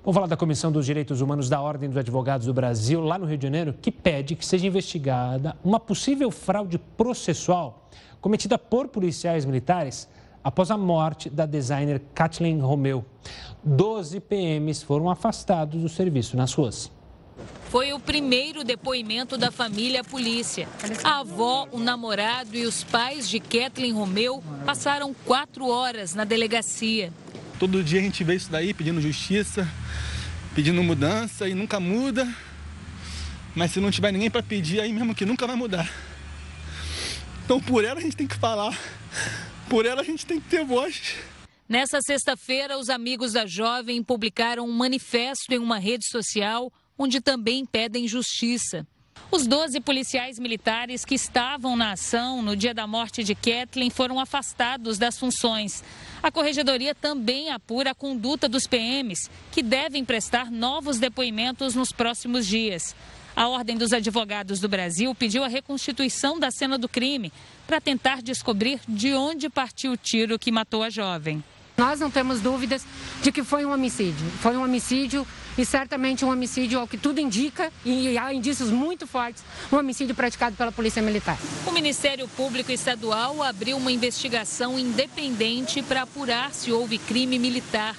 Vamos 0.07 0.15
falar 0.15 0.29
da 0.29 0.37
Comissão 0.37 0.71
dos 0.71 0.87
Direitos 0.87 1.21
Humanos 1.21 1.49
da 1.49 1.61
Ordem 1.61 1.89
dos 1.89 1.99
Advogados 1.99 2.47
do 2.47 2.55
Brasil, 2.55 3.01
lá 3.01 3.19
no 3.19 3.27
Rio 3.27 3.37
de 3.37 3.43
Janeiro, 3.43 3.75
que 3.83 3.91
pede 3.91 4.37
que 4.37 4.47
seja 4.47 4.65
investigada 4.65 5.57
uma 5.65 5.81
possível 5.81 6.31
fraude 6.31 6.79
processual 6.79 7.91
cometida 8.21 8.57
por 8.57 8.87
policiais 8.87 9.45
militares 9.45 10.09
após 10.45 10.71
a 10.71 10.79
morte 10.79 11.29
da 11.29 11.45
designer 11.45 12.01
Kathleen 12.15 12.61
Romeu. 12.61 13.05
Doze 13.65 14.21
PMs 14.21 14.81
foram 14.81 15.11
afastados 15.11 15.83
do 15.83 15.89
serviço 15.89 16.37
nas 16.37 16.55
ruas. 16.55 16.89
Foi 17.69 17.93
o 17.93 17.99
primeiro 17.99 18.63
depoimento 18.63 19.37
da 19.37 19.51
família 19.51 20.03
à 20.03 20.05
polícia. 20.05 20.69
A 21.03 21.19
avó, 21.19 21.67
o 21.73 21.81
namorado 21.81 22.57
e 22.57 22.65
os 22.65 22.85
pais 22.85 23.29
de 23.29 23.41
Kathleen 23.41 23.93
Romeu 23.93 24.41
passaram 24.65 25.13
quatro 25.25 25.69
horas 25.69 26.15
na 26.15 26.23
delegacia. 26.23 27.13
Todo 27.59 27.83
dia 27.83 28.01
a 28.01 28.03
gente 28.03 28.23
vê 28.23 28.35
isso 28.35 28.51
daí 28.51 28.75
pedindo 28.75 29.01
justiça, 29.01 29.67
pedindo 30.55 30.83
mudança 30.83 31.49
e 31.49 31.55
nunca 31.55 31.81
muda. 31.81 32.29
Mas 33.55 33.71
se 33.71 33.81
não 33.81 33.91
tiver 33.91 34.13
ninguém 34.13 34.31
para 34.31 34.43
pedir, 34.43 34.81
aí 34.81 34.93
mesmo 34.93 35.15
que 35.15 35.25
nunca 35.25 35.47
vai 35.47 35.57
mudar. 35.57 35.91
Então 37.45 37.59
por 37.61 37.85
ela 37.85 37.99
a 37.99 38.03
gente 38.03 38.17
tem 38.17 38.27
que 38.27 38.37
falar, 38.37 38.79
por 39.71 39.87
ela 39.87 40.03
a 40.03 40.05
gente 40.05 40.27
tem 40.27 40.39
que 40.39 40.49
ter 40.49 40.65
voz. 40.65 41.17
Nessa 41.69 42.01
sexta-feira, 42.01 42.79
os 42.79 42.91
amigos 42.91 43.33
da 43.33 43.47
jovem 43.47 44.03
publicaram 44.03 44.65
um 44.65 44.73
manifesto 44.73 45.53
em 45.53 45.59
uma 45.59 45.79
rede 45.79 46.07
social 46.07 46.71
onde 46.99 47.21
também 47.21 47.65
pedem 47.65 48.07
justiça. 48.07 48.87
Os 49.31 49.47
12 49.47 49.81
policiais 49.81 50.39
militares 50.39 51.05
que 51.05 51.15
estavam 51.15 51.77
na 51.77 51.93
ação 51.93 52.41
no 52.43 52.57
dia 52.57 52.73
da 52.73 52.87
morte 52.87 53.25
de 53.25 53.35
Kathleen 53.35 53.91
foram 53.91 54.21
afastados 54.21 54.99
das 54.99 55.19
funções. 55.19 55.83
A 56.23 56.31
corregedoria 56.31 56.95
também 56.95 57.51
apura 57.51 57.91
a 57.91 57.95
conduta 57.95 58.49
dos 58.49 58.67
PMs, 58.67 59.29
que 59.51 59.63
devem 59.63 60.05
prestar 60.05 60.51
novos 60.51 60.99
depoimentos 60.99 61.75
nos 61.75 61.91
próximos 61.91 62.47
dias. 62.47 62.95
A 63.35 63.49
Ordem 63.49 63.77
dos 63.77 63.93
Advogados 63.93 64.61
do 64.61 64.69
Brasil 64.69 65.15
pediu 65.15 65.45
a 65.45 65.49
reconstituição 65.49 66.39
da 66.39 66.51
cena 66.51 66.79
do 66.79 66.89
crime 66.89 67.31
para 67.67 67.81
tentar 67.81 68.23
descobrir 68.23 68.81
de 68.89 69.13
onde 69.13 69.51
partiu 69.51 69.93
o 69.93 69.97
tiro 69.97 70.39
que 70.39 70.51
matou 70.51 70.83
a 70.83 70.89
jovem. 70.89 71.45
Nós 71.77 72.01
não 72.01 72.11
temos 72.11 72.41
dúvidas 72.41 72.85
de 73.23 73.31
que 73.31 73.45
foi 73.45 73.67
um 73.67 73.73
homicídio. 73.73 74.27
Foi 74.41 74.57
um 74.57 74.65
homicídio 74.65 75.27
e 75.59 75.65
certamente 75.65 76.25
um 76.25 76.31
homicídio, 76.31 76.79
ao 76.79 76.87
que 76.87 76.99
tudo 76.99 77.21
indica, 77.21 77.73
e 77.85 78.17
há 78.19 78.33
indícios 78.33 78.71
muito 78.71 79.07
fortes, 79.07 79.43
um 79.73 79.77
homicídio 79.77 80.15
praticado 80.15 80.57
pela 80.57 80.71
Polícia 80.71 81.03
Militar. 81.03 81.39
O 81.67 81.73
Ministério 81.73 82.29
Público 82.29 82.71
Estadual 82.71 83.43
abriu 83.43 83.77
uma 83.77 83.91
investigação 83.91 84.79
independente 84.79 85.83
para 85.83 86.03
apurar 86.03 86.53
se 86.53 86.73
houve 86.73 86.99
crime 86.99 87.39
militar. 87.39 87.97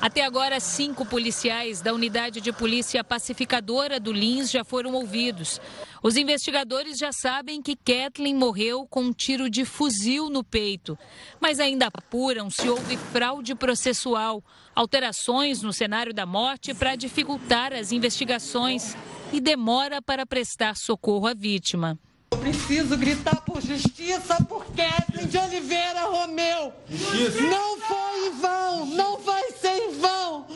Até 0.00 0.24
agora, 0.24 0.60
cinco 0.60 1.06
policiais 1.06 1.80
da 1.80 1.92
unidade 1.92 2.40
de 2.40 2.52
polícia 2.52 3.02
pacificadora 3.02 3.98
do 3.98 4.12
Lins 4.12 4.50
já 4.50 4.62
foram 4.62 4.92
ouvidos. 4.92 5.60
Os 6.02 6.16
investigadores 6.16 6.98
já 6.98 7.12
sabem 7.12 7.62
que 7.62 7.74
Kathleen 7.74 8.34
morreu 8.34 8.86
com 8.86 9.04
um 9.04 9.12
tiro 9.12 9.48
de 9.48 9.64
fuzil 9.64 10.28
no 10.28 10.44
peito, 10.44 10.98
mas 11.40 11.58
ainda 11.58 11.86
apuram 11.86 12.50
se 12.50 12.68
houve 12.68 12.96
fraude 12.96 13.54
processual, 13.54 14.44
alterações 14.74 15.62
no 15.62 15.72
cenário 15.72 16.12
da 16.12 16.26
morte 16.26 16.74
para 16.74 16.94
dificultar 16.94 17.72
as 17.72 17.90
investigações 17.90 18.94
e 19.32 19.40
demora 19.40 20.00
para 20.00 20.26
prestar 20.26 20.76
socorro 20.76 21.26
à 21.26 21.34
vítima. 21.34 21.98
Eu 22.30 22.38
preciso 22.38 22.96
gritar 22.96 23.40
por 23.42 23.60
justiça 23.60 24.42
por 24.44 24.64
Kathleen 24.66 25.28
de 25.28 25.38
Oliveira 25.38 26.06
Romeu. 26.06 26.72
Justiça. 26.88 27.40
Não 27.42 27.78
foi 27.78 28.26
em 28.26 28.40
vão, 28.40 28.86
não 28.86 29.18
vai 29.18 29.52
ser 29.52 29.76
em 29.76 30.00
vão. 30.00 30.46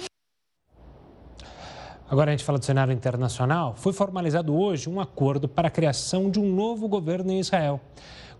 Agora 2.08 2.30
a 2.30 2.32
gente 2.32 2.44
fala 2.44 2.58
do 2.58 2.64
cenário 2.64 2.92
internacional. 2.92 3.74
Foi 3.76 3.92
formalizado 3.92 4.52
hoje 4.52 4.90
um 4.90 5.00
acordo 5.00 5.48
para 5.48 5.68
a 5.68 5.70
criação 5.70 6.28
de 6.28 6.40
um 6.40 6.52
novo 6.52 6.88
governo 6.88 7.30
em 7.30 7.38
Israel. 7.38 7.80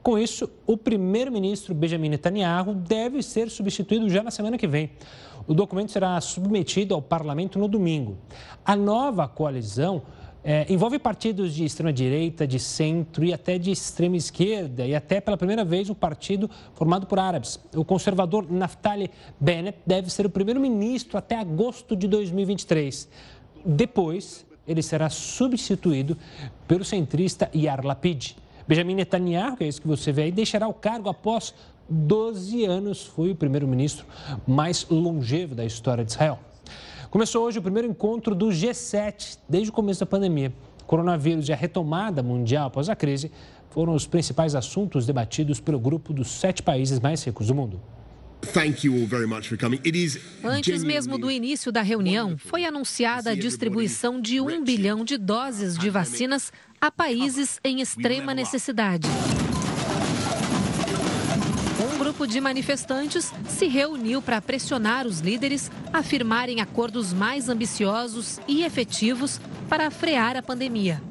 Com 0.02 0.18
isso, 0.18 0.50
o 0.66 0.76
primeiro-ministro 0.76 1.72
Benjamin 1.72 2.08
Netanyahu 2.08 2.74
deve 2.74 3.22
ser 3.22 3.48
substituído 3.48 4.08
já 4.08 4.24
na 4.24 4.30
semana 4.32 4.58
que 4.58 4.66
vem. 4.66 4.90
O 5.46 5.54
documento 5.54 5.92
será 5.92 6.20
submetido 6.20 6.94
ao 6.94 7.02
parlamento 7.02 7.58
no 7.58 7.68
domingo. 7.68 8.16
A 8.64 8.74
nova 8.74 9.28
coalizão 9.28 10.02
é, 10.42 10.66
envolve 10.72 10.98
partidos 10.98 11.54
de 11.54 11.64
extrema-direita, 11.64 12.46
de 12.46 12.58
centro 12.58 13.24
e 13.24 13.32
até 13.32 13.58
de 13.58 13.70
extrema-esquerda, 13.70 14.86
e 14.86 14.94
até 14.94 15.20
pela 15.20 15.36
primeira 15.36 15.64
vez 15.64 15.90
um 15.90 15.94
partido 15.94 16.50
formado 16.74 17.06
por 17.06 17.18
árabes. 17.18 17.60
O 17.74 17.84
conservador 17.84 18.50
Naftali 18.50 19.10
Bennett 19.38 19.78
deve 19.86 20.10
ser 20.10 20.26
o 20.26 20.30
primeiro-ministro 20.30 21.18
até 21.18 21.36
agosto 21.36 21.94
de 21.94 22.08
2023. 22.08 23.08
Depois, 23.64 24.46
ele 24.66 24.82
será 24.82 25.10
substituído 25.10 26.16
pelo 26.66 26.84
centrista 26.84 27.50
Yair 27.54 27.84
Lapid. 27.84 28.36
Benjamin 28.66 28.94
Netanyahu, 28.94 29.56
que 29.56 29.64
é 29.64 29.68
isso 29.68 29.80
que 29.80 29.88
você 29.88 30.12
vê 30.12 30.22
aí, 30.22 30.32
deixará 30.32 30.68
o 30.68 30.74
cargo 30.74 31.08
após 31.08 31.52
12 31.88 32.64
anos. 32.64 33.04
Foi 33.04 33.32
o 33.32 33.34
primeiro-ministro 33.34 34.06
mais 34.46 34.86
longevo 34.88 35.54
da 35.54 35.64
história 35.64 36.04
de 36.04 36.12
Israel. 36.12 36.38
Começou 37.10 37.44
hoje 37.44 37.58
o 37.58 37.62
primeiro 37.62 37.88
encontro 37.88 38.36
do 38.36 38.46
G7 38.50 39.38
desde 39.48 39.70
o 39.70 39.72
começo 39.72 39.98
da 39.98 40.06
pandemia. 40.06 40.54
O 40.80 40.84
coronavírus 40.84 41.48
e 41.48 41.52
a 41.52 41.56
retomada 41.56 42.22
mundial 42.22 42.68
após 42.68 42.88
a 42.88 42.94
crise 42.94 43.32
foram 43.70 43.94
os 43.96 44.06
principais 44.06 44.54
assuntos 44.54 45.06
debatidos 45.06 45.58
pelo 45.58 45.80
grupo 45.80 46.12
dos 46.12 46.30
sete 46.30 46.62
países 46.62 47.00
mais 47.00 47.24
ricos 47.24 47.48
do 47.48 47.54
mundo. 47.54 47.80
Antes 50.44 50.84
mesmo 50.84 51.18
do 51.18 51.28
início 51.28 51.72
da 51.72 51.82
reunião, 51.82 52.38
foi 52.38 52.64
anunciada 52.64 53.30
a 53.30 53.34
distribuição 53.34 54.20
de 54.20 54.40
um 54.40 54.62
bilhão 54.62 55.04
de 55.04 55.18
doses 55.18 55.76
de 55.76 55.90
vacinas 55.90 56.52
a 56.80 56.92
países 56.92 57.58
em 57.64 57.80
extrema 57.80 58.32
necessidade. 58.32 59.08
Grupo 62.20 62.34
de 62.34 62.38
manifestantes 62.38 63.32
se 63.48 63.66
reuniu 63.66 64.20
para 64.20 64.42
pressionar 64.42 65.06
os 65.06 65.20
líderes 65.20 65.70
a 65.90 66.02
firmarem 66.02 66.60
acordos 66.60 67.14
mais 67.14 67.48
ambiciosos 67.48 68.38
e 68.46 68.62
efetivos 68.62 69.40
para 69.70 69.90
frear 69.90 70.36
a 70.36 70.42
pandemia. 70.42 71.02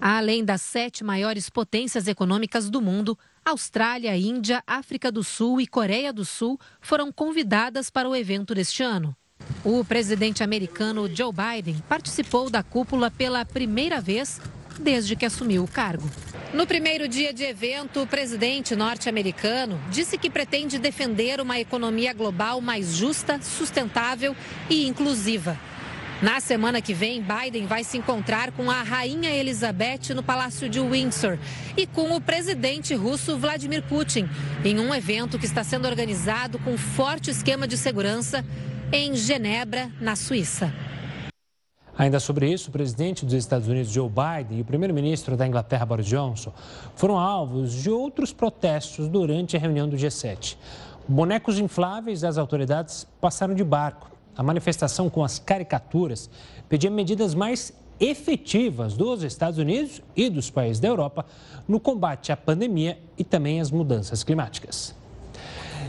Além 0.00 0.44
das 0.44 0.62
sete 0.62 1.02
maiores 1.02 1.50
potências 1.50 2.06
econômicas 2.06 2.70
do 2.70 2.80
mundo, 2.80 3.18
Austrália, 3.44 4.16
Índia, 4.16 4.62
África 4.64 5.10
do 5.10 5.24
Sul 5.24 5.60
e 5.60 5.66
Coreia 5.66 6.12
do 6.12 6.24
Sul 6.24 6.56
foram 6.80 7.10
convidadas 7.10 7.90
para 7.90 8.08
o 8.08 8.14
evento 8.14 8.54
deste 8.54 8.80
ano. 8.80 9.12
O 9.64 9.84
presidente 9.84 10.44
americano 10.44 11.12
Joe 11.12 11.32
Biden 11.32 11.82
participou 11.88 12.48
da 12.48 12.62
cúpula 12.62 13.10
pela 13.10 13.44
primeira 13.44 14.00
vez 14.00 14.40
desde 14.80 15.16
que 15.16 15.26
assumiu 15.26 15.64
o 15.64 15.68
cargo. 15.68 16.10
No 16.52 16.66
primeiro 16.66 17.08
dia 17.08 17.32
de 17.32 17.42
evento, 17.42 18.02
o 18.02 18.06
presidente 18.06 18.76
norte-americano 18.76 19.80
disse 19.90 20.16
que 20.16 20.30
pretende 20.30 20.78
defender 20.78 21.40
uma 21.40 21.58
economia 21.58 22.12
global 22.12 22.60
mais 22.60 22.94
justa, 22.94 23.40
sustentável 23.42 24.36
e 24.70 24.86
inclusiva. 24.86 25.58
Na 26.22 26.40
semana 26.40 26.80
que 26.80 26.94
vem, 26.94 27.22
Biden 27.22 27.66
vai 27.66 27.82
se 27.82 27.98
encontrar 27.98 28.52
com 28.52 28.70
a 28.70 28.82
Rainha 28.82 29.30
Elizabeth 29.34 30.14
no 30.14 30.22
Palácio 30.22 30.68
de 30.68 30.80
Windsor 30.80 31.38
e 31.76 31.86
com 31.86 32.14
o 32.14 32.20
presidente 32.20 32.94
russo 32.94 33.36
Vladimir 33.36 33.82
Putin, 33.82 34.28
em 34.64 34.78
um 34.78 34.94
evento 34.94 35.38
que 35.38 35.46
está 35.46 35.64
sendo 35.64 35.88
organizado 35.88 36.58
com 36.60 36.78
forte 36.78 37.30
esquema 37.30 37.66
de 37.66 37.76
segurança 37.76 38.44
em 38.92 39.16
Genebra, 39.16 39.90
na 40.00 40.14
Suíça. 40.14 40.72
Ainda 41.96 42.18
sobre 42.18 42.52
isso, 42.52 42.70
o 42.70 42.72
presidente 42.72 43.24
dos 43.24 43.34
Estados 43.34 43.68
Unidos, 43.68 43.90
Joe 43.90 44.08
Biden, 44.08 44.58
e 44.58 44.62
o 44.62 44.64
primeiro-ministro 44.64 45.36
da 45.36 45.46
Inglaterra, 45.46 45.86
Boris 45.86 46.06
Johnson, 46.06 46.52
foram 46.96 47.18
alvos 47.18 47.72
de 47.72 47.90
outros 47.90 48.32
protestos 48.32 49.08
durante 49.08 49.56
a 49.56 49.60
reunião 49.60 49.88
do 49.88 49.96
G7. 49.96 50.56
Bonecos 51.06 51.58
infláveis 51.58 52.22
das 52.22 52.36
autoridades 52.36 53.06
passaram 53.20 53.54
de 53.54 53.62
barco 53.62 54.14
a 54.36 54.42
manifestação 54.42 55.08
com 55.08 55.22
as 55.22 55.38
caricaturas 55.38 56.28
pedia 56.68 56.90
medidas 56.90 57.34
mais 57.34 57.72
efetivas 58.00 58.94
dos 58.94 59.22
Estados 59.22 59.58
Unidos 59.58 60.02
e 60.16 60.28
dos 60.28 60.50
países 60.50 60.80
da 60.80 60.88
Europa 60.88 61.24
no 61.68 61.78
combate 61.78 62.32
à 62.32 62.36
pandemia 62.36 62.98
e 63.16 63.22
também 63.22 63.60
às 63.60 63.70
mudanças 63.70 64.24
climáticas. 64.24 64.94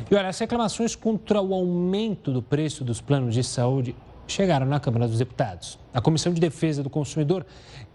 E 0.10 0.14
olha, 0.14 0.28
as 0.28 0.38
reclamações 0.38 0.96
contra 0.96 1.42
o 1.42 1.54
aumento 1.54 2.32
do 2.32 2.42
preço 2.42 2.84
dos 2.84 3.02
planos 3.02 3.34
de 3.34 3.44
saúde 3.44 3.96
chegaram 4.28 4.66
na 4.66 4.80
Câmara 4.80 5.08
dos 5.08 5.20
Deputados. 5.20 5.80
A 5.94 6.02
Comissão 6.02 6.34
de 6.34 6.42
Defesa 6.42 6.84
do 6.84 6.90
Consumidor 6.90 7.46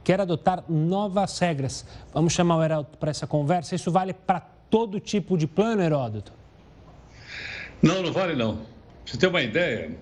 quer 0.05 0.21
adotar 0.21 0.65
novas 0.69 1.39
regras. 1.39 1.87
Vamos 2.13 2.33
chamar 2.33 2.57
o 2.57 2.65
Heródoto 2.65 2.99
para 2.99 3.11
essa 3.11 3.27
conversa. 3.27 3.75
Isso 3.75 3.91
vale 3.91 4.13
para 4.13 4.41
todo 4.41 5.01
tipo 5.01 5.37
de 5.37 5.47
plano, 5.47 5.83
Heródoto? 5.83 6.33
Não, 7.83 8.03
não 8.03 8.13
vale 8.13 8.35
não. 8.35 8.61
você 9.05 9.17
ter 9.17 9.27
uma 9.27 9.43
ideia, 9.43 9.97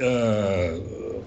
Uh, 0.00 1.22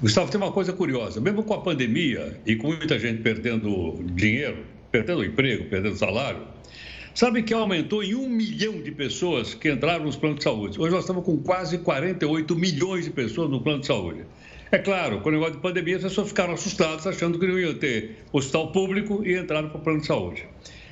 Gustavo, 0.00 0.30
tem 0.30 0.40
uma 0.40 0.52
coisa 0.52 0.72
curiosa. 0.72 1.20
Mesmo 1.20 1.42
com 1.42 1.54
a 1.54 1.60
pandemia 1.60 2.38
e 2.44 2.56
com 2.56 2.68
muita 2.68 2.98
gente 2.98 3.22
perdendo 3.22 4.02
dinheiro, 4.12 4.64
perdendo 4.90 5.24
emprego, 5.24 5.64
perdendo 5.70 5.96
salário, 5.96 6.42
sabe 7.16 7.42
que 7.42 7.54
aumentou 7.54 8.04
em 8.04 8.14
um 8.14 8.28
milhão 8.28 8.82
de 8.82 8.92
pessoas 8.92 9.54
que 9.54 9.72
entraram 9.72 10.04
nos 10.04 10.16
planos 10.16 10.36
de 10.36 10.44
saúde. 10.44 10.78
Hoje 10.78 10.92
nós 10.92 11.00
estamos 11.00 11.24
com 11.24 11.38
quase 11.38 11.78
48 11.78 12.54
milhões 12.54 13.06
de 13.06 13.10
pessoas 13.10 13.48
no 13.48 13.58
plano 13.58 13.80
de 13.80 13.86
saúde. 13.86 14.26
É 14.70 14.76
claro, 14.76 15.22
com 15.22 15.30
o 15.30 15.32
negócio 15.32 15.54
de 15.54 15.60
pandemia, 15.62 15.96
as 15.96 16.02
pessoas 16.02 16.28
ficaram 16.28 16.52
assustadas, 16.52 17.06
achando 17.06 17.38
que 17.38 17.46
não 17.46 17.58
iam 17.58 17.72
ter 17.72 18.18
hospital 18.30 18.70
público 18.70 19.22
e 19.24 19.34
entraram 19.34 19.70
para 19.70 19.78
o 19.78 19.80
plano 19.80 20.00
de 20.00 20.06
saúde. 20.06 20.44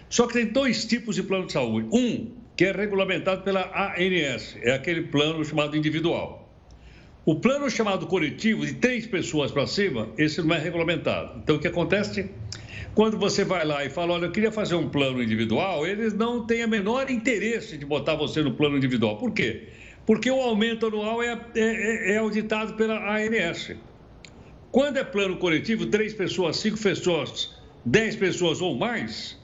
Só 0.08 0.26
que 0.26 0.32
tem 0.32 0.46
dois 0.46 0.86
tipos 0.86 1.14
de 1.16 1.22
plano 1.22 1.44
de 1.44 1.52
saúde. 1.52 1.88
Um, 1.92 2.30
que 2.56 2.64
é 2.64 2.72
regulamentado 2.72 3.42
pela 3.42 3.70
ANS, 3.98 4.56
é 4.62 4.72
aquele 4.72 5.02
plano 5.02 5.44
chamado 5.44 5.76
individual. 5.76 6.48
O 7.26 7.34
plano 7.34 7.68
chamado 7.68 8.06
coletivo, 8.06 8.64
de 8.64 8.72
três 8.72 9.06
pessoas 9.06 9.50
para 9.50 9.66
cima, 9.66 10.08
esse 10.16 10.40
não 10.40 10.54
é 10.54 10.58
regulamentado. 10.58 11.38
Então, 11.42 11.56
o 11.56 11.58
que 11.58 11.68
acontece? 11.68 12.30
Quando 12.94 13.18
você 13.18 13.44
vai 13.44 13.64
lá 13.64 13.84
e 13.84 13.90
fala, 13.90 14.14
olha, 14.14 14.26
eu 14.26 14.30
queria 14.30 14.52
fazer 14.52 14.76
um 14.76 14.88
plano 14.88 15.20
individual, 15.20 15.84
eles 15.84 16.14
não 16.14 16.46
têm 16.46 16.64
o 16.64 16.68
menor 16.68 17.10
interesse 17.10 17.76
de 17.76 17.84
botar 17.84 18.14
você 18.14 18.40
no 18.40 18.54
plano 18.54 18.76
individual. 18.76 19.18
Por 19.18 19.32
quê? 19.32 19.68
Porque 20.06 20.30
o 20.30 20.40
aumento 20.40 20.86
anual 20.86 21.22
é, 21.22 21.36
é, 21.56 22.12
é 22.12 22.18
auditado 22.18 22.74
pela 22.74 23.16
ANS. 23.16 23.72
Quando 24.70 24.98
é 24.98 25.04
plano 25.04 25.38
coletivo, 25.38 25.86
três 25.86 26.14
pessoas, 26.14 26.58
cinco 26.58 26.78
pessoas, 26.78 27.56
dez 27.84 28.14
pessoas 28.14 28.60
ou 28.60 28.76
mais, 28.76 29.36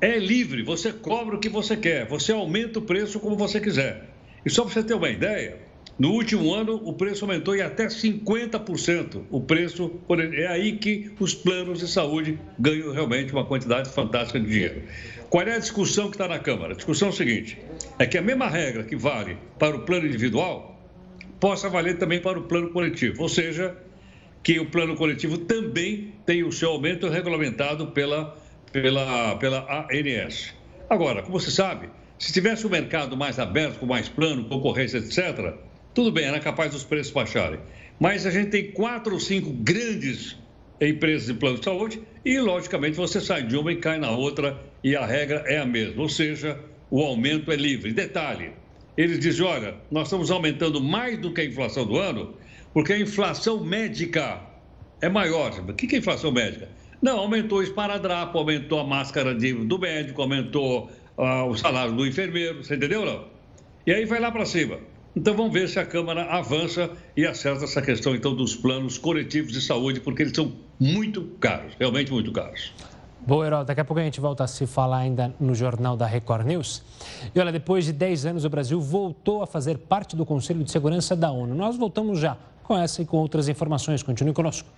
é 0.00 0.18
livre, 0.18 0.62
você 0.62 0.92
cobra 0.92 1.36
o 1.36 1.40
que 1.40 1.48
você 1.48 1.76
quer, 1.76 2.06
você 2.06 2.32
aumenta 2.32 2.78
o 2.78 2.82
preço 2.82 3.20
como 3.20 3.36
você 3.36 3.60
quiser. 3.60 4.14
E 4.44 4.50
só 4.50 4.64
para 4.64 4.72
você 4.72 4.82
ter 4.82 4.94
uma 4.94 5.10
ideia, 5.10 5.60
no 5.98 6.10
último 6.10 6.54
ano, 6.54 6.80
o 6.84 6.94
preço 6.94 7.24
aumentou 7.24 7.54
em 7.54 7.60
até 7.60 7.86
50%. 7.86 9.22
O 9.30 9.40
preço, 9.40 9.92
é 10.32 10.46
aí 10.46 10.78
que 10.78 11.12
os 11.20 11.34
planos 11.34 11.80
de 11.80 11.88
saúde 11.88 12.38
ganham 12.58 12.92
realmente 12.92 13.32
uma 13.32 13.44
quantidade 13.44 13.90
fantástica 13.90 14.40
de 14.40 14.46
dinheiro. 14.46 14.82
Qual 15.28 15.46
é 15.46 15.54
a 15.54 15.58
discussão 15.58 16.08
que 16.08 16.14
está 16.14 16.26
na 16.26 16.38
Câmara? 16.38 16.72
A 16.72 16.76
discussão 16.76 17.08
é 17.08 17.10
o 17.10 17.14
seguinte: 17.14 17.58
é 17.98 18.06
que 18.06 18.16
a 18.16 18.22
mesma 18.22 18.48
regra 18.48 18.84
que 18.84 18.96
vale 18.96 19.36
para 19.58 19.76
o 19.76 19.80
plano 19.80 20.06
individual 20.06 20.80
possa 21.38 21.68
valer 21.68 21.98
também 21.98 22.20
para 22.20 22.38
o 22.38 22.42
plano 22.42 22.70
coletivo. 22.70 23.22
Ou 23.22 23.28
seja, 23.28 23.76
que 24.42 24.58
o 24.58 24.66
plano 24.66 24.96
coletivo 24.96 25.38
também 25.38 26.12
tem 26.26 26.42
o 26.42 26.52
seu 26.52 26.70
aumento 26.70 27.08
regulamentado 27.08 27.88
pela, 27.88 28.36
pela, 28.72 29.36
pela 29.36 29.86
ANS. 29.90 30.54
Agora, 30.88 31.22
como 31.22 31.38
você 31.38 31.50
sabe, 31.50 31.88
se 32.18 32.32
tivesse 32.32 32.66
um 32.66 32.70
mercado 32.70 33.16
mais 33.16 33.38
aberto, 33.38 33.78
com 33.78 33.86
mais 33.86 34.08
plano, 34.08 34.44
concorrência, 34.44 34.98
etc., 34.98 35.54
tudo 35.94 36.10
bem, 36.10 36.24
era 36.24 36.40
capaz 36.40 36.72
dos 36.72 36.84
preços 36.84 37.12
baixarem. 37.12 37.60
Mas 38.00 38.26
a 38.26 38.30
gente 38.30 38.50
tem 38.50 38.70
quatro 38.72 39.14
ou 39.14 39.20
cinco 39.20 39.52
grandes 39.52 40.36
empresas 40.80 41.26
de 41.26 41.34
plano 41.34 41.58
de 41.58 41.64
saúde 41.64 42.02
e, 42.24 42.38
logicamente, 42.40 42.96
você 42.96 43.20
sai 43.20 43.42
de 43.44 43.56
uma 43.56 43.72
e 43.72 43.76
cai 43.76 43.98
na 43.98 44.10
outra 44.10 44.58
e 44.82 44.96
a 44.96 45.06
regra 45.06 45.44
é 45.46 45.58
a 45.58 45.66
mesma. 45.66 46.02
Ou 46.02 46.08
seja, 46.08 46.58
o 46.90 47.02
aumento 47.02 47.52
é 47.52 47.56
livre. 47.56 47.92
Detalhe: 47.92 48.52
eles 48.96 49.18
dizem, 49.18 49.44
olha, 49.44 49.74
nós 49.90 50.08
estamos 50.08 50.30
aumentando 50.30 50.82
mais 50.82 51.18
do 51.18 51.32
que 51.32 51.40
a 51.40 51.44
inflação 51.44 51.86
do 51.86 51.98
ano, 51.98 52.34
porque 52.72 52.92
a 52.92 52.98
inflação 52.98 53.62
médica 53.62 54.40
é 55.00 55.08
maior. 55.08 55.52
O 55.68 55.72
que 55.74 55.94
é 55.94 55.98
inflação 55.98 56.32
médica? 56.32 56.68
Não, 57.00 57.18
aumentou 57.18 57.58
o 57.58 57.62
esparadrapo, 57.62 58.38
aumentou 58.38 58.78
a 58.78 58.84
máscara 58.84 59.34
de, 59.34 59.52
do 59.52 59.78
médico, 59.78 60.22
aumentou 60.22 60.90
uh, 61.18 61.44
o 61.48 61.56
salário 61.56 61.92
do 61.94 62.06
enfermeiro, 62.06 62.62
você 62.62 62.76
entendeu 62.76 63.04
não? 63.04 63.26
E 63.86 63.92
aí 63.92 64.04
vai 64.04 64.20
lá 64.20 64.30
para 64.30 64.46
cima. 64.46 64.78
Então 65.14 65.36
vamos 65.36 65.52
ver 65.52 65.68
se 65.68 65.78
a 65.78 65.84
Câmara 65.84 66.24
avança 66.24 66.90
e 67.14 67.26
acerta 67.26 67.64
essa 67.64 67.82
questão 67.82 68.14
então 68.14 68.34
dos 68.34 68.56
planos 68.56 68.96
coletivos 68.96 69.52
de 69.52 69.60
saúde, 69.60 70.00
porque 70.00 70.22
eles 70.22 70.32
são 70.34 70.52
muito 70.80 71.22
caros, 71.38 71.74
realmente 71.78 72.10
muito 72.10 72.32
caros. 72.32 72.72
Boa, 73.24 73.46
Herói. 73.46 73.64
Daqui 73.64 73.80
a 73.80 73.84
pouco 73.84 74.00
a 74.00 74.02
gente 74.02 74.20
volta 74.20 74.42
a 74.42 74.46
se 74.48 74.66
falar 74.66 74.98
ainda 74.98 75.32
no 75.38 75.54
jornal 75.54 75.96
da 75.96 76.06
Record 76.06 76.46
News. 76.46 76.82
E 77.32 77.38
olha, 77.38 77.52
depois 77.52 77.84
de 77.84 77.92
10 77.92 78.26
anos, 78.26 78.44
o 78.44 78.50
Brasil 78.50 78.80
voltou 78.80 79.42
a 79.42 79.46
fazer 79.46 79.78
parte 79.78 80.16
do 80.16 80.24
Conselho 80.24 80.64
de 80.64 80.70
Segurança 80.72 81.14
da 81.14 81.30
ONU. 81.30 81.54
Nós 81.54 81.76
voltamos 81.76 82.18
já 82.18 82.36
com 82.64 82.76
essa 82.76 83.02
e 83.02 83.04
com 83.04 83.18
outras 83.18 83.48
informações. 83.48 84.02
Continue 84.02 84.32
conosco. 84.32 84.68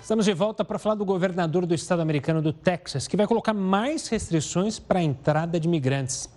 Estamos 0.00 0.24
de 0.24 0.32
volta 0.32 0.64
para 0.64 0.76
falar 0.76 0.96
do 0.96 1.04
governador 1.04 1.64
do 1.64 1.72
estado 1.72 2.00
americano 2.00 2.42
do 2.42 2.52
Texas, 2.52 3.06
que 3.06 3.16
vai 3.16 3.28
colocar 3.28 3.54
mais 3.54 4.08
restrições 4.08 4.76
para 4.76 4.98
a 4.98 5.02
entrada 5.02 5.60
de 5.60 5.68
imigrantes. 5.68 6.28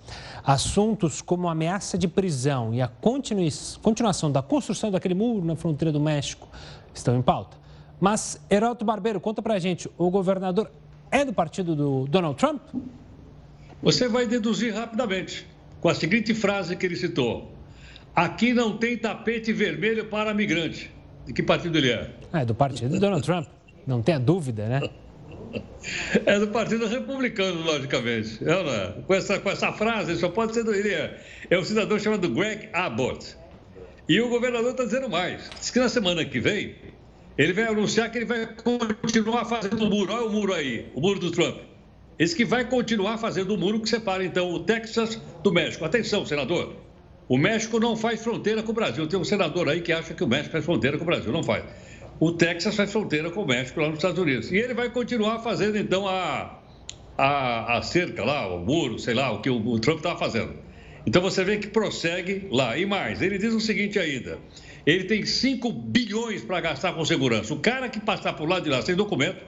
Assuntos 0.46 1.22
como 1.22 1.48
a 1.48 1.54
ameaça 1.54 1.98
de 1.98 2.08
prisão 2.08 2.74
e 2.74 2.82
a 2.82 2.88
continuação 2.88 4.32
da 4.32 4.42
construção 4.42 4.92
daquele 4.92 5.14
muro 5.14 5.46
na 5.46 5.56
fronteira 5.56 5.92
do 5.92 6.00
México 6.00 6.50
estão 6.94 7.18
em 7.18 7.22
pauta. 7.22 7.58
Mas, 8.00 8.42
Heroto 8.52 8.84
Barbeiro, 8.84 9.22
conta 9.22 9.42
para 9.42 9.54
a 9.54 9.60
gente, 9.60 9.90
o 9.98 10.10
governador 10.10 10.70
é 11.10 11.24
do 11.24 11.32
partido 11.32 11.76
do 11.76 12.06
Donald 12.08 12.36
Trump? 12.38 12.62
Você 13.82 14.08
vai 14.10 14.28
deduzir 14.28 14.74
rapidamente, 14.74 15.48
com 15.80 15.88
a 15.88 15.96
seguinte 15.96 16.34
frase 16.34 16.76
que 16.76 16.86
ele 16.86 16.96
citou. 16.96 17.54
Aqui 18.16 18.54
não 18.54 18.78
tem 18.78 18.98
tapete 18.98 19.54
vermelho 19.54 20.06
para 20.06 20.34
migrante. 20.34 20.92
De 21.26 21.34
que 21.34 21.42
partido 21.42 21.78
ele 21.78 21.92
é? 21.92 22.14
É 22.34 22.44
do 22.44 22.54
partido 22.54 22.92
do 22.92 23.00
Donald 23.00 23.24
Trump. 23.26 23.48
Não 23.88 24.02
tenha 24.02 24.20
dúvida, 24.20 24.68
né? 24.68 24.82
É 26.26 26.40
do 26.40 26.48
Partido 26.48 26.88
Republicano, 26.88 27.62
logicamente. 27.62 28.40
É, 28.44 29.02
com, 29.06 29.14
essa, 29.14 29.40
com 29.40 29.50
essa 29.50 29.72
frase, 29.74 30.16
só 30.18 30.30
pode 30.30 30.54
ser 30.54 30.64
do. 30.64 30.74
Ele 30.74 30.90
é, 30.90 31.20
é 31.50 31.60
um 31.60 31.64
cidadão 31.64 32.00
chamado 32.00 32.30
Greg 32.30 32.70
Abbott. 32.74 33.36
E 34.08 34.20
o 34.20 34.30
governador 34.30 34.72
está 34.72 34.84
dizendo 34.84 35.10
mais. 35.10 35.50
Diz 35.60 35.70
que 35.70 35.80
na 35.80 35.90
semana 35.90 36.26
que 36.26 36.40
vem, 36.40 36.76
ele 37.38 37.54
vai 37.54 37.66
anunciar 37.66 38.12
que 38.12 38.18
ele 38.18 38.26
vai 38.26 38.48
continuar 39.02 39.46
fazendo 39.46 39.86
o 39.86 39.90
muro. 39.90 40.14
Olha 40.14 40.26
o 40.26 40.32
muro 40.32 40.54
aí, 40.54 40.90
o 40.94 41.02
muro 41.02 41.20
do 41.20 41.32
Trump. 41.32 41.58
Esse 42.20 42.36
que 42.36 42.46
vai 42.46 42.66
continuar 42.66 43.18
fazendo 43.18 43.56
o 43.56 43.58
muro 43.58 43.80
que 43.80 43.90
separa, 43.90 44.24
então, 44.24 44.52
o 44.52 44.60
Texas 44.60 45.20
do 45.42 45.52
México. 45.52 45.84
Atenção, 45.84 46.26
senador. 46.26 46.76
O 47.28 47.38
México 47.38 47.80
não 47.80 47.96
faz 47.96 48.22
fronteira 48.22 48.62
com 48.62 48.72
o 48.72 48.76
Brasil. 48.76 49.08
Tem 49.08 49.18
um 49.18 49.24
senador 49.24 49.70
aí 49.70 49.82
que 49.82 49.92
acha 49.92 50.14
que 50.14 50.24
o 50.24 50.28
México 50.28 50.52
faz 50.52 50.66
fronteira 50.66 50.98
com 50.98 51.04
o 51.04 51.08
Brasil. 51.08 51.32
Não 51.32 51.44
faz. 51.44 51.64
O 52.20 52.32
Texas 52.32 52.76
faz 52.76 52.92
fronteira 52.92 53.30
com 53.30 53.44
o 53.44 53.48
México 53.48 53.80
lá 53.80 53.88
nos 53.88 53.98
Estados 53.98 54.20
Unidos. 54.20 54.52
E 54.52 54.58
ele 54.58 54.74
vai 54.74 54.90
continuar 54.90 55.40
fazendo, 55.40 55.78
então, 55.78 56.08
a, 56.08 56.60
a, 57.18 57.78
a 57.78 57.82
cerca 57.82 58.24
lá, 58.24 58.48
o 58.54 58.60
muro, 58.60 58.98
sei 59.00 59.14
lá, 59.14 59.32
o 59.32 59.42
que 59.42 59.50
o, 59.50 59.58
o 59.58 59.80
Trump 59.80 59.98
estava 59.98 60.18
fazendo. 60.18 60.54
Então 61.06 61.22
você 61.22 61.44
vê 61.44 61.58
que 61.58 61.68
prossegue 61.68 62.48
lá. 62.50 62.78
E 62.78 62.86
mais, 62.86 63.22
ele 63.22 63.38
diz 63.38 63.54
o 63.54 63.60
seguinte 63.60 64.00
ainda: 64.00 64.40
ele 64.86 65.04
tem 65.04 65.26
5 65.26 65.72
bilhões 65.72 66.44
para 66.44 66.62
gastar 66.62 66.94
com 66.94 67.04
segurança. 67.04 67.54
O 67.54 67.60
cara 67.60 67.90
que 67.90 68.00
passar 68.00 68.34
por 68.34 68.48
lá 68.48 68.60
de 68.60 68.70
lá 68.70 68.82
sem 68.82 68.96
documento, 68.96 69.44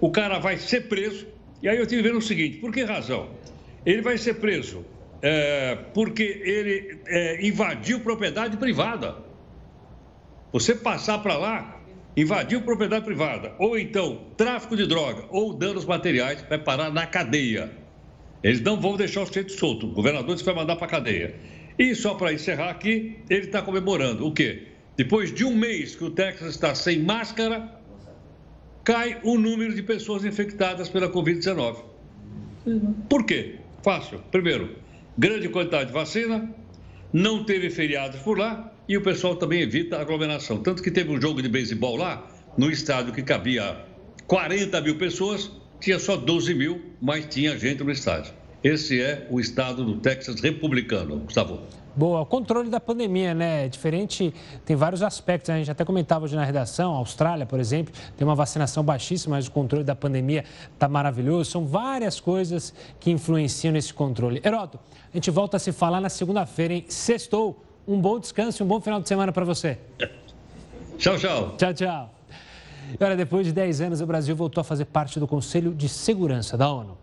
o 0.00 0.10
cara 0.10 0.38
vai 0.38 0.56
ser 0.56 0.88
preso. 0.88 1.26
E 1.62 1.68
aí 1.68 1.78
eu 1.78 1.86
tive 1.86 2.02
vendo 2.02 2.18
o 2.18 2.22
seguinte: 2.22 2.58
por 2.58 2.72
que 2.72 2.82
razão? 2.82 3.30
Ele 3.86 4.02
vai 4.02 4.18
ser 4.18 4.34
preso 4.34 4.84
é, 5.22 5.76
porque 5.94 6.22
ele 6.22 7.00
é, 7.06 7.46
invadiu 7.46 8.00
propriedade 8.00 8.56
privada. 8.56 9.16
Você 10.52 10.74
passar 10.74 11.18
para 11.18 11.36
lá, 11.36 11.77
invadiu 12.20 12.60
propriedade 12.62 13.04
privada, 13.04 13.54
ou 13.60 13.78
então 13.78 14.26
tráfico 14.36 14.76
de 14.76 14.86
droga 14.88 15.24
ou 15.30 15.54
danos 15.54 15.84
materiais, 15.84 16.44
vai 16.48 16.58
parar 16.58 16.90
na 16.90 17.06
cadeia. 17.06 17.70
Eles 18.42 18.60
não 18.60 18.80
vão 18.80 18.96
deixar 18.96 19.22
o 19.22 19.26
sujeito 19.26 19.52
solto. 19.52 19.86
O 19.86 19.92
governador 19.92 20.34
disse 20.34 20.42
que 20.42 20.50
vai 20.50 20.60
mandar 20.60 20.74
para 20.74 20.86
a 20.86 20.90
cadeia. 20.90 21.36
E 21.78 21.94
só 21.94 22.14
para 22.14 22.32
encerrar 22.32 22.70
aqui, 22.70 23.18
ele 23.30 23.46
está 23.46 23.62
comemorando 23.62 24.26
o 24.26 24.32
quê? 24.32 24.66
Depois 24.96 25.32
de 25.32 25.44
um 25.44 25.54
mês 25.54 25.94
que 25.94 26.02
o 26.02 26.10
Texas 26.10 26.48
está 26.50 26.74
sem 26.74 26.98
máscara, 26.98 27.72
cai 28.82 29.20
o 29.22 29.38
número 29.38 29.72
de 29.72 29.82
pessoas 29.84 30.24
infectadas 30.24 30.88
pela 30.88 31.08
Covid-19. 31.08 31.84
Por 33.08 33.24
quê? 33.24 33.60
Fácil. 33.80 34.20
Primeiro, 34.32 34.74
grande 35.16 35.48
quantidade 35.48 35.86
de 35.86 35.92
vacina, 35.92 36.52
não 37.12 37.44
teve 37.44 37.70
feriados 37.70 38.18
por 38.22 38.36
lá 38.36 38.72
e 38.88 38.96
o 38.96 39.02
pessoal 39.02 39.36
também 39.36 39.60
evita 39.60 40.00
aglomeração. 40.00 40.58
Tanto 40.58 40.82
que 40.82 40.90
teve 40.90 41.10
um 41.10 41.20
jogo 41.20 41.42
de 41.42 41.48
beisebol 41.48 41.96
lá, 41.96 42.26
no 42.56 42.70
estádio 42.70 43.12
que 43.12 43.22
cabia 43.22 43.84
40 44.26 44.80
mil 44.80 44.96
pessoas, 44.96 45.50
tinha 45.78 45.98
só 45.98 46.16
12 46.16 46.54
mil, 46.54 46.80
mas 47.00 47.26
tinha 47.26 47.56
gente 47.58 47.84
no 47.84 47.90
estádio. 47.90 48.32
Esse 48.64 49.00
é 49.00 49.26
o 49.30 49.38
estado 49.38 49.84
do 49.84 49.96
Texas 49.98 50.40
republicano, 50.40 51.18
Gustavo. 51.18 51.60
Boa, 51.94 52.20
o 52.20 52.26
controle 52.26 52.68
da 52.70 52.80
pandemia, 52.80 53.34
né? 53.34 53.66
É 53.66 53.68
diferente, 53.68 54.32
tem 54.64 54.76
vários 54.76 55.02
aspectos. 55.02 55.48
Né? 55.48 55.56
A 55.56 55.58
gente 55.58 55.70
até 55.70 55.84
comentava 55.84 56.24
hoje 56.24 56.34
na 56.34 56.44
redação, 56.44 56.94
Austrália, 56.94 57.44
por 57.44 57.60
exemplo, 57.60 57.92
tem 58.16 58.26
uma 58.26 58.34
vacinação 58.34 58.84
baixíssima, 58.84 59.36
mas 59.36 59.46
o 59.46 59.50
controle 59.50 59.84
da 59.84 59.94
pandemia 59.96 60.44
está 60.72 60.88
maravilhoso. 60.88 61.50
São 61.50 61.66
várias 61.66 62.20
coisas 62.20 62.72
que 63.00 63.10
influenciam 63.10 63.72
nesse 63.72 63.92
controle. 63.92 64.40
Heroto, 64.44 64.78
a 65.12 65.16
gente 65.16 65.30
volta 65.30 65.56
a 65.56 65.60
se 65.60 65.72
falar 65.72 66.00
na 66.00 66.08
segunda-feira, 66.08 66.74
hein? 66.74 66.84
Sextou. 66.88 67.67
Um 67.88 67.98
bom 67.98 68.20
descanso 68.20 68.62
e 68.62 68.64
um 68.64 68.68
bom 68.68 68.82
final 68.82 69.00
de 69.00 69.08
semana 69.08 69.32
para 69.32 69.46
você. 69.46 69.78
Tchau, 70.98 71.16
tchau. 71.16 71.56
Tchau, 71.56 71.72
tchau. 71.72 72.14
E 73.00 73.02
olha, 73.02 73.16
depois 73.16 73.46
de 73.46 73.52
10 73.52 73.80
anos, 73.80 74.00
o 74.02 74.06
Brasil 74.06 74.36
voltou 74.36 74.60
a 74.60 74.64
fazer 74.64 74.84
parte 74.84 75.18
do 75.18 75.26
Conselho 75.26 75.74
de 75.74 75.88
Segurança 75.88 76.54
da 76.54 76.70
ONU. 76.70 76.98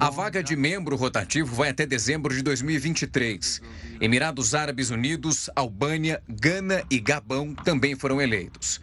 A 0.00 0.10
vaga 0.10 0.42
de 0.42 0.56
membro 0.56 0.96
rotativo 0.96 1.54
vai 1.54 1.68
até 1.68 1.84
dezembro 1.84 2.34
de 2.34 2.40
2023. 2.40 3.60
Emirados 4.00 4.54
Árabes 4.54 4.88
Unidos, 4.88 5.50
Albânia, 5.54 6.22
Gana 6.26 6.82
e 6.90 6.98
Gabão 6.98 7.54
também 7.54 7.94
foram 7.94 8.18
eleitos. 8.20 8.80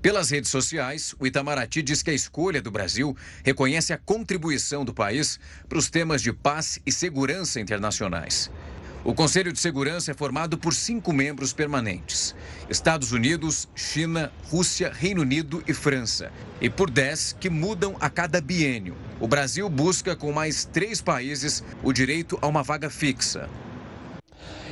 Pelas 0.00 0.30
redes 0.30 0.50
sociais, 0.50 1.12
o 1.18 1.26
Itamaraty 1.26 1.82
diz 1.82 2.02
que 2.04 2.10
a 2.10 2.14
escolha 2.14 2.62
do 2.62 2.70
Brasil 2.70 3.16
reconhece 3.44 3.92
a 3.92 3.98
contribuição 3.98 4.84
do 4.84 4.94
país 4.94 5.40
para 5.68 5.78
os 5.78 5.90
temas 5.90 6.22
de 6.22 6.32
paz 6.32 6.80
e 6.86 6.92
segurança 6.92 7.60
internacionais. 7.60 8.48
O 9.02 9.14
Conselho 9.14 9.50
de 9.50 9.58
Segurança 9.58 10.10
é 10.10 10.14
formado 10.14 10.58
por 10.58 10.74
cinco 10.74 11.10
membros 11.10 11.54
permanentes: 11.54 12.34
Estados 12.68 13.12
Unidos, 13.12 13.66
China, 13.74 14.30
Rússia, 14.50 14.92
Reino 14.92 15.22
Unido 15.22 15.64
e 15.66 15.72
França, 15.72 16.30
e 16.60 16.68
por 16.68 16.90
dez 16.90 17.34
que 17.40 17.48
mudam 17.48 17.96
a 17.98 18.10
cada 18.10 18.42
biênio. 18.42 18.94
O 19.18 19.26
Brasil 19.26 19.68
busca, 19.70 20.14
com 20.14 20.30
mais 20.32 20.66
três 20.66 21.00
países, 21.00 21.64
o 21.82 21.94
direito 21.94 22.38
a 22.42 22.46
uma 22.46 22.62
vaga 22.62 22.90
fixa. 22.90 23.48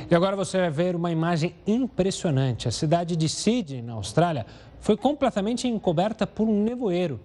E 0.09 0.13
agora 0.13 0.35
você 0.35 0.57
vai 0.57 0.69
ver 0.69 0.95
uma 0.95 1.11
imagem 1.11 1.55
impressionante. 1.65 2.67
A 2.67 2.71
cidade 2.71 3.15
de 3.15 3.27
Sydney, 3.27 3.81
na 3.81 3.93
Austrália, 3.93 4.45
foi 4.79 4.95
completamente 4.95 5.67
encoberta 5.67 6.27
por 6.27 6.47
um 6.47 6.63
nevoeiro. 6.63 7.19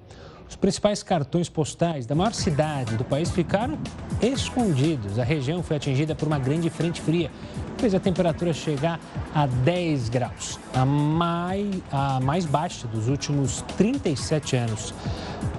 Os 0.49 0.57
principais 0.57 1.03
cartões 1.03 1.49
postais 1.49 2.07
da 2.07 2.14
maior 2.14 2.32
cidade 2.32 2.97
do 2.97 3.05
país 3.05 3.30
ficaram 3.30 3.78
escondidos. 4.22 5.18
A 5.18 5.24
região 5.24 5.62
foi 5.62 5.76
atingida 5.76 6.14
por 6.14 6.26
uma 6.26 6.38
grande 6.38 6.70
frente 6.70 7.01
fria, 7.01 7.30
que 7.76 7.80
fez 7.80 7.95
a 7.95 8.01
temperatura 8.01 8.53
chegar 8.53 9.01
a 9.34 9.47
10 9.47 10.09
graus, 10.09 10.59
a 10.72 10.84
mais, 10.84 11.82
a 11.90 12.20
mais 12.20 12.47
baixa 12.47 12.86
dos 12.86 13.09
últimos 13.09 13.62
37 13.76 14.57
anos. 14.57 14.95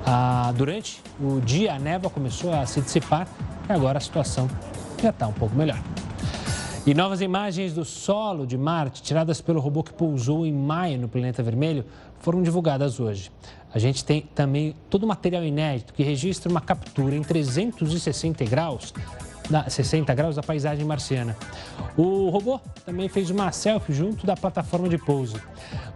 Ah, 0.06 0.54
durante 0.56 1.02
o 1.20 1.42
dia, 1.42 1.74
a 1.74 1.80
névoa 1.80 2.10
começou 2.10 2.54
a 2.54 2.66
se 2.66 2.80
dissipar 2.80 3.28
e 3.68 3.74
agora 3.74 3.98
a 3.98 4.02
situação 4.02 4.48
já 5.02 5.10
está 5.10 5.28
um 5.28 5.34
pouco 5.34 5.56
melhor. 5.56 5.80
E 6.86 6.94
novas 6.94 7.20
imagens 7.20 7.74
do 7.74 7.84
solo 7.84 8.46
de 8.46 8.56
Marte, 8.56 9.02
tiradas 9.02 9.42
pelo 9.42 9.60
robô 9.60 9.82
que 9.82 9.92
pousou 9.92 10.46
em 10.46 10.54
maio 10.54 11.00
no 11.00 11.10
planeta 11.10 11.42
vermelho, 11.42 11.84
foram 12.20 12.44
divulgadas 12.44 13.00
hoje. 13.00 13.32
A 13.76 13.78
gente 13.78 14.06
tem 14.06 14.22
também 14.22 14.74
todo 14.90 15.04
o 15.04 15.08
material 15.08 15.44
inédito 15.44 15.94
que 15.94 16.02
registra 16.02 16.50
uma 16.50 16.62
captura 16.62 17.14
em 17.14 17.22
360 17.22 18.46
graus, 18.46 18.94
na 19.50 19.70
60 19.70 20.14
graus 20.16 20.38
da 20.38 20.42
paisagem 20.42 20.86
marciana. 20.86 21.36
O 21.98 22.30
robô 22.30 22.58
também 22.86 23.10
fez 23.10 23.30
uma 23.30 23.52
selfie 23.52 23.94
junto 23.94 24.26
da 24.26 24.38
plataforma 24.38 24.88
de 24.88 24.98
pouso. 24.98 25.42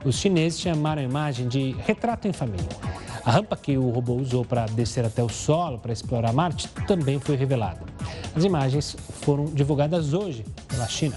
Os 0.04 0.18
chineses 0.18 0.60
chamaram 0.60 1.02
a 1.02 1.06
imagem 1.06 1.48
de 1.48 1.72
retrato 1.86 2.28
em 2.28 2.34
família. 2.34 2.68
A 3.24 3.32
rampa 3.32 3.56
que 3.56 3.78
o 3.78 3.90
robô 3.92 4.16
usou 4.16 4.44
para 4.44 4.66
descer 4.66 5.06
até 5.06 5.24
o 5.24 5.30
solo 5.30 5.80
para 5.80 5.94
explorar 5.94 6.34
Marte 6.34 6.68
também 6.86 7.18
foi 7.18 7.38
revelada. 7.38 7.80
As 8.36 8.44
imagens 8.44 8.98
foram 9.22 9.46
divulgadas 9.46 10.14
hoje 10.14 10.44
pela 10.68 10.88
China. 10.90 11.16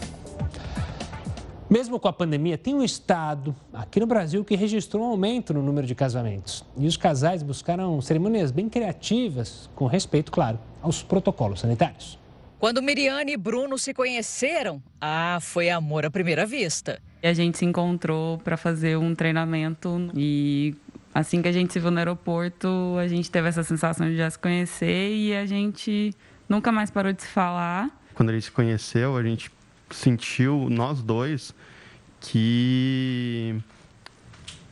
Mesmo 1.72 1.98
com 1.98 2.06
a 2.06 2.12
pandemia, 2.12 2.58
tem 2.58 2.74
um 2.74 2.84
estado 2.84 3.56
aqui 3.72 3.98
no 3.98 4.06
Brasil 4.06 4.44
que 4.44 4.54
registrou 4.54 5.04
um 5.04 5.06
aumento 5.06 5.54
no 5.54 5.62
número 5.62 5.86
de 5.86 5.94
casamentos. 5.94 6.62
E 6.76 6.86
os 6.86 6.98
casais 6.98 7.42
buscaram 7.42 7.98
cerimônias 8.02 8.50
bem 8.50 8.68
criativas, 8.68 9.70
com 9.74 9.86
respeito, 9.86 10.30
claro, 10.30 10.60
aos 10.82 11.02
protocolos 11.02 11.60
sanitários. 11.60 12.18
Quando 12.58 12.82
Miriane 12.82 13.32
e 13.32 13.36
Bruno 13.38 13.78
se 13.78 13.94
conheceram, 13.94 14.82
ah, 15.00 15.38
foi 15.40 15.70
amor 15.70 16.04
à 16.04 16.10
primeira 16.10 16.44
vista. 16.44 17.00
E 17.22 17.26
a 17.26 17.32
gente 17.32 17.56
se 17.56 17.64
encontrou 17.64 18.36
para 18.36 18.58
fazer 18.58 18.98
um 18.98 19.14
treinamento 19.14 20.10
e 20.14 20.74
assim 21.14 21.40
que 21.40 21.48
a 21.48 21.52
gente 21.52 21.72
se 21.72 21.80
viu 21.80 21.90
no 21.90 21.96
aeroporto, 21.96 22.68
a 23.00 23.08
gente 23.08 23.30
teve 23.30 23.48
essa 23.48 23.64
sensação 23.64 24.06
de 24.06 24.18
já 24.18 24.28
se 24.28 24.38
conhecer 24.38 25.16
e 25.16 25.34
a 25.34 25.46
gente 25.46 26.12
nunca 26.46 26.70
mais 26.70 26.90
parou 26.90 27.14
de 27.14 27.22
se 27.22 27.28
falar. 27.28 27.88
Quando 28.12 28.28
a 28.28 28.34
gente 28.34 28.44
se 28.44 28.52
conheceu, 28.52 29.16
a 29.16 29.22
gente 29.22 29.50
sentiu, 29.96 30.68
nós 30.70 31.02
dois, 31.02 31.54
que. 32.20 33.56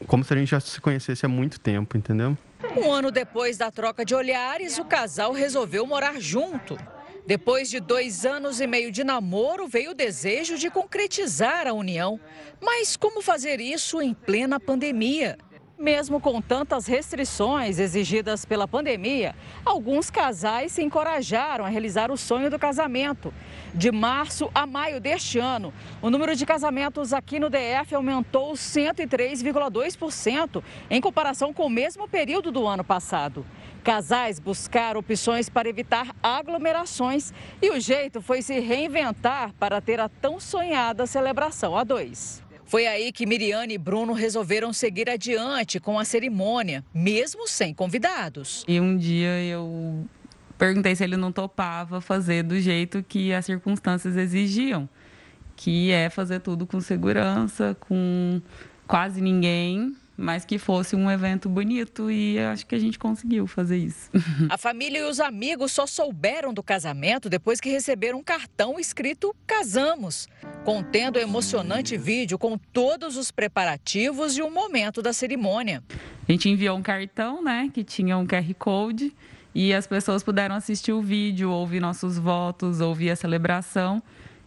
como 0.06 0.24
se 0.24 0.32
a 0.32 0.36
gente 0.36 0.50
já 0.50 0.60
se 0.60 0.80
conhecesse 0.80 1.24
há 1.26 1.28
muito 1.28 1.58
tempo, 1.58 1.96
entendeu? 1.96 2.36
Um 2.76 2.92
ano 2.92 3.10
depois 3.10 3.56
da 3.56 3.70
troca 3.70 4.04
de 4.04 4.14
olhares, 4.14 4.78
o 4.78 4.84
casal 4.84 5.32
resolveu 5.32 5.86
morar 5.86 6.20
junto. 6.20 6.78
Depois 7.26 7.70
de 7.70 7.80
dois 7.80 8.24
anos 8.24 8.60
e 8.60 8.66
meio 8.66 8.90
de 8.90 9.04
namoro, 9.04 9.68
veio 9.68 9.92
o 9.92 9.94
desejo 9.94 10.56
de 10.56 10.70
concretizar 10.70 11.66
a 11.66 11.72
união. 11.72 12.18
Mas 12.60 12.96
como 12.96 13.22
fazer 13.22 13.60
isso 13.60 14.00
em 14.00 14.12
plena 14.14 14.58
pandemia? 14.58 15.38
Mesmo 15.81 16.20
com 16.20 16.41
tantas 16.43 16.87
restrições 16.87 17.78
exigidas 17.78 18.45
pela 18.45 18.68
pandemia, 18.68 19.35
alguns 19.64 20.11
casais 20.11 20.72
se 20.72 20.83
encorajaram 20.83 21.64
a 21.64 21.70
realizar 21.70 22.11
o 22.11 22.18
sonho 22.18 22.51
do 22.51 22.59
casamento. 22.59 23.33
De 23.74 23.91
março 23.91 24.51
a 24.55 24.66
maio 24.66 25.01
deste 25.01 25.39
ano, 25.39 25.72
o 26.03 26.11
número 26.11 26.37
de 26.37 26.45
casamentos 26.45 27.14
aqui 27.14 27.41
no 27.41 27.49
DF 27.49 27.95
aumentou 27.95 28.53
103,2% 28.53 30.62
em 30.91 31.01
comparação 31.01 31.51
com 31.51 31.64
o 31.64 31.70
mesmo 31.70 32.07
período 32.07 32.53
do 32.53 32.66
ano 32.66 32.85
passado. 32.85 33.47
Casais 33.83 34.39
buscaram 34.39 35.01
opções 35.01 35.49
para 35.49 35.66
evitar 35.66 36.14
aglomerações 36.22 37.33
e 37.62 37.70
o 37.70 37.81
jeito 37.81 38.20
foi 38.20 38.43
se 38.43 38.61
reinventar 38.61 39.55
para 39.59 39.81
ter 39.81 39.99
a 39.99 40.11
tão 40.11 40.39
sonhada 40.39 41.07
celebração 41.07 41.74
a 41.74 41.85
dois. 41.85 42.43
Foi 42.70 42.86
aí 42.86 43.10
que 43.10 43.26
Miriane 43.26 43.74
e 43.74 43.78
Bruno 43.78 44.12
resolveram 44.12 44.72
seguir 44.72 45.10
adiante 45.10 45.80
com 45.80 45.98
a 45.98 46.04
cerimônia, 46.04 46.84
mesmo 46.94 47.48
sem 47.48 47.74
convidados. 47.74 48.64
E 48.68 48.78
um 48.78 48.96
dia 48.96 49.42
eu 49.42 50.06
perguntei 50.56 50.94
se 50.94 51.02
ele 51.02 51.16
não 51.16 51.32
topava 51.32 52.00
fazer 52.00 52.44
do 52.44 52.60
jeito 52.60 53.02
que 53.02 53.32
as 53.32 53.44
circunstâncias 53.44 54.16
exigiam, 54.16 54.88
que 55.56 55.90
é 55.90 56.08
fazer 56.08 56.38
tudo 56.38 56.64
com 56.64 56.80
segurança, 56.80 57.76
com 57.80 58.40
quase 58.86 59.20
ninguém, 59.20 59.96
mas 60.20 60.44
que 60.44 60.58
fosse 60.58 60.94
um 60.94 61.10
evento 61.10 61.48
bonito 61.48 62.10
e 62.10 62.38
acho 62.38 62.66
que 62.66 62.74
a 62.74 62.78
gente 62.78 62.98
conseguiu 62.98 63.46
fazer 63.46 63.78
isso. 63.78 64.10
A 64.50 64.58
família 64.58 64.98
e 64.98 65.02
os 65.02 65.18
amigos 65.18 65.72
só 65.72 65.86
souberam 65.86 66.52
do 66.52 66.62
casamento 66.62 67.30
depois 67.30 67.58
que 67.58 67.70
receberam 67.70 68.18
um 68.18 68.22
cartão 68.22 68.78
escrito 68.78 69.34
Casamos, 69.46 70.28
contendo 70.62 71.16
o 71.16 71.18
emocionante 71.18 71.96
vídeo 71.96 72.38
com 72.38 72.58
todos 72.58 73.16
os 73.16 73.30
preparativos 73.30 74.36
e 74.36 74.42
o 74.42 74.50
momento 74.50 75.00
da 75.00 75.12
cerimônia. 75.12 75.82
A 76.28 76.32
gente 76.32 76.50
enviou 76.50 76.76
um 76.76 76.82
cartão, 76.82 77.42
né, 77.42 77.70
que 77.72 77.82
tinha 77.82 78.18
um 78.18 78.26
QR 78.26 78.54
Code 78.58 79.14
e 79.54 79.72
as 79.72 79.86
pessoas 79.86 80.22
puderam 80.22 80.54
assistir 80.54 80.92
o 80.92 81.00
vídeo, 81.00 81.50
ouvir 81.50 81.80
nossos 81.80 82.18
votos, 82.18 82.80
ouvir 82.80 83.10
a 83.10 83.16
celebração. 83.16 84.02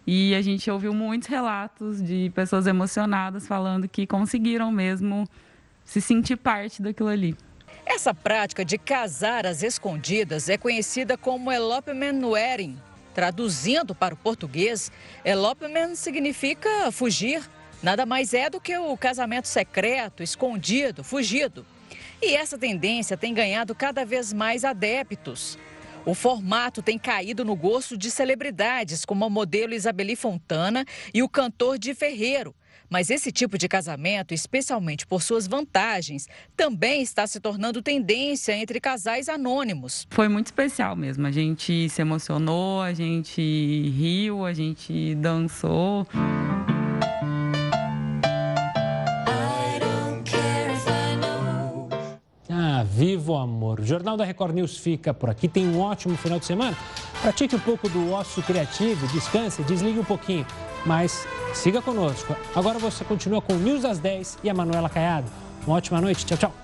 E 0.06 0.36
a 0.36 0.42
gente 0.42 0.70
ouviu 0.70 0.94
muitos 0.94 1.30
relatos 1.30 2.04
de 2.04 2.30
pessoas 2.36 2.68
emocionadas 2.68 3.48
falando 3.48 3.88
que 3.88 4.06
conseguiram 4.06 4.72
mesmo 4.72 5.26
se 5.86 6.02
sentir 6.02 6.38
parte 6.38 6.82
daquilo 6.82 7.10
ali. 7.10 7.36
Essa 7.86 8.14
prática 8.14 8.64
de 8.64 8.78
casar 8.78 9.46
às 9.46 9.62
escondidas 9.62 10.50
é 10.50 10.58
conhecida 10.58 11.18
como 11.18 11.52
elopement 11.52 12.26
wedding. 12.26 12.78
Traduzindo 13.14 13.94
para 13.94 14.14
o 14.14 14.18
português, 14.18 14.92
elopement 15.24 15.96
significa 15.96 16.92
fugir. 16.92 17.48
Nada 17.82 18.06
mais 18.06 18.34
é 18.34 18.50
do 18.50 18.62
que 18.62 18.78
o 18.78 18.98
casamento 18.98 19.48
secreto, 19.48 20.24
escondido, 20.24 21.04
fugido. 21.04 21.66
E 22.22 22.36
essa 22.36 22.58
tendência 22.58 23.18
tem 23.18 23.34
ganhado 23.34 23.76
cada 23.76 24.06
vez 24.06 24.32
mais 24.32 24.64
adeptos. 24.64 25.58
O 26.06 26.14
formato 26.14 26.82
tem 26.82 26.98
caído 26.98 27.46
no 27.46 27.56
gosto 27.56 27.98
de 27.98 28.10
celebridades, 28.10 29.06
como 29.06 29.26
a 29.26 29.30
modelo 29.30 29.74
Isabeli 29.74 30.16
Fontana 30.16 30.86
e 31.14 31.22
o 31.22 31.30
cantor 31.30 31.78
Di 31.78 31.94
Ferreiro. 31.94 32.56
Mas 32.90 33.10
esse 33.10 33.32
tipo 33.32 33.58
de 33.58 33.68
casamento, 33.68 34.34
especialmente 34.34 35.06
por 35.06 35.22
suas 35.22 35.48
vantagens, 35.48 36.28
também 36.56 37.02
está 37.02 37.26
se 37.26 37.40
tornando 37.40 37.82
tendência 37.82 38.56
entre 38.56 38.80
casais 38.80 39.30
anônimos. 39.30 40.08
Foi 40.10 40.28
muito 40.28 40.48
especial 40.48 40.96
mesmo. 40.96 41.26
A 41.26 41.32
gente 41.32 41.90
se 41.90 42.02
emocionou, 42.02 42.82
a 42.82 42.94
gente 42.94 43.42
riu, 43.42 44.46
a 44.46 44.54
gente 44.54 45.16
dançou. 45.16 46.08
Viva 52.96 53.32
o 53.32 53.38
amor. 53.38 53.80
O 53.80 53.86
Jornal 53.86 54.16
da 54.16 54.24
Record 54.24 54.54
News 54.54 54.78
fica 54.78 55.16
por 55.16 55.28
aqui. 55.28 55.48
Tem 55.48 55.68
um 55.68 55.80
ótimo 55.80 56.16
final 56.16 56.38
de 56.38 56.46
semana. 56.46 56.78
Pratique 57.24 57.56
um 57.56 57.60
pouco 57.60 57.90
do 57.90 58.12
ócio 58.12 58.44
criativo, 58.44 59.08
descanse, 59.08 59.64
desligue 59.64 60.00
um 60.00 60.04
pouquinho. 60.04 60.46
Mas 60.86 61.26
siga 61.56 61.82
conosco. 61.82 62.36
Agora 62.56 62.78
você 62.78 63.04
continua 63.04 63.42
com 63.42 63.54
o 63.54 63.58
News 63.58 63.82
das 63.82 63.98
10 63.98 64.38
e 64.44 64.50
a 64.50 64.54
Manuela 64.54 64.90
Caiado. 64.90 65.28
Uma 65.66 65.78
ótima 65.78 66.00
noite. 66.00 66.24
Tchau, 66.24 66.38
tchau. 66.38 66.63